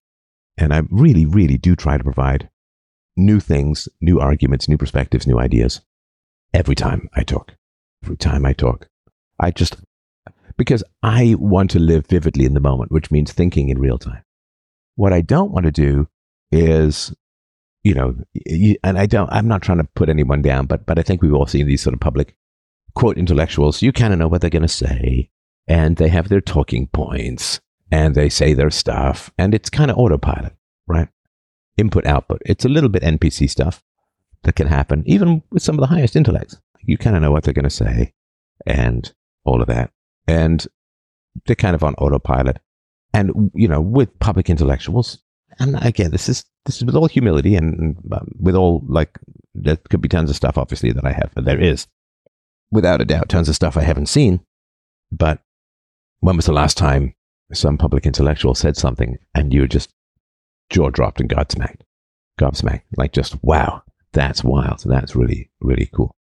And 0.59 0.74
I 0.74 0.83
really, 0.90 1.24
really 1.24 1.57
do 1.57 1.74
try 1.74 1.96
to 1.96 2.04
provide 2.04 2.50
new 3.16 3.40
things, 3.40 3.88
new 4.00 4.20
arguments, 4.20 4.68
new 4.68 4.76
perspectives, 4.76 5.26
new 5.26 5.38
ideas 5.38 5.81
every 6.52 6.74
time 6.74 7.08
I 7.14 7.22
talk. 7.22 7.54
Every 8.04 8.16
time 8.16 8.46
I 8.46 8.52
talk. 8.52 8.88
I 9.40 9.50
just, 9.50 9.76
because 10.56 10.82
I 11.02 11.37
want 11.38 11.70
to 11.72 11.78
live 11.78 12.06
vividly 12.06 12.44
in 12.44 12.54
the 12.54 12.61
moment, 12.61 12.92
which 12.92 13.11
means 13.11 13.32
thinking 13.32 13.68
in 13.68 13.78
real 13.78 13.98
time. 13.98 14.22
What 14.96 15.12
I 15.12 15.20
don't 15.20 15.52
want 15.52 15.66
to 15.66 15.72
do 15.72 16.08
is, 16.50 17.14
you 17.84 17.94
know, 17.94 18.16
and 18.82 18.98
I 18.98 19.06
don't, 19.06 19.30
I'm 19.30 19.46
not 19.46 19.62
trying 19.62 19.78
to 19.78 19.88
put 19.94 20.08
anyone 20.08 20.42
down, 20.42 20.66
but, 20.66 20.87
but 20.87 20.98
I 20.98 21.02
think 21.02 21.22
we've 21.22 21.34
all 21.34 21.46
seen 21.46 21.66
these 21.66 21.82
sort 21.82 21.94
of 21.94 22.00
public 22.00 22.37
quote 22.94 23.16
intellectuals. 23.16 23.82
You 23.82 23.92
kind 23.92 24.12
of 24.12 24.18
know 24.18 24.28
what 24.28 24.40
they're 24.40 24.50
going 24.50 24.62
to 24.62 24.68
say 24.68 25.30
and 25.68 25.96
they 25.96 26.08
have 26.08 26.28
their 26.28 26.40
talking 26.40 26.88
points 26.88 27.61
and 27.90 28.14
they 28.14 28.28
say 28.28 28.54
their 28.54 28.70
stuff, 28.70 29.30
and 29.38 29.54
it's 29.54 29.70
kind 29.70 29.90
of 29.90 29.96
autopilot, 29.96 30.54
right? 30.87 31.08
Input 31.76 32.06
output. 32.06 32.42
It's 32.44 32.64
a 32.64 32.68
little 32.68 32.90
bit 32.90 33.02
NPC 33.02 33.48
stuff 33.48 33.82
that 34.42 34.57
can 34.57 34.66
happen, 34.66 35.03
even 35.07 35.42
with 35.51 35.62
some 35.62 35.77
of 35.77 35.81
the 35.81 35.94
highest 35.94 36.16
intellects. 36.16 36.59
You 36.83 36.96
kind 36.96 37.16
of 37.16 37.22
know 37.22 37.31
what 37.31 37.44
they're 37.44 37.55
going 37.55 37.64
to 37.64 37.70
say, 37.70 38.12
and 38.66 39.12
all 39.44 39.61
of 39.61 39.68
that, 39.68 39.90
and 40.27 40.66
they're 41.46 41.57
kind 41.57 41.74
of 41.74 41.85
on 41.85 41.94
autopilot. 41.94 42.59
And 43.12 43.51
you 43.55 43.68
know, 43.68 43.81
with 43.81 44.18
public 44.20 44.48
intellectuals, 44.48 45.18
and 45.59 45.77
again, 45.85 46.11
this 46.11 46.29
is 46.29 46.44
this 46.66 46.77
is 46.77 46.85
with 46.85 46.94
all 46.94 47.09
humility 47.09 47.57
and 47.57 47.96
um, 48.12 48.33
with 48.38 48.55
all 48.55 48.83
like 48.87 49.18
there 49.55 49.77
could 49.77 50.01
be 50.01 50.09
tons 50.09 50.31
of 50.31 50.37
stuff, 50.37 50.59
obviously, 50.59 50.92
that 50.92 51.05
I 51.05 51.12
have, 51.12 51.31
but 51.35 51.44
there 51.44 51.61
is, 51.61 51.87
without 52.70 53.01
a 53.01 53.05
doubt, 53.05 53.29
tons 53.29 53.48
of 53.48 53.55
stuff 53.55 53.77
I 53.77 53.83
haven't 53.83 54.07
seen. 54.07 54.40
But 55.11 55.40
when 56.20 56.37
was 56.37 56.46
the 56.46 56.53
last 56.53 56.77
time 56.77 57.14
some 57.53 57.79
public 57.79 58.05
intellectual 58.07 58.55
said 58.55 58.77
something 58.77 59.16
and 59.35 59.55
you 59.55 59.62
were 59.62 59.66
just 59.66 59.90
jaw 60.70 60.90
dropped 60.90 61.20
and 61.20 61.31
gobsmacked, 61.31 61.81
gobsmacked, 62.38 62.83
like 62.96 63.12
just 63.12 63.42
wow, 63.42 63.83
that's 64.18 64.42
wild. 64.42 64.83
That's 64.85 65.14
really 65.14 65.50
really 65.61 65.88
cool. 65.94 66.14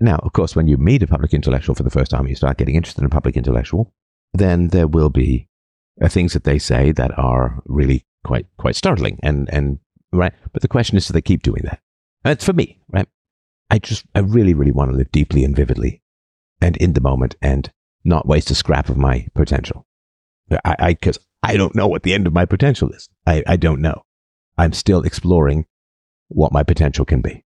Now, 0.00 0.16
of 0.16 0.32
course, 0.32 0.56
when 0.56 0.66
you 0.66 0.76
meet 0.76 1.02
a 1.02 1.06
public 1.06 1.32
intellectual 1.32 1.74
for 1.74 1.82
the 1.82 1.90
first 1.90 2.10
time, 2.10 2.26
you 2.26 2.34
start 2.34 2.56
getting 2.56 2.74
interested 2.74 3.02
in 3.02 3.06
a 3.06 3.10
public 3.10 3.36
intellectual, 3.36 3.92
then 4.32 4.68
there 4.68 4.86
will 4.86 5.10
be 5.10 5.48
uh, 6.02 6.08
things 6.08 6.32
that 6.32 6.44
they 6.44 6.58
say 6.58 6.90
that 6.92 7.16
are 7.18 7.62
really 7.66 8.04
quite 8.24 8.46
quite 8.56 8.76
startling 8.76 9.18
and 9.22 9.48
and 9.52 9.78
right. 10.12 10.32
But 10.52 10.62
the 10.62 10.68
question 10.68 10.96
is, 10.96 11.06
do 11.06 11.12
they 11.12 11.22
keep 11.22 11.42
doing 11.42 11.62
that? 11.64 11.80
It's 12.24 12.44
for 12.44 12.52
me, 12.52 12.80
right? 12.88 13.08
I 13.70 13.78
just 13.78 14.04
I 14.14 14.20
really 14.20 14.54
really 14.54 14.72
want 14.72 14.90
to 14.90 14.96
live 14.96 15.12
deeply 15.12 15.44
and 15.44 15.54
vividly, 15.54 16.02
and 16.60 16.76
in 16.78 16.94
the 16.94 17.00
moment, 17.00 17.36
and 17.40 17.70
not 18.04 18.26
waste 18.26 18.50
a 18.50 18.54
scrap 18.54 18.88
of 18.88 18.96
my 18.96 19.28
potential. 19.34 19.86
I, 20.64 20.76
I, 20.78 20.92
because 20.94 21.18
I, 21.44 21.52
I, 21.52 21.56
don't 21.56 21.76
know 21.76 21.86
what 21.86 22.02
the 22.02 22.12
end 22.12 22.26
of 22.26 22.32
my 22.32 22.44
potential 22.44 22.90
is. 22.90 23.08
I, 23.24 23.44
I 23.46 23.56
don't 23.56 23.80
know. 23.80 24.02
I'm 24.58 24.72
still 24.72 25.02
exploring 25.02 25.66
what 26.30 26.52
my 26.52 26.62
potential 26.62 27.04
can 27.04 27.20
be. 27.20 27.44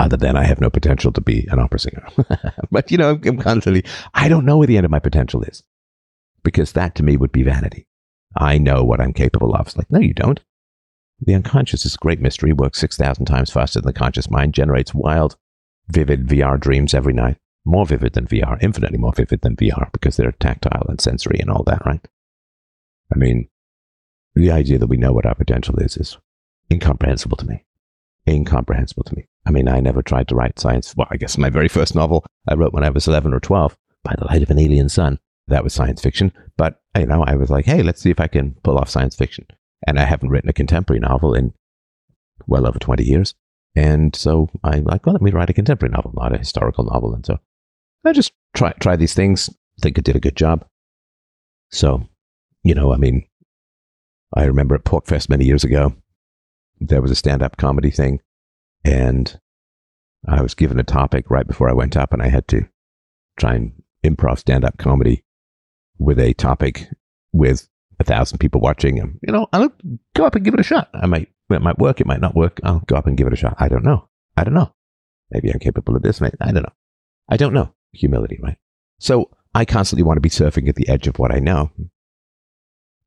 Other 0.00 0.16
than 0.16 0.36
I 0.36 0.44
have 0.44 0.60
no 0.60 0.70
potential 0.70 1.12
to 1.12 1.20
be 1.20 1.46
an 1.50 1.60
opera 1.60 1.78
singer. 1.78 2.06
but, 2.70 2.90
you 2.90 2.98
know, 2.98 3.18
I'm, 3.24 3.38
constantly, 3.38 3.84
I 4.12 4.28
don't 4.28 4.44
know 4.44 4.58
where 4.58 4.66
the 4.66 4.76
end 4.76 4.84
of 4.84 4.90
my 4.90 4.98
potential 4.98 5.42
is. 5.44 5.62
Because 6.42 6.72
that 6.72 6.96
to 6.96 7.02
me 7.02 7.16
would 7.16 7.32
be 7.32 7.42
vanity. 7.42 7.86
I 8.36 8.58
know 8.58 8.82
what 8.82 9.00
I'm 9.00 9.12
capable 9.12 9.54
of. 9.54 9.68
It's 9.68 9.76
like, 9.76 9.90
no, 9.90 10.00
you 10.00 10.12
don't. 10.12 10.40
The 11.20 11.34
unconscious 11.34 11.86
is 11.86 11.94
a 11.94 11.98
great 11.98 12.20
mystery, 12.20 12.52
works 12.52 12.80
6,000 12.80 13.24
times 13.24 13.50
faster 13.50 13.80
than 13.80 13.86
the 13.86 13.98
conscious 13.98 14.28
mind, 14.28 14.52
generates 14.52 14.92
wild, 14.92 15.36
vivid 15.88 16.26
VR 16.26 16.58
dreams 16.58 16.92
every 16.92 17.12
night 17.12 17.38
more 17.64 17.86
vivid 17.86 18.12
than 18.12 18.26
VR, 18.26 18.62
infinitely 18.62 18.98
more 18.98 19.12
vivid 19.12 19.40
than 19.40 19.56
VR 19.56 19.90
because 19.92 20.16
they're 20.16 20.32
tactile 20.32 20.86
and 20.88 21.00
sensory 21.00 21.38
and 21.40 21.50
all 21.50 21.62
that, 21.64 21.84
right? 21.86 22.06
I 23.12 23.16
mean, 23.16 23.48
the 24.34 24.50
idea 24.50 24.78
that 24.78 24.88
we 24.88 24.96
know 24.96 25.12
what 25.12 25.26
our 25.26 25.34
potential 25.34 25.76
is 25.78 25.96
is 25.96 26.18
incomprehensible 26.70 27.36
to 27.38 27.46
me. 27.46 27.64
Incomprehensible 28.28 29.04
to 29.04 29.14
me. 29.14 29.26
I 29.46 29.50
mean, 29.50 29.68
I 29.68 29.80
never 29.80 30.02
tried 30.02 30.28
to 30.28 30.34
write 30.34 30.58
science. 30.58 30.94
Well, 30.96 31.08
I 31.10 31.16
guess 31.16 31.36
my 31.36 31.50
very 31.50 31.68
first 31.68 31.94
novel 31.94 32.24
I 32.48 32.54
wrote 32.54 32.72
when 32.72 32.84
I 32.84 32.90
was 32.90 33.06
11 33.06 33.34
or 33.34 33.40
12, 33.40 33.76
By 34.02 34.14
the 34.18 34.24
Light 34.26 34.42
of 34.42 34.50
an 34.50 34.58
Alien 34.58 34.88
Sun. 34.88 35.18
That 35.48 35.62
was 35.62 35.74
science 35.74 36.00
fiction. 36.00 36.32
But, 36.56 36.80
you 36.96 37.06
know, 37.06 37.22
I 37.22 37.34
was 37.34 37.50
like, 37.50 37.66
hey, 37.66 37.82
let's 37.82 38.00
see 38.00 38.10
if 38.10 38.20
I 38.20 38.28
can 38.28 38.56
pull 38.62 38.78
off 38.78 38.88
science 38.88 39.14
fiction. 39.14 39.46
And 39.86 39.98
I 39.98 40.04
haven't 40.04 40.30
written 40.30 40.48
a 40.48 40.54
contemporary 40.54 41.00
novel 41.00 41.34
in 41.34 41.52
well 42.46 42.66
over 42.66 42.78
20 42.78 43.04
years. 43.04 43.34
And 43.76 44.14
so 44.14 44.48
I'm 44.62 44.84
like, 44.84 45.04
well, 45.04 45.14
let 45.14 45.22
me 45.22 45.30
write 45.30 45.50
a 45.50 45.54
contemporary 45.54 45.92
novel, 45.92 46.12
not 46.14 46.34
a 46.34 46.38
historical 46.38 46.84
novel. 46.84 47.14
And 47.14 47.26
so 47.26 47.38
I 48.04 48.12
just 48.12 48.32
try 48.54 48.72
try 48.80 48.96
these 48.96 49.14
things. 49.14 49.50
Think 49.80 49.98
I 49.98 50.02
did 50.02 50.16
a 50.16 50.20
good 50.20 50.36
job. 50.36 50.64
So, 51.70 52.08
you 52.62 52.74
know, 52.74 52.92
I 52.92 52.96
mean, 52.96 53.26
I 54.34 54.44
remember 54.44 54.74
at 54.74 54.84
PorcFest 54.84 55.28
many 55.28 55.44
years 55.44 55.64
ago, 55.64 55.94
there 56.88 57.02
was 57.02 57.10
a 57.10 57.16
stand 57.16 57.42
up 57.42 57.56
comedy 57.56 57.90
thing, 57.90 58.20
and 58.84 59.38
I 60.26 60.42
was 60.42 60.54
given 60.54 60.78
a 60.78 60.84
topic 60.84 61.30
right 61.30 61.46
before 61.46 61.68
I 61.68 61.74
went 61.74 61.96
up, 61.96 62.12
and 62.12 62.22
I 62.22 62.28
had 62.28 62.48
to 62.48 62.66
try 63.38 63.54
and 63.54 63.72
improv 64.04 64.38
stand 64.38 64.64
up 64.64 64.78
comedy 64.78 65.24
with 65.98 66.18
a 66.18 66.34
topic 66.34 66.88
with 67.32 67.68
a 68.00 68.04
thousand 68.04 68.38
people 68.38 68.60
watching. 68.60 68.98
And, 68.98 69.18
you 69.26 69.32
know, 69.32 69.46
I'll 69.52 69.72
go 70.14 70.24
up 70.24 70.34
and 70.34 70.44
give 70.44 70.54
it 70.54 70.60
a 70.60 70.64
shot. 70.64 70.90
I 70.94 71.06
might, 71.06 71.28
it 71.50 71.62
might 71.62 71.78
work, 71.78 72.00
it 72.00 72.06
might 72.06 72.20
not 72.20 72.34
work. 72.34 72.60
I'll 72.62 72.80
go 72.80 72.96
up 72.96 73.06
and 73.06 73.16
give 73.16 73.26
it 73.26 73.32
a 73.32 73.36
shot. 73.36 73.56
I 73.58 73.68
don't 73.68 73.84
know. 73.84 74.08
I 74.36 74.44
don't 74.44 74.54
know. 74.54 74.74
Maybe 75.30 75.50
I'm 75.50 75.58
capable 75.58 75.96
of 75.96 76.02
this. 76.02 76.20
Maybe, 76.20 76.36
I 76.40 76.52
don't 76.52 76.62
know. 76.62 76.72
I 77.28 77.36
don't 77.36 77.54
know. 77.54 77.74
Humility, 77.92 78.38
right? 78.42 78.58
So 78.98 79.30
I 79.54 79.64
constantly 79.64 80.02
want 80.02 80.16
to 80.16 80.20
be 80.20 80.28
surfing 80.28 80.68
at 80.68 80.74
the 80.74 80.88
edge 80.88 81.06
of 81.06 81.18
what 81.18 81.32
I 81.32 81.38
know 81.38 81.70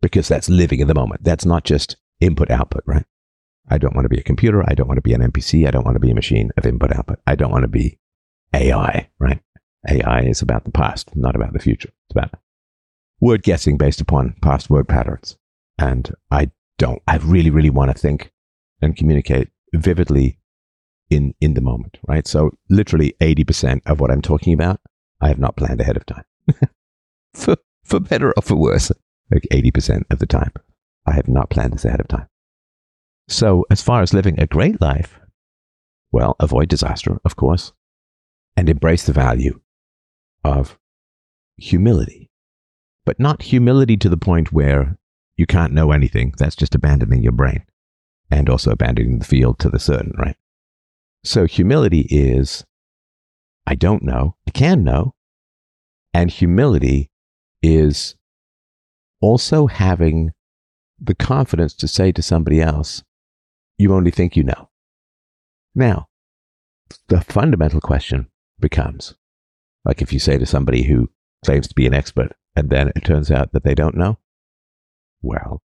because 0.02 0.28
that's 0.28 0.50
living 0.50 0.80
in 0.80 0.88
the 0.88 0.96
moment. 0.96 1.24
That's 1.24 1.46
not 1.46 1.64
just 1.64 1.98
input 2.20 2.50
output, 2.50 2.84
right? 2.86 3.06
I 3.70 3.78
don't 3.78 3.96
want 3.96 4.06
to 4.06 4.10
be 4.10 4.20
a 4.20 4.24
computer. 4.24 4.64
I 4.68 4.74
don't 4.74 4.88
want 4.88 4.98
to 4.98 5.02
be 5.02 5.14
an 5.14 5.22
NPC. 5.22 5.68
I 5.68 5.72
don't 5.72 5.86
want 5.86 5.96
to 5.96 6.00
be 6.00 6.12
a 6.12 6.16
machine 6.16 6.52
of 6.58 6.66
input 6.66 6.96
output. 6.96 7.20
I 7.28 7.36
don't 7.36 7.52
want 7.52 7.64
to 7.64 7.68
be 7.68 8.00
AI, 8.54 9.10
right? 9.20 9.42
AI 9.90 10.22
is 10.22 10.42
about 10.42 10.64
the 10.64 10.72
past, 10.72 11.16
not 11.16 11.36
about 11.36 11.54
the 11.54 11.60
future. 11.60 11.90
It's 11.90 12.16
about 12.16 12.40
word 13.20 13.44
guessing 13.44 13.78
based 13.78 14.02
upon 14.02 14.36
past 14.42 14.70
word 14.70 14.88
patterns. 14.88 15.38
And 15.78 16.14
I 16.32 16.52
don't, 16.78 17.02
I 17.08 17.18
really, 17.18 17.50
really 17.50 17.70
want 17.70 17.92
to 17.92 17.98
think 17.98 18.32
and 18.82 18.96
communicate 18.96 19.50
vividly 19.74 20.40
in, 21.10 21.34
in 21.42 21.54
the 21.54 21.62
moment, 21.62 21.98
right? 22.08 22.28
So 22.28 22.52
literally 22.70 23.16
80% 23.22 23.82
of 23.86 24.00
what 24.00 24.12
I'm 24.12 24.22
talking 24.22 24.54
about, 24.54 24.80
I 25.22 25.28
have 25.30 25.40
not 25.40 25.56
planned 25.56 25.82
ahead 25.82 25.98
of 25.98 26.06
time. 26.06 26.26
for, 27.34 27.58
for 27.84 28.00
better 28.00 28.34
or 28.36 28.42
for 28.42 28.56
worse, 28.56 28.92
like 29.32 29.48
80% 29.52 30.04
of 30.10 30.20
the 30.20 30.26
time, 30.26 30.52
I 31.06 31.14
have 31.14 31.28
not 31.28 31.50
planned 31.50 31.74
this 31.74 31.86
ahead 31.86 32.00
of 32.00 32.08
time. 32.08 32.28
So 33.28 33.66
as 33.70 33.82
far 33.82 34.02
as 34.02 34.14
living 34.14 34.40
a 34.40 34.48
great 34.48 34.80
life, 34.82 35.20
well, 36.12 36.36
avoid 36.40 36.70
disaster, 36.70 37.20
of 37.26 37.36
course, 37.36 37.74
and 38.56 38.70
embrace 38.70 39.06
the 39.06 39.14
value 39.14 39.60
of 40.44 40.78
humility. 41.58 42.30
But 43.06 43.20
not 43.20 43.42
humility 43.44 43.98
to 43.98 44.10
the 44.10 44.18
point 44.18 44.52
where 44.52 44.98
you 45.36 45.46
can't 45.46 45.74
know 45.74 45.92
anything. 45.92 46.34
That's 46.38 46.56
just 46.56 46.76
abandoning 46.76 47.24
your 47.24 47.32
brain 47.32 47.64
and 48.30 48.50
also 48.50 48.72
abandoning 48.72 49.20
the 49.20 49.26
field 49.26 49.60
to 49.60 49.70
the 49.70 49.80
certain, 49.80 50.14
right? 50.18 50.36
So 51.24 51.46
humility 51.46 52.08
is 52.10 52.66
I 53.66 53.76
don't 53.76 54.04
know, 54.04 54.36
I 54.48 54.52
can 54.52 54.84
know. 54.84 55.14
And 56.14 56.32
humility 56.32 57.10
is 57.62 58.16
also 59.20 59.68
having 59.68 60.32
the 61.00 61.14
confidence 61.14 61.74
to 61.76 61.88
say 61.88 62.14
to 62.14 62.22
somebody 62.22 62.62
else, 62.62 63.04
you 63.78 63.94
only 63.94 64.12
think 64.12 64.36
you 64.36 64.44
know. 64.44 64.70
Now, 65.76 66.08
the 67.08 67.22
fundamental 67.22 67.82
question 67.82 68.30
becomes 68.60 69.16
like 69.86 70.02
if 70.02 70.12
you 70.12 70.20
say 70.20 70.38
to 70.38 70.46
somebody 70.46 70.84
who 70.84 71.10
claims 71.46 71.68
to 71.68 71.76
be 71.76 71.88
an 71.88 71.94
expert 71.94 72.34
and 72.56 72.70
then 72.70 72.92
it 72.96 73.06
turns 73.06 73.32
out 73.32 73.54
that 73.54 73.64
they 73.64 73.76
don't 73.76 73.96
know, 73.96 74.20
well, 75.22 75.62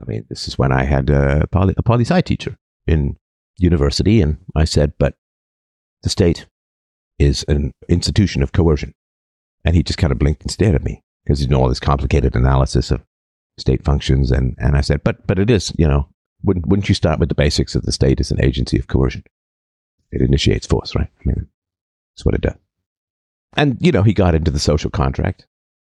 I 0.00 0.04
mean, 0.06 0.24
this 0.28 0.48
is 0.48 0.58
when 0.58 0.72
I 0.72 0.84
had 0.84 1.10
a 1.10 1.46
poli, 1.50 1.74
a 1.76 1.82
poli 1.82 2.04
sci 2.04 2.20
teacher 2.22 2.56
in 2.86 3.16
university, 3.58 4.20
and 4.20 4.38
I 4.56 4.64
said, 4.64 4.94
but 4.98 5.14
the 6.02 6.08
state 6.08 6.46
is 7.18 7.44
an 7.46 7.72
institution 7.88 8.42
of 8.42 8.52
coercion. 8.52 8.94
And 9.64 9.76
he 9.76 9.82
just 9.82 9.98
kind 9.98 10.12
of 10.12 10.18
blinked 10.18 10.42
and 10.42 10.50
stared 10.50 10.74
at 10.74 10.82
me 10.82 11.02
because 11.24 11.38
he 11.38 11.46
did 11.46 11.54
all 11.54 11.68
this 11.68 11.78
complicated 11.78 12.34
analysis 12.34 12.90
of 12.90 13.02
state 13.58 13.84
functions. 13.84 14.32
And, 14.32 14.56
and 14.58 14.76
I 14.76 14.80
said, 14.80 15.04
but, 15.04 15.26
but 15.26 15.38
it 15.38 15.50
is, 15.50 15.72
you 15.78 15.86
know, 15.86 16.08
wouldn't, 16.42 16.66
wouldn't 16.66 16.88
you 16.88 16.94
start 16.94 17.20
with 17.20 17.28
the 17.28 17.34
basics 17.34 17.74
of 17.74 17.82
the 17.82 17.92
state 17.92 18.20
as 18.20 18.30
an 18.30 18.42
agency 18.44 18.78
of 18.78 18.88
coercion? 18.88 19.24
It 20.10 20.20
initiates 20.20 20.66
force, 20.66 20.94
right? 20.94 21.08
I 21.08 21.22
mean, 21.24 21.48
that's 22.14 22.24
what 22.24 22.34
it 22.34 22.40
does. 22.40 22.56
And, 23.56 23.76
you 23.80 23.92
know, 23.92 24.02
he 24.02 24.14
got 24.14 24.34
into 24.34 24.50
the 24.50 24.58
social 24.58 24.90
contract. 24.90 25.46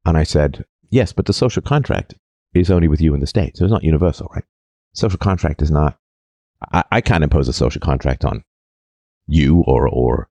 And 0.05 0.17
I 0.17 0.25
said, 0.25 0.65
yes, 0.91 1.13
but 1.13 1.27
the 1.27 1.33
social 1.33 1.63
contract 1.63 2.15
is 2.53 2.71
only 2.71 2.89
with 2.89 3.01
you 3.01 3.15
and 3.15 3.23
the 3.23 3.27
state. 3.27 3.57
So 3.57 3.65
it's 3.65 3.73
not 3.73 3.85
universal, 3.85 4.31
right? 4.35 4.45
Social 4.93 5.19
contract 5.19 5.63
is 5.63 5.71
not, 5.71 5.99
I, 6.73 6.85
I 6.93 7.01
can't 7.01 7.25
impose 7.25 7.49
a 7.49 7.53
social 7.53 7.81
contract 7.81 8.25
on 8.25 8.45
you 9.27 9.65
or, 9.67 9.89
or 9.89 10.29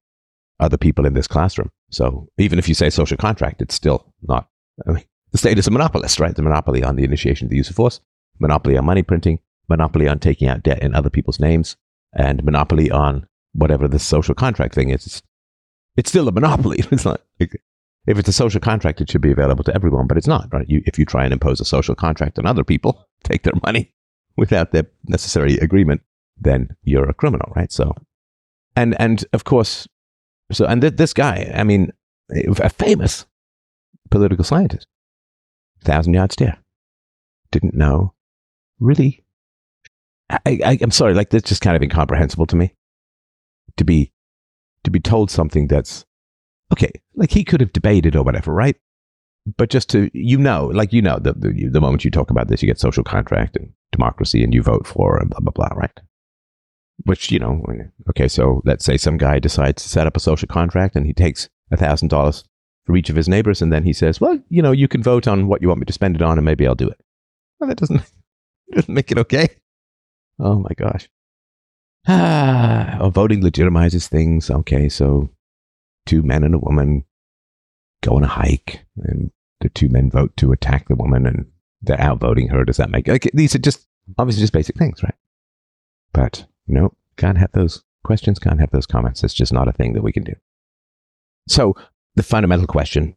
other 0.59 0.77
people 0.77 1.05
in 1.05 1.13
this 1.13 1.27
classroom. 1.27 1.69
So 1.91 2.29
even 2.37 2.59
if 2.59 2.69
you 2.69 2.75
say 2.75 2.89
social 2.89 3.17
contract, 3.17 3.61
it's 3.61 3.75
still 3.75 4.13
not, 4.21 4.47
I 4.87 4.91
mean, 4.91 5.03
the 5.31 5.37
state 5.37 5.57
is 5.57 5.67
a 5.67 5.71
monopolist, 5.71 6.19
right? 6.19 6.35
The 6.35 6.41
monopoly 6.41 6.83
on 6.83 6.95
the 6.95 7.03
initiation 7.03 7.47
of 7.47 7.49
the 7.49 7.57
use 7.57 7.69
of 7.69 7.75
force, 7.75 7.99
monopoly 8.39 8.77
on 8.77 8.85
money 8.85 9.03
printing, 9.03 9.39
monopoly 9.69 10.07
on 10.07 10.19
taking 10.19 10.47
out 10.47 10.63
debt 10.63 10.81
in 10.81 10.93
other 10.93 11.09
people's 11.09 11.39
names, 11.39 11.75
and 12.13 12.43
monopoly 12.43 12.91
on 12.91 13.27
whatever 13.53 13.87
the 13.87 13.99
social 13.99 14.35
contract 14.35 14.75
thing 14.75 14.89
is. 14.89 15.21
It's 15.95 16.09
still 16.09 16.27
a 16.27 16.31
monopoly. 16.31 16.83
It's 16.91 17.05
not. 17.05 17.21
If 18.05 18.19
it's 18.19 18.27
a 18.27 18.33
social 18.33 18.59
contract, 18.59 18.99
it 18.99 19.09
should 19.09 19.21
be 19.21 19.31
available 19.31 19.63
to 19.63 19.73
everyone, 19.73 20.07
but 20.07 20.17
it's 20.17 20.27
not. 20.27 20.49
Right? 20.51 20.67
You, 20.67 20.81
if 20.85 20.99
you 20.99 21.05
try 21.05 21.23
and 21.23 21.31
impose 21.31 21.61
a 21.61 21.65
social 21.65 21.95
contract 21.95 22.37
on 22.37 22.45
other 22.45 22.63
people, 22.63 23.07
take 23.23 23.43
their 23.43 23.53
money 23.63 23.93
without 24.37 24.71
their 24.71 24.87
necessary 25.07 25.57
agreement, 25.57 26.01
then 26.37 26.75
you're 26.83 27.09
a 27.09 27.13
criminal, 27.13 27.51
right? 27.55 27.71
So, 27.71 27.93
and 28.75 28.99
and 28.99 29.23
of 29.33 29.43
course, 29.43 29.87
so 30.51 30.65
and 30.65 30.81
th- 30.81 30.95
this 30.95 31.13
guy, 31.13 31.51
I 31.53 31.63
mean, 31.63 31.91
a 32.29 32.69
famous 32.69 33.25
political 34.09 34.43
scientist, 34.43 34.87
thousand 35.83 36.13
yard 36.13 36.31
stare, 36.31 36.57
didn't 37.51 37.75
know, 37.75 38.13
really. 38.79 39.22
I, 40.45 40.59
I, 40.65 40.77
I'm 40.81 40.91
sorry, 40.91 41.13
like 41.13 41.29
that's 41.29 41.47
just 41.47 41.61
kind 41.61 41.75
of 41.75 41.81
incomprehensible 41.81 42.45
to 42.47 42.55
me. 42.55 42.73
To 43.77 43.83
be 43.83 44.11
to 44.83 44.91
be 44.91 44.99
told 44.99 45.31
something 45.31 45.67
that's 45.67 46.05
okay, 46.71 46.91
like 47.15 47.31
he 47.31 47.43
could 47.43 47.61
have 47.61 47.73
debated 47.73 48.15
or 48.15 48.23
whatever, 48.23 48.53
right? 48.53 48.75
But 49.57 49.69
just 49.69 49.89
to, 49.89 50.09
you 50.13 50.37
know, 50.37 50.67
like 50.67 50.93
you 50.93 51.01
know, 51.01 51.19
the, 51.19 51.33
the, 51.33 51.69
the 51.69 51.81
moment 51.81 52.05
you 52.05 52.11
talk 52.11 52.29
about 52.29 52.47
this, 52.47 52.61
you 52.61 52.67
get 52.67 52.79
social 52.79 53.03
contract 53.03 53.57
and 53.57 53.71
democracy 53.91 54.43
and 54.43 54.53
you 54.53 54.61
vote 54.61 54.87
for 54.87 55.17
and 55.17 55.29
blah, 55.29 55.39
blah, 55.39 55.51
blah, 55.51 55.77
right? 55.77 55.99
Which, 57.05 57.31
you 57.31 57.39
know, 57.39 57.63
okay, 58.09 58.27
so 58.27 58.61
let's 58.63 58.85
say 58.85 58.97
some 58.97 59.17
guy 59.17 59.39
decides 59.39 59.83
to 59.83 59.89
set 59.89 60.07
up 60.07 60.15
a 60.15 60.21
social 60.21 60.47
contract 60.47 60.95
and 60.95 61.05
he 61.05 61.13
takes 61.13 61.49
a 61.71 61.77
$1,000 61.77 62.43
for 62.85 62.95
each 62.95 63.09
of 63.09 63.15
his 63.15 63.27
neighbors 63.27 63.61
and 63.61 63.73
then 63.73 63.83
he 63.83 63.91
says, 63.91 64.21
well, 64.21 64.39
you 64.49 64.61
know, 64.61 64.71
you 64.71 64.87
can 64.87 65.03
vote 65.03 65.27
on 65.27 65.47
what 65.47 65.61
you 65.61 65.67
want 65.67 65.79
me 65.79 65.85
to 65.85 65.93
spend 65.93 66.15
it 66.15 66.21
on 66.21 66.37
and 66.37 66.45
maybe 66.45 66.65
I'll 66.65 66.75
do 66.75 66.87
it. 66.87 67.01
Well, 67.59 67.67
that 67.67 67.77
doesn't, 67.77 68.01
doesn't 68.71 68.93
make 68.93 69.11
it 69.11 69.17
okay. 69.17 69.49
Oh 70.39 70.59
my 70.59 70.71
gosh. 70.75 71.09
Ah, 72.07 72.97
oh, 73.01 73.09
voting 73.09 73.41
legitimizes 73.41 74.07
things. 74.07 74.49
Okay, 74.49 74.89
so 74.89 75.29
two 76.05 76.21
men 76.21 76.43
and 76.43 76.55
a 76.55 76.59
woman 76.59 77.05
go 78.01 78.15
on 78.15 78.23
a 78.23 78.27
hike, 78.27 78.85
and 78.97 79.31
the 79.61 79.69
two 79.69 79.89
men 79.89 80.09
vote 80.09 80.35
to 80.37 80.51
attack 80.51 80.87
the 80.87 80.95
woman, 80.95 81.25
and 81.25 81.45
they're 81.81 81.97
outvoting 81.97 82.49
her. 82.49 82.65
Does 82.65 82.77
that 82.77 82.89
make 82.89 83.07
okay? 83.07 83.29
These 83.33 83.55
are 83.55 83.59
just 83.59 83.87
obviously 84.17 84.41
just 84.41 84.53
basic 84.53 84.77
things, 84.77 85.01
right? 85.03 85.15
But 86.13 86.45
no, 86.67 86.93
can't 87.17 87.37
have 87.37 87.51
those 87.53 87.83
questions. 88.03 88.39
Can't 88.39 88.59
have 88.59 88.71
those 88.71 88.85
comments. 88.85 89.23
It's 89.23 89.33
just 89.33 89.53
not 89.53 89.67
a 89.67 89.73
thing 89.73 89.93
that 89.93 90.03
we 90.03 90.11
can 90.11 90.23
do. 90.23 90.35
So 91.47 91.75
the 92.15 92.23
fundamental 92.23 92.67
question. 92.67 93.15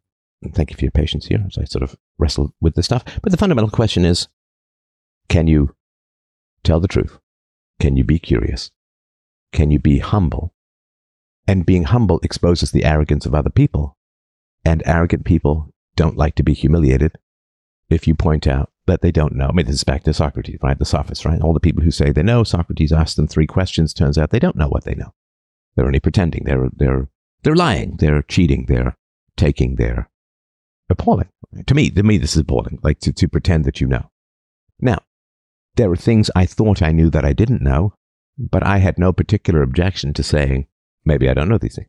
thank 0.53 0.71
you 0.71 0.77
for 0.77 0.85
your 0.85 0.93
patience 0.93 1.27
here 1.27 1.45
as 1.47 1.59
I 1.59 1.65
sort 1.65 1.83
of 1.83 1.97
wrestle 2.19 2.55
with 2.61 2.75
this 2.75 2.87
stuff. 2.87 3.05
But 3.23 3.33
the 3.33 3.39
fundamental 3.39 3.71
question 3.71 4.05
is: 4.05 4.29
Can 5.29 5.47
you 5.47 5.76
tell 6.63 6.81
the 6.81 6.89
truth? 6.89 7.19
Can 7.81 7.97
you 7.97 8.05
be 8.05 8.19
curious? 8.19 8.71
Can 9.53 9.71
you 9.71 9.79
be 9.79 9.99
humble? 9.99 10.55
And 11.47 11.67
being 11.67 11.85
humble 11.85 12.21
exposes 12.23 12.73
the 12.73 12.85
arrogance 12.85 13.27
of 13.27 13.35
other 13.35 13.51
people. 13.51 13.97
And 14.65 14.83
arrogant 14.85 15.25
people 15.25 15.71
don't 15.95 16.17
like 16.17 16.35
to 16.37 16.43
be 16.43 16.55
humiliated 16.55 17.13
if 17.89 18.09
you 18.09 18.15
point 18.15 18.47
out 18.47 18.71
that 18.87 19.01
they 19.01 19.13
don't 19.13 19.35
know. 19.35 19.47
I 19.49 19.53
mean, 19.53 19.67
this 19.67 19.77
is 19.77 19.85
back 19.85 20.05
to 20.05 20.15
Socrates, 20.15 20.59
right? 20.63 20.79
The 20.79 20.85
sophists, 20.85 21.25
right? 21.25 21.41
All 21.41 21.53
the 21.53 21.61
people 21.61 21.83
who 21.83 21.91
say 21.91 22.11
they 22.11 22.23
know, 22.23 22.45
Socrates 22.45 22.93
asked 22.93 23.17
them 23.17 23.29
three 23.29 23.47
questions. 23.47 23.93
Turns 23.93 24.19
out 24.19 24.31
they 24.31 24.39
don't 24.39 24.57
know 24.57 24.69
what 24.69 24.85
they 24.85 24.95
know. 24.95 25.13
They're 25.75 25.87
only 25.87 26.01
pretending. 26.01 26.45
They're, 26.45 26.69
they're, 26.73 27.09
they're 27.43 27.57
lying. 27.57 27.97
They're 27.99 28.23
cheating. 28.23 28.67
They're 28.67 28.97
taking. 29.37 29.77
They're 29.77 30.09
appalling. 30.89 31.29
To 31.67 31.75
me, 31.75 31.91
to 31.91 32.03
me, 32.03 32.19
this 32.19 32.33
is 32.33 32.43
appalling. 32.43 32.79
Like 32.83 33.01
to, 33.01 33.13
to 33.13 33.29
pretend 33.29 33.65
that 33.65 33.81
you 33.81 33.87
know. 33.87 34.11
Now, 34.81 35.01
there 35.77 35.91
are 35.91 35.97
things 35.97 36.31
I 36.35 36.47
thought 36.47 36.83
I 36.83 36.93
knew 36.93 37.11
that 37.11 37.25
I 37.25 37.33
didn't 37.33 37.63
know, 37.63 37.95
but 38.39 38.65
I 38.65 38.79
had 38.79 38.99
no 38.99 39.13
particular 39.13 39.63
objection 39.63 40.13
to 40.15 40.23
saying, 40.23 40.67
maybe 41.05 41.29
I 41.29 41.35
don't 41.35 41.49
know 41.49 41.59
these 41.59 41.77
things. 41.77 41.89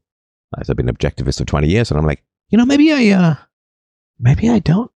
I've 0.55 0.67
been 0.77 0.87
an 0.87 0.95
objectivist 0.95 1.39
for 1.39 1.45
20 1.45 1.67
years, 1.67 1.91
and 1.91 1.99
I'm 1.99 2.05
like, 2.05 2.23
you 2.49 2.57
know, 2.57 2.65
maybe 2.65 2.91
I, 2.93 3.09
uh, 3.09 3.35
maybe 4.19 4.49
I 4.49 4.59
don't, 4.59 4.91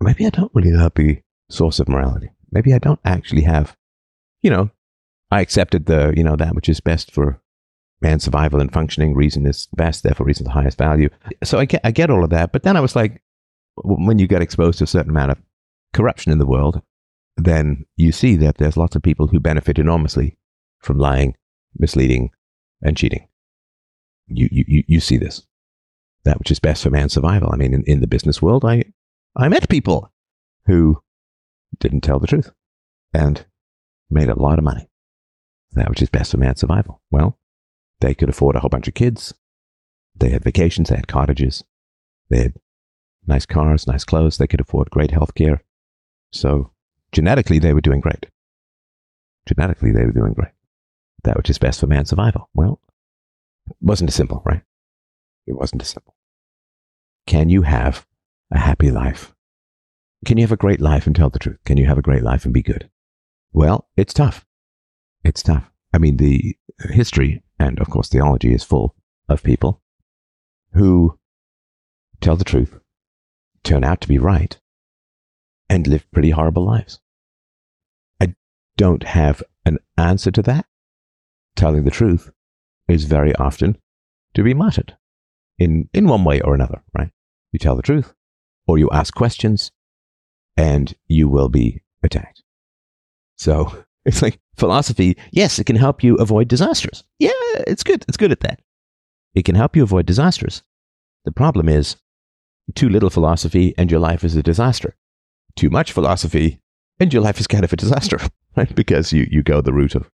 maybe 0.00 0.26
I 0.26 0.30
don't 0.30 0.52
really 0.54 0.76
have 0.76 0.92
the 0.94 1.22
source 1.50 1.80
of 1.80 1.88
morality. 1.88 2.30
Maybe 2.50 2.74
I 2.74 2.78
don't 2.78 3.00
actually 3.04 3.42
have, 3.42 3.76
you 4.42 4.50
know, 4.50 4.70
I 5.30 5.40
accepted 5.40 5.86
the, 5.86 6.12
you 6.16 6.22
know, 6.22 6.36
that 6.36 6.54
which 6.54 6.68
is 6.68 6.80
best 6.80 7.10
for 7.10 7.40
man's 8.00 8.24
survival 8.24 8.60
and 8.60 8.72
functioning. 8.72 9.14
Reason 9.14 9.46
is 9.46 9.68
best, 9.74 10.02
therefore 10.02 10.26
reason 10.26 10.44
is 10.44 10.48
the 10.48 10.60
highest 10.60 10.78
value. 10.78 11.08
So 11.42 11.58
I 11.58 11.64
get, 11.64 11.80
I 11.82 11.90
get 11.90 12.10
all 12.10 12.22
of 12.22 12.30
that. 12.30 12.52
But 12.52 12.62
then 12.62 12.76
I 12.76 12.80
was 12.80 12.94
like, 12.94 13.22
when 13.76 14.18
you 14.18 14.26
get 14.26 14.42
exposed 14.42 14.78
to 14.78 14.84
a 14.84 14.86
certain 14.88 15.10
amount 15.10 15.32
of 15.32 15.38
corruption 15.94 16.30
in 16.30 16.38
the 16.38 16.46
world, 16.46 16.82
then 17.36 17.84
you 17.96 18.12
see 18.12 18.36
that 18.36 18.58
there's 18.58 18.76
lots 18.76 18.96
of 18.96 19.02
people 19.02 19.26
who 19.26 19.40
benefit 19.40 19.78
enormously 19.78 20.38
from 20.80 20.98
lying, 20.98 21.34
misleading, 21.76 22.30
and 22.82 22.96
cheating. 22.96 23.28
You, 24.26 24.48
you, 24.50 24.84
you 24.86 25.00
see 25.00 25.16
this. 25.16 25.46
That 26.24 26.38
which 26.38 26.50
is 26.50 26.60
best 26.60 26.82
for 26.82 26.90
man's 26.90 27.12
survival. 27.12 27.50
I 27.52 27.56
mean, 27.56 27.74
in, 27.74 27.82
in 27.84 28.00
the 28.00 28.06
business 28.06 28.40
world, 28.40 28.64
I, 28.64 28.84
I 29.36 29.48
met 29.48 29.68
people 29.68 30.10
who 30.66 31.02
didn't 31.78 32.00
tell 32.02 32.18
the 32.18 32.26
truth 32.26 32.50
and 33.12 33.44
made 34.10 34.30
a 34.30 34.40
lot 34.40 34.58
of 34.58 34.64
money. 34.64 34.88
That 35.72 35.90
which 35.90 36.02
is 36.02 36.08
best 36.08 36.30
for 36.30 36.38
man's 36.38 36.60
survival. 36.60 37.02
Well, 37.10 37.38
they 38.00 38.14
could 38.14 38.28
afford 38.28 38.56
a 38.56 38.60
whole 38.60 38.70
bunch 38.70 38.88
of 38.88 38.94
kids. 38.94 39.34
They 40.14 40.30
had 40.30 40.44
vacations, 40.44 40.88
they 40.88 40.96
had 40.96 41.08
cottages, 41.08 41.64
they 42.30 42.38
had 42.38 42.54
nice 43.26 43.46
cars, 43.46 43.86
nice 43.86 44.04
clothes, 44.04 44.38
they 44.38 44.46
could 44.46 44.60
afford 44.60 44.90
great 44.90 45.10
health 45.10 45.34
care. 45.34 45.64
So 46.32 46.70
genetically, 47.14 47.58
they 47.58 47.72
were 47.72 47.80
doing 47.80 48.00
great. 48.00 48.26
Genetically, 49.46 49.92
they 49.92 50.04
were 50.04 50.12
doing 50.12 50.34
great. 50.34 50.52
That 51.22 51.36
which 51.36 51.48
is 51.48 51.58
best 51.58 51.80
for 51.80 51.86
man's 51.86 52.10
survival. 52.10 52.50
Well, 52.54 52.80
it 53.68 53.76
wasn't 53.80 54.10
as 54.10 54.14
simple, 54.14 54.42
right? 54.44 54.62
It 55.46 55.54
wasn't 55.54 55.82
as 55.82 55.88
simple. 55.88 56.14
Can 57.26 57.48
you 57.48 57.62
have 57.62 58.06
a 58.50 58.58
happy 58.58 58.90
life? 58.90 59.34
Can 60.26 60.38
you 60.38 60.44
have 60.44 60.52
a 60.52 60.56
great 60.56 60.80
life 60.80 61.06
and 61.06 61.14
tell 61.14 61.30
the 61.30 61.38
truth? 61.38 61.58
Can 61.64 61.76
you 61.76 61.86
have 61.86 61.98
a 61.98 62.02
great 62.02 62.22
life 62.22 62.44
and 62.44 62.52
be 62.52 62.62
good? 62.62 62.90
Well, 63.52 63.88
it's 63.96 64.14
tough. 64.14 64.44
It's 65.22 65.42
tough. 65.42 65.70
I 65.92 65.98
mean, 65.98 66.16
the 66.16 66.56
history 66.90 67.42
and, 67.58 67.78
of 67.78 67.88
course, 67.88 68.08
theology 68.08 68.52
is 68.52 68.64
full 68.64 68.94
of 69.28 69.42
people 69.42 69.80
who 70.72 71.18
tell 72.20 72.36
the 72.36 72.44
truth, 72.44 72.78
turn 73.62 73.84
out 73.84 74.00
to 74.00 74.08
be 74.08 74.18
right, 74.18 74.58
and 75.68 75.86
live 75.86 76.10
pretty 76.10 76.30
horrible 76.30 76.64
lives. 76.64 77.00
Don't 78.76 79.04
have 79.04 79.42
an 79.64 79.78
answer 79.96 80.30
to 80.30 80.42
that. 80.42 80.66
Telling 81.56 81.84
the 81.84 81.90
truth 81.90 82.30
is 82.88 83.04
very 83.04 83.34
often 83.36 83.78
to 84.34 84.42
be 84.42 84.54
muttered 84.54 84.96
in, 85.58 85.88
in 85.92 86.08
one 86.08 86.24
way 86.24 86.40
or 86.40 86.54
another, 86.54 86.82
right? 86.98 87.10
You 87.52 87.58
tell 87.58 87.76
the 87.76 87.82
truth, 87.82 88.12
or 88.66 88.78
you 88.78 88.90
ask 88.90 89.14
questions, 89.14 89.70
and 90.56 90.94
you 91.06 91.28
will 91.28 91.48
be 91.48 91.82
attacked. 92.02 92.42
So 93.36 93.84
it's 94.04 94.22
like 94.22 94.40
philosophy, 94.56 95.16
yes, 95.30 95.58
it 95.58 95.64
can 95.64 95.76
help 95.76 96.02
you 96.02 96.16
avoid 96.16 96.48
disasters. 96.48 97.04
Yeah, 97.18 97.30
it's 97.66 97.84
good. 97.84 98.04
It's 98.08 98.16
good 98.16 98.32
at 98.32 98.40
that. 98.40 98.60
It 99.34 99.44
can 99.44 99.54
help 99.54 99.76
you 99.76 99.82
avoid 99.82 100.06
disasters. 100.06 100.62
The 101.24 101.32
problem 101.32 101.68
is 101.68 101.96
too 102.74 102.88
little 102.88 103.10
philosophy 103.10 103.74
and 103.76 103.90
your 103.90 104.00
life 104.00 104.24
is 104.24 104.36
a 104.36 104.42
disaster. 104.42 104.96
Too 105.56 105.70
much 105.70 105.92
philosophy 105.92 106.60
and 107.00 107.12
your 107.12 107.22
life 107.22 107.40
is 107.40 107.46
kind 107.46 107.64
of 107.64 107.72
a 107.72 107.76
disaster, 107.76 108.18
right? 108.56 108.74
Because 108.74 109.12
you, 109.12 109.26
you 109.30 109.42
go 109.42 109.60
the 109.60 109.72
route 109.72 109.94
of 109.94 110.10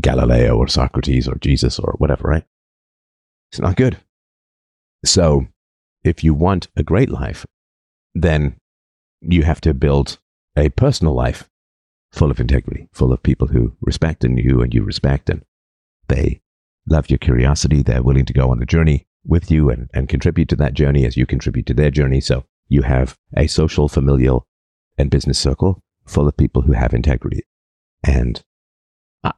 Galileo 0.00 0.56
or 0.56 0.68
Socrates 0.68 1.28
or 1.28 1.36
Jesus 1.36 1.78
or 1.78 1.94
whatever, 1.98 2.28
right? 2.28 2.44
It's 3.50 3.60
not 3.60 3.76
good. 3.76 3.98
So 5.04 5.46
if 6.02 6.24
you 6.24 6.34
want 6.34 6.68
a 6.76 6.82
great 6.82 7.10
life, 7.10 7.46
then 8.14 8.56
you 9.20 9.42
have 9.42 9.60
to 9.62 9.74
build 9.74 10.18
a 10.56 10.68
personal 10.70 11.14
life 11.14 11.48
full 12.12 12.30
of 12.30 12.40
integrity, 12.40 12.88
full 12.92 13.12
of 13.12 13.22
people 13.22 13.48
who 13.48 13.74
respect 13.80 14.24
and 14.24 14.38
you 14.38 14.60
and 14.62 14.72
you 14.72 14.82
respect 14.82 15.28
and 15.28 15.42
they 16.08 16.40
love 16.88 17.10
your 17.10 17.18
curiosity. 17.18 17.82
They're 17.82 18.02
willing 18.02 18.26
to 18.26 18.32
go 18.32 18.50
on 18.50 18.58
the 18.58 18.66
journey 18.66 19.06
with 19.24 19.50
you 19.50 19.70
and, 19.70 19.88
and 19.94 20.08
contribute 20.08 20.48
to 20.50 20.56
that 20.56 20.74
journey 20.74 21.04
as 21.06 21.16
you 21.16 21.26
contribute 21.26 21.66
to 21.66 21.74
their 21.74 21.90
journey. 21.90 22.20
So 22.20 22.44
you 22.68 22.82
have 22.82 23.16
a 23.36 23.46
social, 23.46 23.88
familial, 23.88 24.46
and 24.98 25.10
business 25.10 25.38
circle 25.38 25.80
full 26.06 26.28
of 26.28 26.36
people 26.36 26.62
who 26.62 26.72
have 26.72 26.92
integrity. 26.92 27.42
And 28.04 28.42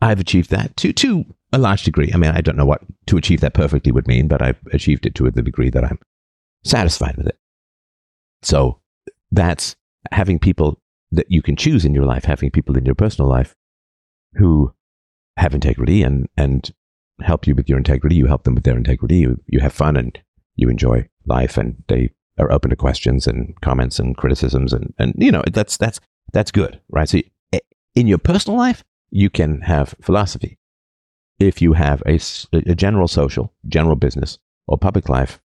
I've 0.02 0.20
achieved 0.20 0.50
that 0.50 0.76
to, 0.78 0.92
to 0.92 1.24
a 1.52 1.58
large 1.58 1.84
degree. 1.84 2.10
I 2.12 2.16
mean, 2.16 2.32
I 2.32 2.40
don't 2.40 2.56
know 2.56 2.66
what 2.66 2.82
to 3.06 3.16
achieve 3.16 3.40
that 3.40 3.54
perfectly 3.54 3.92
would 3.92 4.08
mean, 4.08 4.28
but 4.28 4.42
I've 4.42 4.58
achieved 4.72 5.06
it 5.06 5.14
to 5.16 5.30
the 5.30 5.42
degree 5.42 5.70
that 5.70 5.84
I'm 5.84 5.98
satisfied 6.64 7.16
with 7.16 7.28
it. 7.28 7.38
So 8.42 8.80
that's 9.30 9.76
having 10.10 10.38
people 10.38 10.80
that 11.12 11.30
you 11.30 11.42
can 11.42 11.56
choose 11.56 11.84
in 11.84 11.94
your 11.94 12.04
life, 12.04 12.24
having 12.24 12.50
people 12.50 12.76
in 12.76 12.84
your 12.84 12.94
personal 12.94 13.30
life 13.30 13.54
who 14.34 14.74
have 15.36 15.54
integrity 15.54 16.02
and, 16.02 16.28
and 16.36 16.72
help 17.20 17.46
you 17.46 17.54
with 17.54 17.68
your 17.68 17.78
integrity. 17.78 18.16
You 18.16 18.26
help 18.26 18.44
them 18.44 18.54
with 18.54 18.64
their 18.64 18.76
integrity. 18.76 19.18
You, 19.18 19.40
you 19.46 19.60
have 19.60 19.72
fun 19.72 19.96
and 19.96 20.18
you 20.56 20.68
enjoy 20.68 21.08
life 21.26 21.56
and 21.56 21.82
they 21.88 22.10
are 22.38 22.50
open 22.50 22.70
to 22.70 22.76
questions 22.76 23.26
and 23.26 23.58
comments 23.60 23.98
and 23.98 24.16
criticisms. 24.16 24.72
And, 24.72 24.92
and 24.98 25.14
you 25.16 25.30
know, 25.30 25.42
that's, 25.52 25.76
that's, 25.76 26.00
that's 26.32 26.50
good, 26.50 26.80
right? 26.90 27.08
So 27.08 27.20
in 27.96 28.06
your 28.06 28.18
personal 28.18 28.56
life, 28.56 28.84
you 29.10 29.28
can 29.28 29.62
have 29.62 29.96
philosophy. 30.00 30.58
If 31.40 31.60
you 31.60 31.72
have 31.72 32.00
a, 32.06 32.20
a 32.52 32.74
general 32.76 33.08
social, 33.08 33.52
general 33.66 33.96
business 33.96 34.38
or 34.68 34.78
public 34.78 35.08
life, 35.08 35.40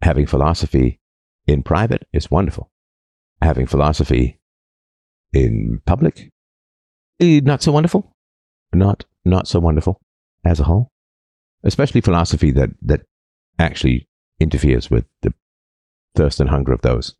having 0.00 0.26
philosophy 0.26 1.00
in 1.46 1.62
private 1.62 2.08
is 2.14 2.30
wonderful. 2.30 2.70
Having 3.42 3.66
philosophy 3.66 4.40
in 5.34 5.82
public, 5.84 6.30
eh, 7.20 7.40
not 7.44 7.62
so 7.62 7.72
wonderful. 7.72 8.16
Not, 8.72 9.04
not 9.26 9.46
so 9.46 9.60
wonderful 9.60 10.00
as 10.44 10.60
a 10.60 10.64
whole 10.64 10.90
especially 11.62 12.00
philosophy 12.00 12.50
that, 12.52 12.70
that 12.82 13.02
actually 13.58 14.08
interferes 14.38 14.90
with 14.90 15.04
the 15.22 15.32
thirst 16.14 16.40
and 16.40 16.50
hunger 16.50 16.72
of 16.72 16.82
those 16.82 17.14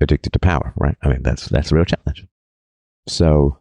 addicted 0.00 0.32
to 0.32 0.38
power, 0.38 0.72
right? 0.76 0.96
I 1.02 1.08
mean, 1.08 1.22
that's, 1.22 1.46
that's 1.46 1.70
a 1.70 1.74
real 1.74 1.84
challenge. 1.84 2.26
So, 3.06 3.58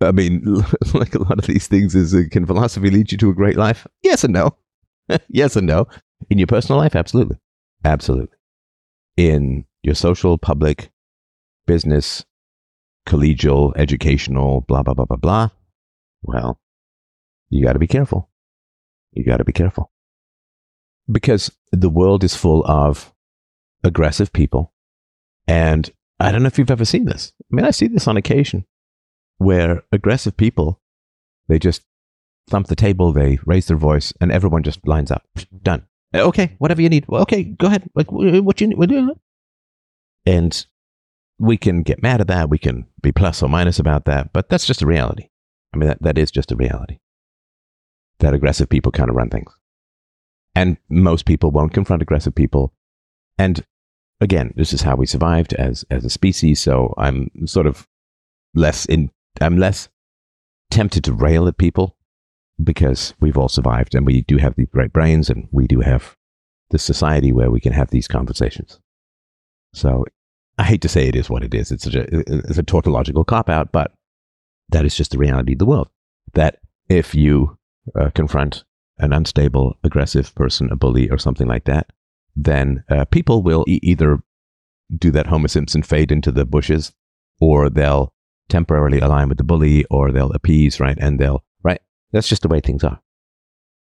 I 0.00 0.12
mean, 0.12 0.42
like 0.94 1.14
a 1.14 1.22
lot 1.22 1.38
of 1.38 1.46
these 1.46 1.66
things 1.66 1.94
is, 1.94 2.14
uh, 2.14 2.22
can 2.30 2.46
philosophy 2.46 2.90
lead 2.90 3.12
you 3.12 3.18
to 3.18 3.30
a 3.30 3.34
great 3.34 3.56
life? 3.56 3.86
Yes 4.02 4.24
and 4.24 4.32
no. 4.32 4.56
yes 5.28 5.56
and 5.56 5.66
no. 5.66 5.86
In 6.30 6.38
your 6.38 6.46
personal 6.46 6.78
life, 6.78 6.96
absolutely. 6.96 7.36
Absolutely. 7.84 8.36
In 9.16 9.64
your 9.82 9.94
social, 9.94 10.38
public, 10.38 10.90
business, 11.66 12.24
collegial, 13.06 13.72
educational, 13.76 14.62
blah, 14.62 14.82
blah, 14.82 14.94
blah, 14.94 15.04
blah, 15.04 15.16
blah. 15.16 15.48
Well, 16.22 16.58
you 17.50 17.64
got 17.64 17.74
to 17.74 17.78
be 17.78 17.86
careful 17.86 18.30
you 19.14 19.24
got 19.24 19.38
to 19.38 19.44
be 19.44 19.52
careful. 19.52 19.90
Because 21.10 21.50
the 21.70 21.88
world 21.88 22.24
is 22.24 22.34
full 22.34 22.64
of 22.66 23.12
aggressive 23.82 24.32
people. 24.32 24.72
And 25.46 25.90
I 26.18 26.32
don't 26.32 26.42
know 26.42 26.48
if 26.48 26.58
you've 26.58 26.70
ever 26.70 26.84
seen 26.84 27.04
this. 27.04 27.32
I 27.40 27.56
mean, 27.56 27.64
I 27.64 27.70
see 27.70 27.86
this 27.86 28.08
on 28.08 28.16
occasion 28.16 28.64
where 29.44 29.82
aggressive 29.92 30.36
people, 30.36 30.80
they 31.48 31.58
just 31.58 31.82
thump 32.48 32.66
the 32.66 32.76
table, 32.76 33.12
they 33.12 33.38
raise 33.46 33.66
their 33.66 33.76
voice, 33.76 34.12
and 34.20 34.32
everyone 34.32 34.62
just 34.62 34.86
lines 34.86 35.10
up. 35.10 35.26
Done. 35.62 35.86
Uh, 36.14 36.20
okay, 36.20 36.54
whatever 36.58 36.82
you 36.82 36.88
need. 36.88 37.06
Okay, 37.08 37.44
go 37.44 37.66
ahead. 37.66 37.88
Like, 37.94 38.10
what 38.10 38.60
you 38.60 38.66
need. 38.68 39.16
And 40.26 40.66
we 41.38 41.56
can 41.56 41.82
get 41.82 42.02
mad 42.02 42.20
at 42.20 42.28
that. 42.28 42.50
We 42.50 42.58
can 42.58 42.86
be 43.02 43.12
plus 43.12 43.42
or 43.42 43.48
minus 43.48 43.78
about 43.78 44.04
that, 44.06 44.32
but 44.32 44.48
that's 44.48 44.66
just 44.66 44.82
a 44.82 44.86
reality. 44.86 45.28
I 45.72 45.76
mean, 45.76 45.88
that, 45.88 46.02
that 46.02 46.18
is 46.18 46.30
just 46.30 46.52
a 46.52 46.56
reality 46.56 46.98
that 48.20 48.34
aggressive 48.34 48.68
people 48.68 48.92
kind 48.92 49.10
of 49.10 49.16
run 49.16 49.28
things. 49.28 49.52
And 50.54 50.76
most 50.88 51.26
people 51.26 51.50
won't 51.50 51.74
confront 51.74 52.00
aggressive 52.00 52.34
people. 52.34 52.72
And 53.38 53.64
again, 54.20 54.54
this 54.56 54.72
is 54.72 54.82
how 54.82 54.94
we 54.94 55.06
survived 55.06 55.52
as, 55.54 55.84
as 55.90 56.04
a 56.04 56.10
species. 56.10 56.60
So 56.60 56.94
I'm 56.96 57.28
sort 57.46 57.66
of 57.66 57.88
less 58.54 58.86
in, 58.86 59.10
I'm 59.40 59.58
less 59.58 59.88
tempted 60.70 61.04
to 61.04 61.12
rail 61.12 61.46
at 61.48 61.58
people 61.58 61.96
because 62.62 63.14
we've 63.20 63.36
all 63.36 63.48
survived 63.48 63.94
and 63.94 64.06
we 64.06 64.22
do 64.22 64.38
have 64.38 64.54
these 64.54 64.68
great 64.72 64.92
brains 64.92 65.28
and 65.28 65.48
we 65.50 65.66
do 65.66 65.80
have 65.80 66.16
the 66.70 66.78
society 66.78 67.32
where 67.32 67.50
we 67.50 67.60
can 67.60 67.72
have 67.72 67.90
these 67.90 68.08
conversations. 68.08 68.80
So 69.72 70.04
I 70.58 70.64
hate 70.64 70.82
to 70.82 70.88
say 70.88 71.08
it 71.08 71.16
is 71.16 71.28
what 71.28 71.42
it 71.42 71.52
is. 71.52 71.72
It's 71.72 71.84
such 71.84 71.94
a, 71.94 72.06
it's 72.10 72.58
a 72.58 72.62
tautological 72.62 73.24
cop 73.24 73.50
out, 73.50 73.72
but 73.72 73.92
that 74.68 74.84
is 74.84 74.96
just 74.96 75.10
the 75.10 75.18
reality 75.18 75.52
of 75.52 75.58
the 75.58 75.66
world. 75.66 75.88
That 76.34 76.60
if 76.88 77.14
you 77.14 77.58
uh, 77.98 78.10
confront 78.10 78.64
an 78.98 79.12
unstable, 79.12 79.76
aggressive 79.82 80.34
person, 80.34 80.70
a 80.70 80.76
bully, 80.76 81.10
or 81.10 81.18
something 81.18 81.48
like 81.48 81.64
that, 81.64 81.90
then 82.36 82.84
uh, 82.88 83.04
people 83.06 83.42
will 83.42 83.64
e- 83.66 83.80
either 83.82 84.20
do 84.96 85.10
that 85.10 85.26
Homer 85.26 85.48
Simpson 85.48 85.82
fade 85.82 86.12
into 86.12 86.30
the 86.30 86.44
bushes, 86.44 86.92
or 87.40 87.68
they'll 87.68 88.13
temporarily 88.48 89.00
align 89.00 89.28
with 89.28 89.38
the 89.38 89.44
bully, 89.44 89.84
or 89.90 90.10
they'll 90.10 90.32
appease, 90.32 90.80
right? 90.80 90.96
And 91.00 91.18
they'll, 91.18 91.44
right? 91.62 91.80
That's 92.12 92.28
just 92.28 92.42
the 92.42 92.48
way 92.48 92.60
things 92.60 92.84
are. 92.84 93.00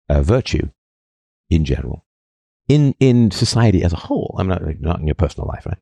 Uh, 0.09 0.21
virtue, 0.21 0.69
in 1.49 1.65
general, 1.65 2.05
in 2.67 2.95
in 2.99 3.31
society 3.31 3.83
as 3.83 3.93
a 3.93 3.97
whole. 3.97 4.35
I'm 4.39 4.47
not 4.47 4.61
not 4.79 4.99
in 4.99 5.07
your 5.07 5.15
personal 5.15 5.47
life, 5.47 5.65
right? 5.65 5.79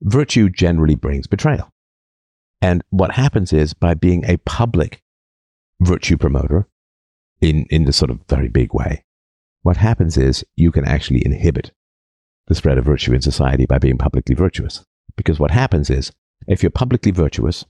Virtue 0.00 0.48
generally 0.48 0.94
brings 0.94 1.26
betrayal, 1.26 1.72
and 2.60 2.82
what 2.90 3.12
happens 3.12 3.52
is 3.52 3.74
by 3.74 3.94
being 3.94 4.24
a 4.24 4.36
public 4.38 5.02
virtue 5.80 6.16
promoter, 6.16 6.68
in, 7.42 7.66
in 7.68 7.84
the 7.84 7.92
sort 7.92 8.10
of 8.10 8.20
very 8.28 8.48
big 8.48 8.72
way. 8.72 9.04
What 9.62 9.76
happens 9.76 10.16
is 10.16 10.44
you 10.56 10.72
can 10.72 10.84
actually 10.84 11.26
inhibit 11.26 11.72
the 12.46 12.54
spread 12.54 12.78
of 12.78 12.84
virtue 12.84 13.12
in 13.12 13.20
society 13.20 13.66
by 13.66 13.78
being 13.78 13.98
publicly 13.98 14.34
virtuous. 14.34 14.84
Because 15.16 15.38
what 15.38 15.50
happens 15.50 15.90
is, 15.90 16.12
if 16.46 16.62
you're 16.62 16.70
publicly 16.70 17.12
virtuous, 17.12 17.66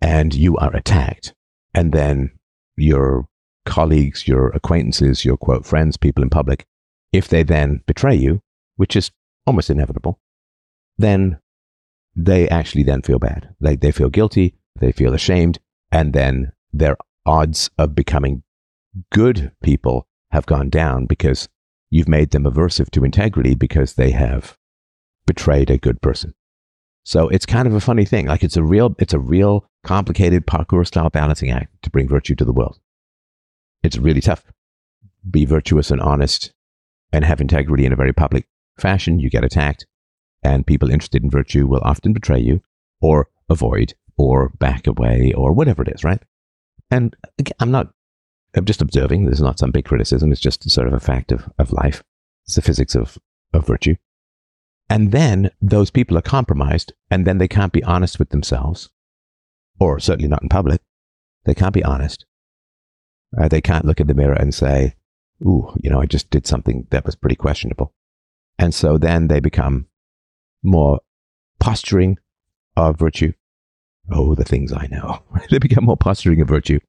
and 0.00 0.34
you 0.34 0.56
are 0.56 0.74
attacked, 0.74 1.34
and 1.74 1.92
then 1.92 2.30
your 2.76 3.28
colleagues, 3.64 4.28
your 4.28 4.48
acquaintances, 4.48 5.24
your 5.24 5.36
quote 5.36 5.66
friends, 5.66 5.96
people 5.96 6.22
in 6.22 6.30
public, 6.30 6.66
if 7.12 7.28
they 7.28 7.42
then 7.42 7.82
betray 7.86 8.14
you, 8.14 8.40
which 8.76 8.96
is 8.96 9.10
almost 9.46 9.70
inevitable, 9.70 10.20
then 10.98 11.38
they 12.14 12.48
actually 12.48 12.82
then 12.82 13.02
feel 13.02 13.18
bad. 13.18 13.54
They, 13.60 13.76
they 13.76 13.92
feel 13.92 14.08
guilty, 14.08 14.54
they 14.78 14.92
feel 14.92 15.14
ashamed, 15.14 15.58
and 15.92 16.12
then 16.12 16.52
their 16.72 16.96
odds 17.24 17.70
of 17.78 17.94
becoming 17.94 18.42
good 19.12 19.52
people 19.62 20.06
have 20.30 20.46
gone 20.46 20.70
down 20.70 21.06
because 21.06 21.48
you've 21.90 22.08
made 22.08 22.30
them 22.30 22.44
aversive 22.44 22.90
to 22.90 23.04
integrity 23.04 23.54
because 23.54 23.94
they 23.94 24.10
have 24.10 24.56
betrayed 25.26 25.70
a 25.70 25.78
good 25.78 26.00
person. 26.00 26.34
So 27.06 27.28
it's 27.28 27.46
kind 27.46 27.68
of 27.68 27.74
a 27.74 27.80
funny 27.80 28.04
thing. 28.04 28.26
Like 28.26 28.42
it's 28.42 28.56
a 28.56 28.64
real, 28.64 28.96
it's 28.98 29.14
a 29.14 29.20
real 29.20 29.64
complicated 29.84 30.44
parkour 30.44 30.84
style 30.84 31.08
balancing 31.08 31.52
act 31.52 31.80
to 31.82 31.90
bring 31.90 32.08
virtue 32.08 32.34
to 32.34 32.44
the 32.44 32.52
world. 32.52 32.80
It's 33.84 33.96
really 33.96 34.20
tough. 34.20 34.44
Be 35.30 35.44
virtuous 35.44 35.92
and 35.92 36.00
honest 36.00 36.52
and 37.12 37.24
have 37.24 37.40
integrity 37.40 37.86
in 37.86 37.92
a 37.92 37.96
very 37.96 38.12
public 38.12 38.48
fashion. 38.80 39.20
You 39.20 39.30
get 39.30 39.44
attacked 39.44 39.86
and 40.42 40.66
people 40.66 40.90
interested 40.90 41.22
in 41.22 41.30
virtue 41.30 41.68
will 41.68 41.80
often 41.84 42.12
betray 42.12 42.40
you 42.40 42.60
or 43.00 43.28
avoid 43.48 43.94
or 44.16 44.48
back 44.58 44.88
away 44.88 45.32
or 45.32 45.52
whatever 45.52 45.82
it 45.82 45.92
is, 45.94 46.02
right? 46.02 46.20
And 46.90 47.14
again, 47.38 47.54
I'm 47.60 47.70
not, 47.70 47.92
I'm 48.56 48.64
just 48.64 48.82
observing. 48.82 49.26
This 49.26 49.36
is 49.36 49.42
not 49.42 49.60
some 49.60 49.70
big 49.70 49.84
criticism. 49.84 50.32
It's 50.32 50.40
just 50.40 50.68
sort 50.68 50.88
of 50.88 50.92
a 50.92 50.98
fact 50.98 51.30
of, 51.30 51.48
of 51.56 51.72
life. 51.72 52.02
It's 52.46 52.56
the 52.56 52.62
physics 52.62 52.96
of, 52.96 53.16
of 53.52 53.64
virtue. 53.64 53.94
And 54.88 55.12
then 55.12 55.50
those 55.60 55.90
people 55.90 56.16
are 56.16 56.22
compromised 56.22 56.92
and 57.10 57.26
then 57.26 57.38
they 57.38 57.48
can't 57.48 57.72
be 57.72 57.82
honest 57.82 58.18
with 58.18 58.30
themselves 58.30 58.88
or 59.80 59.98
certainly 59.98 60.28
not 60.28 60.42
in 60.42 60.48
public. 60.48 60.80
They 61.44 61.54
can't 61.54 61.74
be 61.74 61.84
honest. 61.84 62.24
Uh, 63.38 63.48
they 63.48 63.60
can't 63.60 63.84
look 63.84 64.00
in 64.00 64.06
the 64.06 64.14
mirror 64.14 64.34
and 64.34 64.54
say, 64.54 64.94
ooh, 65.42 65.72
you 65.82 65.90
know, 65.90 66.00
I 66.00 66.06
just 66.06 66.30
did 66.30 66.46
something 66.46 66.86
that 66.90 67.04
was 67.04 67.16
pretty 67.16 67.36
questionable. 67.36 67.92
And 68.58 68.74
so 68.74 68.96
then 68.96 69.28
they 69.28 69.40
become 69.40 69.86
more 70.62 71.00
posturing 71.58 72.18
of 72.76 72.98
virtue. 72.98 73.32
Oh, 74.10 74.34
the 74.34 74.44
things 74.44 74.72
I 74.72 74.86
know. 74.86 75.22
they 75.50 75.58
become 75.58 75.84
more 75.84 75.96
posturing 75.96 76.40
of 76.40 76.48
virtue. 76.48 76.80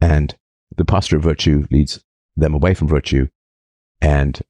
And 0.00 0.34
the 0.76 0.84
posture 0.84 1.16
of 1.16 1.22
virtue 1.22 1.66
leads 1.70 2.02
them 2.36 2.54
away 2.54 2.74
from 2.74 2.88
virtue. 2.88 3.28
And 4.00 4.40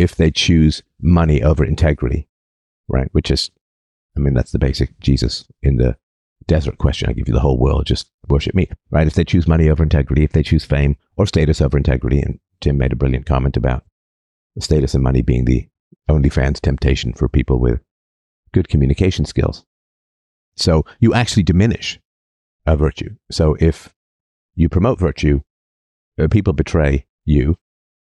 if 0.00 0.16
they 0.16 0.30
choose 0.30 0.82
money 1.00 1.42
over 1.42 1.62
integrity, 1.62 2.26
right, 2.88 3.08
which 3.12 3.30
is, 3.30 3.50
I 4.16 4.20
mean, 4.20 4.32
that's 4.32 4.52
the 4.52 4.58
basic 4.58 4.98
Jesus 4.98 5.46
in 5.62 5.76
the 5.76 5.96
desert 6.46 6.78
question. 6.78 7.08
I 7.08 7.12
give 7.12 7.28
you 7.28 7.34
the 7.34 7.40
whole 7.40 7.58
world, 7.58 7.86
just 7.86 8.10
worship 8.28 8.54
me, 8.54 8.70
right? 8.90 9.06
If 9.06 9.14
they 9.14 9.24
choose 9.24 9.46
money 9.46 9.68
over 9.68 9.82
integrity, 9.82 10.24
if 10.24 10.32
they 10.32 10.42
choose 10.42 10.64
fame 10.64 10.96
or 11.16 11.26
status 11.26 11.60
over 11.60 11.76
integrity, 11.76 12.20
and 12.20 12.40
Tim 12.60 12.78
made 12.78 12.92
a 12.92 12.96
brilliant 12.96 13.26
comment 13.26 13.58
about 13.58 13.84
status 14.58 14.94
and 14.94 15.04
money 15.04 15.20
being 15.20 15.44
the 15.44 15.68
OnlyFans 16.08 16.60
temptation 16.60 17.12
for 17.12 17.28
people 17.28 17.60
with 17.60 17.80
good 18.52 18.68
communication 18.68 19.26
skills. 19.26 19.64
So 20.56 20.84
you 20.98 21.12
actually 21.12 21.42
diminish 21.42 22.00
a 22.66 22.76
virtue. 22.76 23.16
So 23.30 23.56
if 23.60 23.94
you 24.54 24.68
promote 24.68 24.98
virtue, 24.98 25.42
uh, 26.18 26.28
people 26.28 26.52
betray 26.52 27.06
you, 27.24 27.56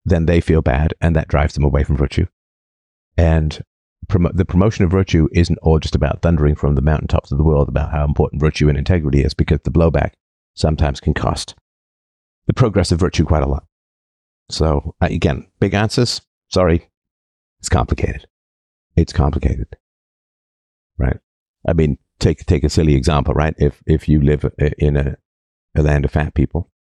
then 0.05 0.25
they 0.25 0.39
feel 0.39 0.61
bad 0.61 0.93
and 1.01 1.15
that 1.15 1.27
drives 1.27 1.53
them 1.53 1.63
away 1.63 1.83
from 1.83 1.97
virtue. 1.97 2.27
And 3.17 3.61
the 4.07 4.45
promotion 4.45 4.85
of 4.85 4.91
virtue 4.91 5.27
isn't 5.31 5.57
all 5.61 5.79
just 5.79 5.95
about 5.95 6.21
thundering 6.21 6.55
from 6.55 6.75
the 6.75 6.81
mountaintops 6.81 7.31
of 7.31 7.37
the 7.37 7.43
world 7.43 7.67
about 7.67 7.91
how 7.91 8.05
important 8.05 8.39
virtue 8.39 8.69
and 8.69 8.77
integrity 8.77 9.23
is 9.23 9.33
because 9.33 9.59
the 9.63 9.71
blowback 9.71 10.11
sometimes 10.53 10.99
can 10.99 11.13
cost 11.13 11.55
the 12.45 12.53
progress 12.53 12.91
of 12.91 12.99
virtue 12.99 13.25
quite 13.25 13.41
a 13.41 13.47
lot. 13.47 13.65
So 14.49 14.95
uh, 15.01 15.07
again, 15.09 15.47
big 15.59 15.73
answers. 15.73 16.21
Sorry. 16.49 16.87
It's 17.59 17.69
complicated. 17.69 18.27
It's 18.95 19.11
complicated 19.11 19.75
right? 20.97 21.17
I 21.67 21.73
mean, 21.73 21.97
take 22.19 22.45
take 22.45 22.63
a 22.63 22.69
silly 22.69 22.95
example, 22.95 23.33
right? 23.33 23.55
If 23.57 23.81
if 23.85 24.07
you 24.07 24.21
live 24.21 24.45
in 24.77 24.97
a, 24.97 25.17
a 25.75 25.81
land 25.81 26.05
of 26.05 26.11
fat 26.11 26.33
people 26.33 26.71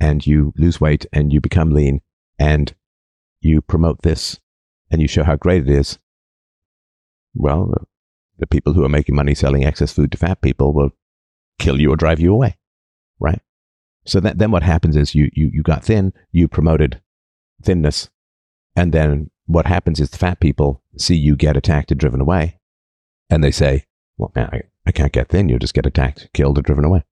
and 0.00 0.26
you 0.26 0.52
lose 0.56 0.80
weight 0.80 1.06
and 1.12 1.32
you 1.32 1.40
become 1.40 1.70
lean 1.70 2.00
and 2.40 2.74
you 3.40 3.60
promote 3.60 4.02
this 4.02 4.40
and 4.90 5.00
you 5.00 5.06
show 5.06 5.22
how 5.22 5.36
great 5.36 5.68
it 5.68 5.70
is, 5.70 5.98
well, 7.34 7.72
the 8.38 8.46
people 8.46 8.72
who 8.72 8.84
are 8.84 8.88
making 8.88 9.14
money 9.14 9.34
selling 9.34 9.64
excess 9.64 9.92
food 9.92 10.10
to 10.10 10.18
fat 10.18 10.40
people 10.40 10.72
will 10.72 10.90
kill 11.58 11.80
you 11.80 11.92
or 11.92 11.96
drive 11.96 12.18
you 12.18 12.32
away, 12.32 12.56
right? 13.20 13.42
So 14.06 14.18
that, 14.20 14.38
then 14.38 14.50
what 14.50 14.62
happens 14.62 14.96
is 14.96 15.14
you, 15.14 15.30
you, 15.34 15.50
you 15.52 15.62
got 15.62 15.84
thin, 15.84 16.14
you 16.32 16.48
promoted 16.48 17.02
thinness, 17.62 18.08
and 18.74 18.92
then 18.92 19.30
what 19.46 19.66
happens 19.66 20.00
is 20.00 20.10
the 20.10 20.18
fat 20.18 20.40
people 20.40 20.82
see 20.96 21.14
you 21.14 21.36
get 21.36 21.56
attacked 21.56 21.90
and 21.90 22.00
driven 22.00 22.20
away, 22.20 22.58
and 23.28 23.44
they 23.44 23.50
say, 23.50 23.84
well, 24.16 24.32
man, 24.34 24.48
I, 24.52 24.62
I 24.86 24.92
can't 24.92 25.12
get 25.12 25.28
thin. 25.28 25.48
You'll 25.48 25.58
just 25.58 25.74
get 25.74 25.86
attacked, 25.86 26.30
killed, 26.32 26.58
or 26.58 26.62
driven 26.62 26.84
away. 26.84 27.04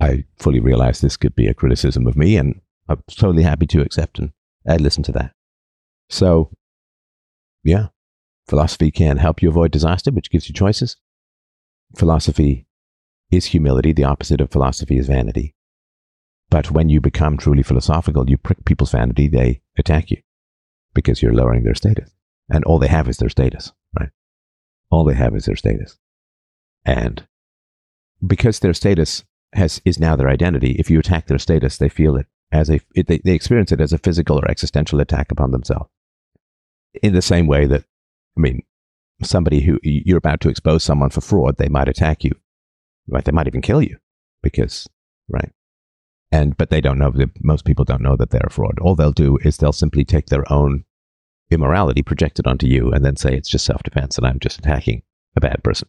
I 0.00 0.24
fully 0.36 0.60
realize 0.60 1.00
this 1.00 1.16
could 1.16 1.36
be 1.36 1.46
a 1.46 1.54
criticism 1.54 2.06
of 2.06 2.16
me, 2.16 2.36
and 2.36 2.60
I'm 2.88 3.02
totally 3.10 3.42
happy 3.42 3.66
to 3.66 3.82
accept 3.82 4.18
and 4.18 4.80
listen 4.80 5.02
to 5.04 5.12
that. 5.12 5.32
So, 6.08 6.50
yeah, 7.64 7.88
philosophy 8.48 8.90
can 8.90 9.16
help 9.16 9.42
you 9.42 9.48
avoid 9.48 9.72
disaster, 9.72 10.10
which 10.10 10.30
gives 10.30 10.48
you 10.48 10.54
choices. 10.54 10.96
Philosophy 11.96 12.66
is 13.30 13.46
humility. 13.46 13.92
The 13.92 14.04
opposite 14.04 14.40
of 14.40 14.50
philosophy 14.50 14.98
is 14.98 15.08
vanity. 15.08 15.54
But 16.48 16.70
when 16.70 16.88
you 16.88 17.00
become 17.00 17.36
truly 17.36 17.64
philosophical, 17.64 18.30
you 18.30 18.38
prick 18.38 18.64
people's 18.64 18.92
vanity, 18.92 19.26
they 19.26 19.62
attack 19.76 20.10
you 20.10 20.18
because 20.94 21.20
you're 21.20 21.34
lowering 21.34 21.64
their 21.64 21.74
status. 21.74 22.10
And 22.48 22.62
all 22.64 22.78
they 22.78 22.88
have 22.88 23.08
is 23.08 23.16
their 23.16 23.28
status, 23.28 23.72
right? 23.98 24.10
all 24.90 25.04
they 25.04 25.14
have 25.14 25.34
is 25.34 25.46
their 25.46 25.56
status. 25.56 25.98
And 26.84 27.26
because 28.24 28.60
their 28.60 28.74
status 28.74 29.24
has 29.52 29.80
is 29.84 29.98
now 29.98 30.16
their 30.16 30.28
identity, 30.28 30.76
if 30.78 30.90
you 30.90 30.98
attack 30.98 31.26
their 31.26 31.38
status, 31.38 31.78
they 31.78 31.88
feel 31.88 32.16
it 32.16 32.26
as 32.52 32.70
a 32.70 32.80
it, 32.94 33.06
they, 33.06 33.18
they 33.18 33.32
experience 33.32 33.72
it 33.72 33.80
as 33.80 33.92
a 33.92 33.98
physical 33.98 34.38
or 34.38 34.50
existential 34.50 35.00
attack 35.00 35.30
upon 35.30 35.50
themselves. 35.50 35.90
In 37.02 37.12
the 37.12 37.22
same 37.22 37.46
way 37.46 37.66
that, 37.66 37.84
I 38.36 38.40
mean, 38.40 38.62
somebody 39.22 39.60
who 39.60 39.78
you're 39.82 40.18
about 40.18 40.40
to 40.42 40.48
expose 40.48 40.84
someone 40.84 41.10
for 41.10 41.20
fraud, 41.20 41.56
they 41.56 41.68
might 41.68 41.88
attack 41.88 42.24
you, 42.24 42.32
right? 43.08 43.24
They 43.24 43.32
might 43.32 43.46
even 43.46 43.62
kill 43.62 43.82
you 43.82 43.98
because, 44.42 44.88
right? 45.28 45.50
And 46.32 46.56
but 46.56 46.70
they 46.70 46.80
don't 46.80 46.98
know 46.98 47.10
that 47.10 47.44
most 47.44 47.64
people 47.64 47.84
don't 47.84 48.02
know 48.02 48.16
that 48.16 48.30
they're 48.30 48.46
a 48.46 48.50
fraud. 48.50 48.78
All 48.80 48.94
they'll 48.94 49.12
do 49.12 49.38
is 49.42 49.56
they'll 49.56 49.72
simply 49.72 50.04
take 50.04 50.26
their 50.26 50.50
own 50.52 50.84
immorality 51.50 52.02
projected 52.02 52.46
onto 52.46 52.66
you 52.66 52.90
and 52.90 53.04
then 53.04 53.16
say 53.16 53.34
it's 53.34 53.48
just 53.48 53.64
self 53.64 53.82
defense 53.82 54.18
and 54.18 54.26
I'm 54.26 54.40
just 54.40 54.58
attacking 54.58 55.02
a 55.36 55.40
bad 55.40 55.62
person. 55.62 55.88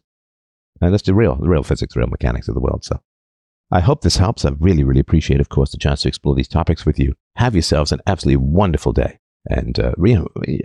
And 0.80 0.92
that's 0.92 1.02
the 1.02 1.14
real, 1.14 1.34
the 1.34 1.48
real 1.48 1.64
physics, 1.64 1.94
the 1.94 2.00
real 2.00 2.08
mechanics 2.08 2.48
of 2.48 2.54
the 2.54 2.60
world. 2.60 2.84
So 2.84 3.00
I 3.70 3.80
hope 3.80 4.00
this 4.00 4.16
helps. 4.16 4.44
I 4.44 4.50
really, 4.58 4.82
really 4.82 5.00
appreciate, 5.00 5.40
of 5.40 5.50
course, 5.50 5.70
the 5.70 5.78
chance 5.78 6.02
to 6.02 6.08
explore 6.08 6.34
these 6.34 6.48
topics 6.48 6.86
with 6.86 6.98
you. 6.98 7.14
Have 7.36 7.54
yourselves 7.54 7.92
an 7.92 8.00
absolutely 8.06 8.44
wonderful 8.44 8.92
day. 8.92 9.18
And, 9.48 9.78
uh, 9.78 9.92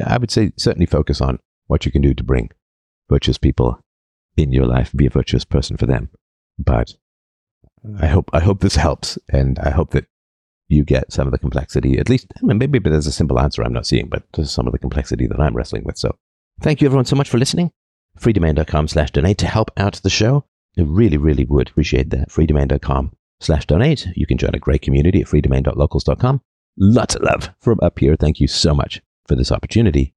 I 0.06 0.18
would 0.18 0.32
say 0.32 0.52
certainly 0.58 0.86
focus 0.86 1.22
on 1.22 1.40
what 1.68 1.86
you 1.86 1.92
can 1.92 2.02
do 2.02 2.14
to 2.14 2.24
bring 2.24 2.50
virtuous 3.10 3.38
people 3.38 3.80
in 4.38 4.52
your 4.52 4.66
life, 4.66 4.92
be 4.96 5.06
a 5.06 5.10
virtuous 5.10 5.46
person 5.46 5.78
for 5.78 5.86
them. 5.86 6.10
But 6.58 6.96
I 8.00 8.08
hope, 8.08 8.30
I 8.34 8.40
hope 8.40 8.62
this 8.62 8.76
helps. 8.76 9.20
And 9.30 9.60
I 9.60 9.70
hope 9.70 9.92
that 9.92 10.06
you 10.70 10.84
get 10.84 11.12
some 11.12 11.28
of 11.28 11.32
the 11.32 11.40
complexity. 11.40 12.00
At 12.00 12.10
least, 12.10 12.28
I 12.38 12.46
mean, 12.46 12.58
maybe 12.58 12.80
there's 12.80 13.08
a 13.08 13.12
simple 13.12 13.40
answer 13.40 13.64
I'm 13.64 13.74
not 13.74 13.86
seeing, 13.86 14.08
but 14.08 14.24
there's 14.34 14.52
some 14.52 14.66
of 14.66 14.72
the 14.72 14.80
complexity 14.80 15.28
that 15.28 15.40
I'm 15.40 15.56
wrestling 15.56 15.84
with. 15.84 15.98
So 15.98 16.16
thank 16.62 16.82
you 16.82 16.88
everyone 16.88 17.06
so 17.06 17.16
much 17.16 17.30
for 17.30 17.38
listening. 17.38 17.72
freedomain.com 18.18 18.88
slash 18.88 19.12
donate 19.12 19.38
to 19.40 19.48
help 19.48 19.72
out 19.78 19.96
the 20.04 20.10
show. 20.10 20.46
I 20.78 20.82
really, 20.82 21.18
really 21.18 21.46
would 21.46 21.70
appreciate 21.70 22.10
that. 22.12 22.30
freedomain.com 22.30 23.12
slash 23.40 23.66
donate. 23.66 24.08
You 24.16 24.26
can 24.26 24.38
join 24.38 24.56
a 24.56 24.60
great 24.60 24.82
community 24.82 25.22
at 25.22 25.28
freedomain.locals.com. 25.28 26.42
Lots 26.78 27.16
of 27.16 27.22
love 27.22 27.52
from 27.60 27.80
up 27.84 28.00
here. 28.00 28.16
Thank 28.16 28.40
you 28.40 28.48
so 28.48 28.74
much 28.74 29.02
for 29.28 29.36
this 29.36 29.52
opportunity. 29.52 30.14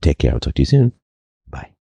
Take 0.00 0.18
care. 0.18 0.32
I'll 0.32 0.40
talk 0.40 0.54
to 0.54 0.62
you 0.62 0.66
soon. 0.66 0.92